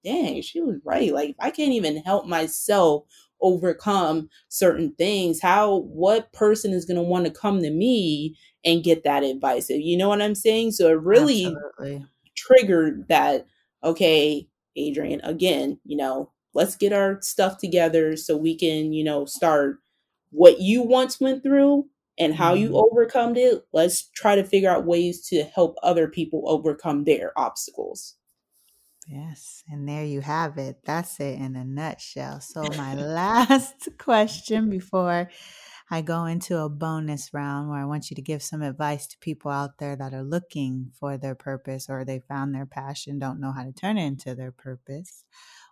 dang 0.06 0.40
she 0.40 0.60
was 0.60 0.76
right 0.84 1.12
like 1.12 1.30
if 1.30 1.36
i 1.40 1.50
can't 1.50 1.72
even 1.72 1.96
help 1.98 2.26
myself 2.26 3.04
overcome 3.40 4.28
certain 4.48 4.92
things 4.96 5.40
how 5.40 5.78
what 5.78 6.32
person 6.32 6.72
is 6.72 6.84
going 6.84 6.96
to 6.96 7.02
want 7.02 7.26
to 7.26 7.30
come 7.30 7.60
to 7.60 7.70
me 7.70 8.36
and 8.64 8.84
get 8.84 9.04
that 9.04 9.24
advice 9.24 9.68
you 9.68 9.96
know 9.96 10.08
what 10.08 10.22
i'm 10.22 10.34
saying 10.34 10.70
so 10.70 10.88
it 10.88 11.00
really 11.00 11.44
Absolutely. 11.44 12.06
triggered 12.36 13.06
that 13.08 13.46
okay 13.82 14.48
Adrienne 14.78 15.20
again 15.24 15.78
you 15.84 15.96
know 15.96 16.30
let's 16.54 16.76
get 16.76 16.92
our 16.92 17.20
stuff 17.20 17.58
together 17.58 18.16
so 18.16 18.36
we 18.36 18.56
can 18.56 18.92
you 18.92 19.02
know 19.02 19.24
start 19.24 19.78
what 20.30 20.60
you 20.60 20.82
once 20.82 21.20
went 21.20 21.42
through 21.42 21.86
and 22.18 22.34
how 22.34 22.54
you 22.54 22.70
Mhm. 22.70 22.90
overcome 22.90 23.36
it 23.36 23.66
let's 23.72 24.08
try 24.14 24.34
to 24.36 24.44
figure 24.44 24.70
out 24.70 24.86
ways 24.86 25.26
to 25.28 25.42
help 25.42 25.76
other 25.82 26.08
people 26.08 26.44
overcome 26.46 27.04
their 27.04 27.38
obstacles 27.38 28.14
Yes, 29.08 29.62
and 29.68 29.88
there 29.88 30.04
you 30.04 30.20
have 30.20 30.58
it. 30.58 30.82
That's 30.84 31.20
it 31.20 31.38
in 31.38 31.54
a 31.54 31.64
nutshell. 31.64 32.40
So, 32.40 32.70
my 32.72 32.94
last 32.96 33.88
question 33.98 34.68
before 34.68 35.30
I 35.88 36.02
go 36.02 36.24
into 36.24 36.58
a 36.58 36.68
bonus 36.68 37.32
round 37.32 37.68
where 37.70 37.78
I 37.78 37.84
want 37.84 38.10
you 38.10 38.16
to 38.16 38.22
give 38.22 38.42
some 38.42 38.62
advice 38.62 39.06
to 39.08 39.18
people 39.18 39.52
out 39.52 39.78
there 39.78 39.94
that 39.94 40.12
are 40.12 40.24
looking 40.24 40.90
for 40.98 41.16
their 41.16 41.36
purpose 41.36 41.88
or 41.88 42.04
they 42.04 42.18
found 42.18 42.52
their 42.54 42.66
passion, 42.66 43.20
don't 43.20 43.40
know 43.40 43.52
how 43.52 43.62
to 43.62 43.72
turn 43.72 43.96
it 43.96 44.06
into 44.06 44.34
their 44.34 44.52
purpose. 44.52 45.24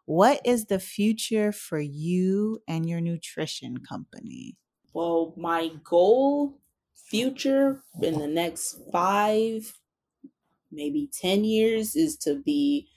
What 0.07 0.41
is 0.45 0.67
the 0.67 0.81
future 0.81 1.53
for 1.53 1.81
you 1.81 2.63
and 2.69 2.89
your 2.89 3.01
nutrition 3.01 3.79
company? 3.79 4.59
well 4.93 5.35
my 5.37 5.69
goal 5.83 6.59
future 6.95 7.83
in 8.03 8.19
the 8.19 8.27
next 8.27 8.81
five 8.93 9.81
maybe 10.71 11.09
10 11.13 11.45
years 11.45 11.97
is 11.97 12.17
to 12.19 12.43
be 12.43 12.89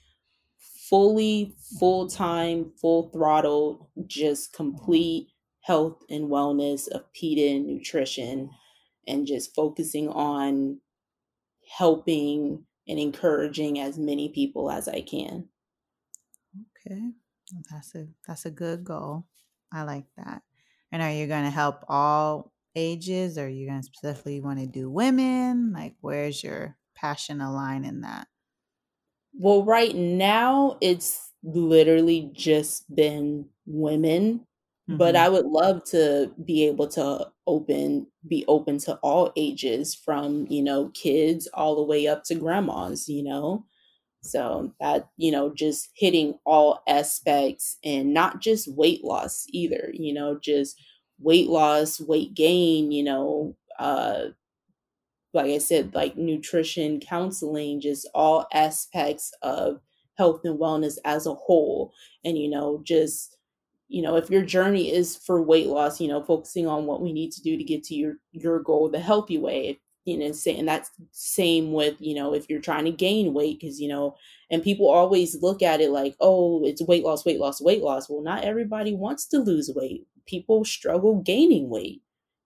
fully 0.88 1.54
full 1.78 2.08
time, 2.08 2.72
full 2.80 3.10
throttle, 3.10 3.90
just 4.06 4.52
complete 4.52 5.28
health 5.62 6.02
and 6.08 6.30
wellness 6.30 6.88
of 6.88 7.12
Peden 7.12 7.66
nutrition 7.66 8.50
and 9.06 9.26
just 9.26 9.54
focusing 9.54 10.08
on 10.08 10.80
helping 11.76 12.64
and 12.86 12.98
encouraging 12.98 13.78
as 13.78 13.98
many 13.98 14.30
people 14.30 14.70
as 14.70 14.88
I 14.88 15.02
can. 15.02 15.48
Okay. 16.86 17.12
That's 17.70 17.94
a 17.94 18.06
that's 18.26 18.46
a 18.46 18.50
good 18.50 18.84
goal. 18.84 19.26
I 19.72 19.82
like 19.82 20.06
that. 20.16 20.42
And 20.90 21.02
are 21.02 21.12
you 21.12 21.26
going 21.26 21.44
to 21.44 21.50
help 21.50 21.84
all 21.88 22.52
ages 22.74 23.36
or 23.36 23.44
are 23.44 23.48
you 23.48 23.68
going 23.68 23.80
to 23.80 23.86
specifically 23.86 24.40
want 24.40 24.58
to 24.58 24.66
do 24.66 24.90
women? 24.90 25.72
Like 25.74 25.96
where's 26.00 26.42
your 26.42 26.76
passion 26.94 27.40
align 27.40 27.84
in 27.84 28.02
that? 28.02 28.28
Well, 29.38 29.64
right 29.64 29.94
now 29.96 30.78
it's 30.82 31.32
literally 31.44 32.30
just 32.34 32.94
been 32.94 33.46
women, 33.66 34.40
mm-hmm. 34.90 34.96
but 34.98 35.16
I 35.16 35.28
would 35.28 35.46
love 35.46 35.84
to 35.90 36.32
be 36.44 36.66
able 36.66 36.88
to 36.88 37.30
open 37.46 38.08
be 38.28 38.44
open 38.48 38.78
to 38.78 38.96
all 38.96 39.32
ages 39.36 39.94
from, 39.94 40.46
you 40.50 40.62
know, 40.62 40.90
kids 40.94 41.48
all 41.54 41.76
the 41.76 41.84
way 41.84 42.08
up 42.08 42.24
to 42.26 42.36
grandmas, 42.36 43.08
you 43.08 43.22
know. 43.22 43.64
So 44.22 44.74
that, 44.80 45.08
you 45.18 45.32
know, 45.32 45.54
just 45.54 45.90
hitting 45.96 46.38
all 46.46 46.82
aspects 46.88 47.78
and 47.84 48.14
not 48.14 48.40
just 48.40 48.68
weight 48.76 49.04
loss 49.04 49.46
either, 49.50 49.90
you 49.94 50.14
know, 50.14 50.38
just 50.40 50.80
weight 51.20 51.48
loss, 51.48 52.00
weight 52.00 52.34
gain, 52.34 52.92
you 52.92 53.04
know, 53.04 53.56
uh 53.80 54.26
like 55.38 55.52
I 55.52 55.58
said, 55.58 55.94
like 55.94 56.16
nutrition, 56.16 57.00
counseling, 57.00 57.80
just 57.80 58.08
all 58.14 58.46
aspects 58.52 59.32
of 59.42 59.80
health 60.16 60.42
and 60.44 60.58
wellness 60.58 60.98
as 61.04 61.26
a 61.26 61.34
whole. 61.34 61.92
And, 62.24 62.36
you 62.36 62.50
know, 62.50 62.82
just, 62.84 63.36
you 63.88 64.02
know, 64.02 64.16
if 64.16 64.30
your 64.30 64.42
journey 64.42 64.92
is 64.92 65.16
for 65.16 65.42
weight 65.42 65.68
loss, 65.68 66.00
you 66.00 66.08
know, 66.08 66.22
focusing 66.22 66.66
on 66.66 66.86
what 66.86 67.00
we 67.00 67.12
need 67.12 67.32
to 67.32 67.42
do 67.42 67.56
to 67.56 67.64
get 67.64 67.84
to 67.84 67.94
your 67.94 68.16
your 68.32 68.60
goal 68.60 68.90
the 68.90 69.00
healthy 69.00 69.38
way 69.38 69.80
you 70.08 70.16
know, 70.16 70.32
and 70.46 70.66
that's 70.66 70.90
same 71.12 71.72
with, 71.72 71.94
you 71.98 72.14
know, 72.14 72.32
if 72.32 72.48
you're 72.48 72.62
trying 72.62 72.86
to 72.86 72.90
gain 72.90 73.34
weight, 73.34 73.60
because, 73.60 73.78
you 73.78 73.88
know, 73.88 74.16
and 74.50 74.62
people 74.62 74.88
always 74.88 75.42
look 75.42 75.60
at 75.60 75.82
it 75.82 75.90
like, 75.90 76.16
oh, 76.20 76.64
it's 76.64 76.80
weight 76.80 77.04
loss, 77.04 77.26
weight 77.26 77.38
loss, 77.38 77.60
weight 77.60 77.82
loss. 77.82 78.08
Well, 78.08 78.22
not 78.22 78.42
everybody 78.42 78.94
wants 78.94 79.26
to 79.26 79.38
lose 79.38 79.70
weight. 79.74 80.06
People 80.26 80.64
struggle 80.64 81.20
gaining 81.20 81.68
weight. 81.68 82.00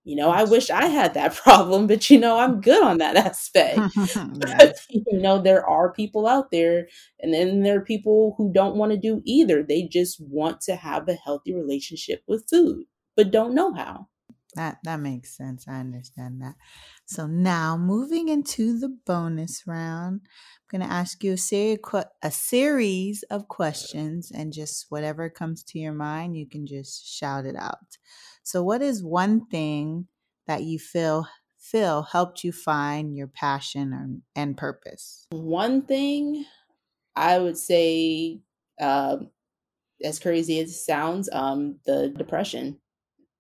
You 0.05 0.17
know, 0.17 0.31
I 0.31 0.45
wish 0.45 0.71
I 0.71 0.87
had 0.87 1.15
that 1.15 1.35
problem, 1.37 1.87
but 1.87 2.11
you 2.11 2.19
know, 2.19 2.39
I'm 2.39 2.61
good 2.61 2.83
on 2.83 2.99
that 2.99 3.17
aspect. 3.27 3.89
but, 4.35 4.77
you 4.91 5.05
know, 5.13 5.41
there 5.41 5.67
are 5.67 5.93
people 5.93 6.27
out 6.27 6.51
there, 6.51 6.89
and 7.21 7.33
then 7.33 7.63
there 7.63 7.79
are 7.79 7.85
people 7.85 8.35
who 8.37 8.53
don't 8.53 8.77
want 8.77 8.93
to 8.93 8.99
do 8.99 9.23
either. 9.25 9.63
They 9.63 9.85
just 9.85 10.21
want 10.21 10.61
to 10.63 10.77
have 10.77 11.09
a 11.09 11.15
healthy 11.15 11.55
relationship 11.55 12.23
with 12.27 12.49
food, 12.51 12.85
but 13.17 13.31
don't 13.31 13.55
know 13.55 13.73
how. 13.75 14.09
That 14.55 14.79
that 14.85 15.01
makes 15.01 15.37
sense. 15.37 15.67
I 15.67 15.81
understand 15.81 16.43
that. 16.43 16.57
So 17.07 17.27
now 17.27 17.77
moving 17.77 18.29
into 18.29 18.79
the 18.79 18.89
bonus 19.07 19.65
round, 19.67 20.21
I'm 20.25 20.79
going 20.79 20.89
to 20.89 20.95
ask 20.95 21.25
you 21.25 21.33
a 21.33 21.39
series 21.39 21.79
a 22.23 22.31
series 22.31 23.23
of 23.25 23.49
questions 23.49 24.31
and 24.31 24.53
just 24.53 24.87
whatever 24.91 25.31
comes 25.31 25.63
to 25.65 25.79
your 25.79 25.95
mind, 25.95 26.37
you 26.37 26.47
can 26.47 26.67
just 26.67 27.07
shout 27.07 27.47
it 27.47 27.57
out. 27.57 27.97
So 28.43 28.63
what 28.63 28.83
is 28.83 29.03
one 29.03 29.47
thing 29.47 30.07
that 30.47 30.63
you 30.63 30.79
feel 30.79 31.27
feel 31.59 32.03
helped 32.03 32.45
you 32.45 32.53
find 32.53 33.17
your 33.17 33.29
passion 33.29 33.93
or, 33.95 34.09
and 34.35 34.57
purpose? 34.57 35.27
One 35.31 35.83
thing 35.83 36.45
I 37.17 37.39
would 37.39 37.57
say 37.57 38.41
uh, 38.81 39.19
as 40.03 40.19
crazy 40.19 40.61
as 40.61 40.71
it 40.71 40.75
sounds, 40.75 41.29
um, 41.33 41.77
the 41.87 42.09
depression. 42.09 42.79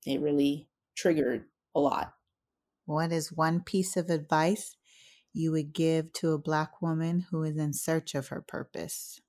It 0.06 0.20
really 0.20 0.68
triggered 0.94 1.46
a 1.74 1.80
lot. 1.80 2.14
What 2.84 3.12
is 3.12 3.32
one 3.32 3.62
piece 3.62 3.96
of 3.96 4.10
advice 4.10 4.76
you 5.32 5.52
would 5.52 5.72
give 5.72 6.12
to 6.14 6.32
a 6.32 6.38
Black 6.38 6.82
woman 6.82 7.20
who 7.30 7.42
is 7.42 7.56
in 7.56 7.72
search 7.72 8.14
of 8.14 8.28
her 8.28 8.40
purpose? 8.42 9.20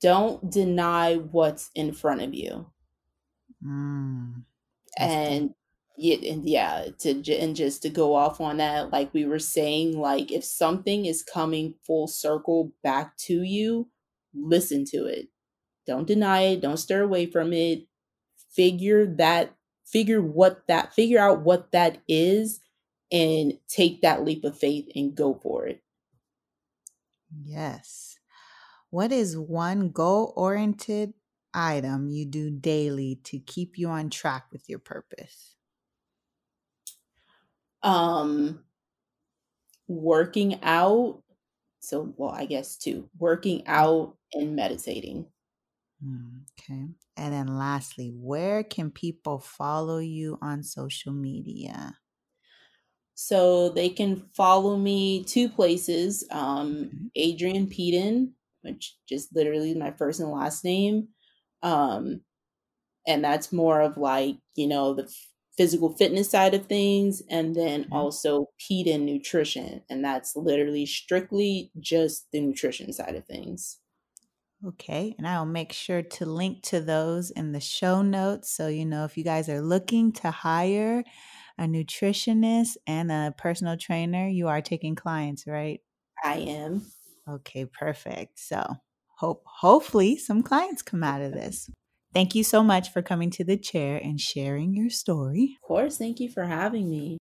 Don't 0.00 0.50
deny 0.50 1.16
what's 1.16 1.70
in 1.74 1.92
front 1.92 2.22
of 2.22 2.34
you. 2.34 2.70
Mm, 3.64 4.44
and 4.98 5.54
yeah, 5.96 6.16
and 6.32 6.48
yeah, 6.48 6.86
to 7.00 7.34
and 7.34 7.56
just 7.56 7.82
to 7.82 7.90
go 7.90 8.14
off 8.14 8.40
on 8.40 8.58
that, 8.58 8.90
like 8.90 9.12
we 9.12 9.24
were 9.26 9.38
saying, 9.38 9.98
like 9.98 10.32
if 10.32 10.44
something 10.44 11.06
is 11.06 11.22
coming 11.22 11.74
full 11.82 12.08
circle 12.08 12.72
back 12.82 13.16
to 13.18 13.42
you, 13.42 13.90
listen 14.34 14.84
to 14.86 15.06
it. 15.06 15.28
Don't 15.86 16.06
deny 16.06 16.42
it. 16.42 16.60
Don't 16.60 16.78
stir 16.78 17.02
away 17.02 17.26
from 17.26 17.52
it. 17.52 17.86
Figure 18.50 19.06
that 19.16 19.56
figure 19.90 20.22
what 20.22 20.66
that 20.68 20.94
figure 20.94 21.18
out 21.18 21.42
what 21.42 21.72
that 21.72 21.98
is 22.08 22.60
and 23.12 23.58
take 23.68 24.02
that 24.02 24.24
leap 24.24 24.44
of 24.44 24.56
faith 24.56 24.88
and 24.94 25.14
go 25.14 25.34
for 25.34 25.66
it. 25.66 25.82
Yes. 27.42 28.18
What 28.90 29.12
is 29.12 29.38
one 29.38 29.90
goal 29.90 30.32
oriented 30.36 31.14
item 31.54 32.10
you 32.10 32.26
do 32.26 32.50
daily 32.50 33.16
to 33.24 33.40
keep 33.40 33.78
you 33.78 33.88
on 33.88 34.10
track 34.10 34.52
with 34.52 34.68
your 34.68 34.78
purpose? 34.80 35.56
Um 37.82 38.64
working 39.88 40.62
out. 40.62 41.22
So 41.80 42.14
well, 42.16 42.30
I 42.30 42.46
guess 42.46 42.76
two. 42.76 43.08
Working 43.18 43.66
out 43.66 44.16
and 44.32 44.54
meditating. 44.56 45.26
Mm, 46.04 46.42
okay. 46.58 46.86
And 47.16 47.32
then 47.32 47.58
lastly, 47.58 48.12
where 48.14 48.62
can 48.62 48.90
people 48.90 49.38
follow 49.38 49.98
you 49.98 50.38
on 50.40 50.62
social 50.62 51.12
media? 51.12 51.98
So 53.14 53.68
they 53.68 53.90
can 53.90 54.24
follow 54.34 54.78
me 54.78 55.24
two 55.24 55.50
places 55.50 56.26
um, 56.30 57.10
Adrienne 57.18 57.68
Peden, 57.68 58.32
which 58.62 58.96
just 59.06 59.34
literally 59.34 59.74
my 59.74 59.90
first 59.90 60.20
and 60.20 60.30
last 60.30 60.64
name. 60.64 61.08
Um, 61.62 62.22
and 63.06 63.22
that's 63.22 63.52
more 63.52 63.82
of 63.82 63.98
like, 63.98 64.36
you 64.54 64.66
know, 64.66 64.94
the 64.94 65.12
physical 65.56 65.94
fitness 65.96 66.30
side 66.30 66.54
of 66.54 66.64
things. 66.66 67.22
And 67.28 67.54
then 67.54 67.84
mm-hmm. 67.84 67.92
also 67.92 68.46
Peden 68.66 69.04
Nutrition. 69.04 69.82
And 69.90 70.02
that's 70.02 70.34
literally 70.34 70.86
strictly 70.86 71.70
just 71.78 72.26
the 72.32 72.40
nutrition 72.40 72.90
side 72.92 73.16
of 73.16 73.26
things. 73.26 73.78
Okay, 74.66 75.14
and 75.16 75.26
I'll 75.26 75.46
make 75.46 75.72
sure 75.72 76.02
to 76.02 76.26
link 76.26 76.62
to 76.64 76.80
those 76.80 77.30
in 77.30 77.52
the 77.52 77.60
show 77.60 78.02
notes. 78.02 78.50
So, 78.50 78.68
you 78.68 78.84
know, 78.84 79.04
if 79.04 79.16
you 79.16 79.24
guys 79.24 79.48
are 79.48 79.62
looking 79.62 80.12
to 80.14 80.30
hire 80.30 81.02
a 81.58 81.64
nutritionist 81.64 82.76
and 82.86 83.10
a 83.10 83.34
personal 83.38 83.78
trainer, 83.78 84.28
you 84.28 84.48
are 84.48 84.60
taking 84.60 84.94
clients, 84.96 85.46
right? 85.46 85.80
I 86.22 86.36
am. 86.38 86.92
Okay, 87.28 87.64
perfect. 87.64 88.38
So, 88.38 88.76
hope 89.18 89.42
hopefully 89.46 90.16
some 90.16 90.42
clients 90.42 90.82
come 90.82 91.02
out 91.02 91.22
of 91.22 91.32
this. 91.32 91.70
Thank 92.12 92.34
you 92.34 92.42
so 92.42 92.62
much 92.62 92.92
for 92.92 93.02
coming 93.02 93.30
to 93.30 93.44
the 93.44 93.56
chair 93.56 93.96
and 93.96 94.20
sharing 94.20 94.74
your 94.74 94.90
story. 94.90 95.58
Of 95.62 95.68
course, 95.68 95.96
thank 95.96 96.20
you 96.20 96.28
for 96.28 96.44
having 96.44 96.90
me. 96.90 97.16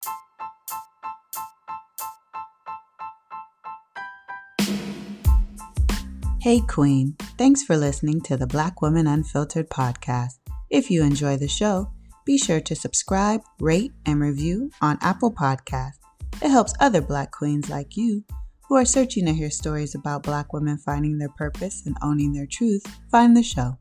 Hey, 6.44 6.60
Queen. 6.60 7.16
Thanks 7.38 7.62
for 7.62 7.74
listening 7.74 8.20
to 8.20 8.36
the 8.36 8.46
Black 8.46 8.82
Woman 8.82 9.06
Unfiltered 9.06 9.70
podcast. 9.70 10.34
If 10.68 10.90
you 10.90 11.02
enjoy 11.02 11.38
the 11.38 11.48
show, 11.48 11.90
be 12.26 12.36
sure 12.36 12.60
to 12.60 12.76
subscribe, 12.76 13.40
rate, 13.60 13.92
and 14.04 14.20
review 14.20 14.70
on 14.82 14.98
Apple 15.00 15.32
Podcasts. 15.32 16.00
It 16.42 16.50
helps 16.50 16.74
other 16.80 17.00
Black 17.00 17.30
queens 17.30 17.70
like 17.70 17.96
you 17.96 18.24
who 18.68 18.76
are 18.76 18.84
searching 18.84 19.24
to 19.24 19.32
hear 19.32 19.48
stories 19.48 19.94
about 19.94 20.22
Black 20.22 20.52
women 20.52 20.76
finding 20.76 21.16
their 21.16 21.30
purpose 21.30 21.86
and 21.86 21.96
owning 22.02 22.34
their 22.34 22.44
truth 22.44 22.84
find 23.10 23.34
the 23.34 23.42
show. 23.42 23.78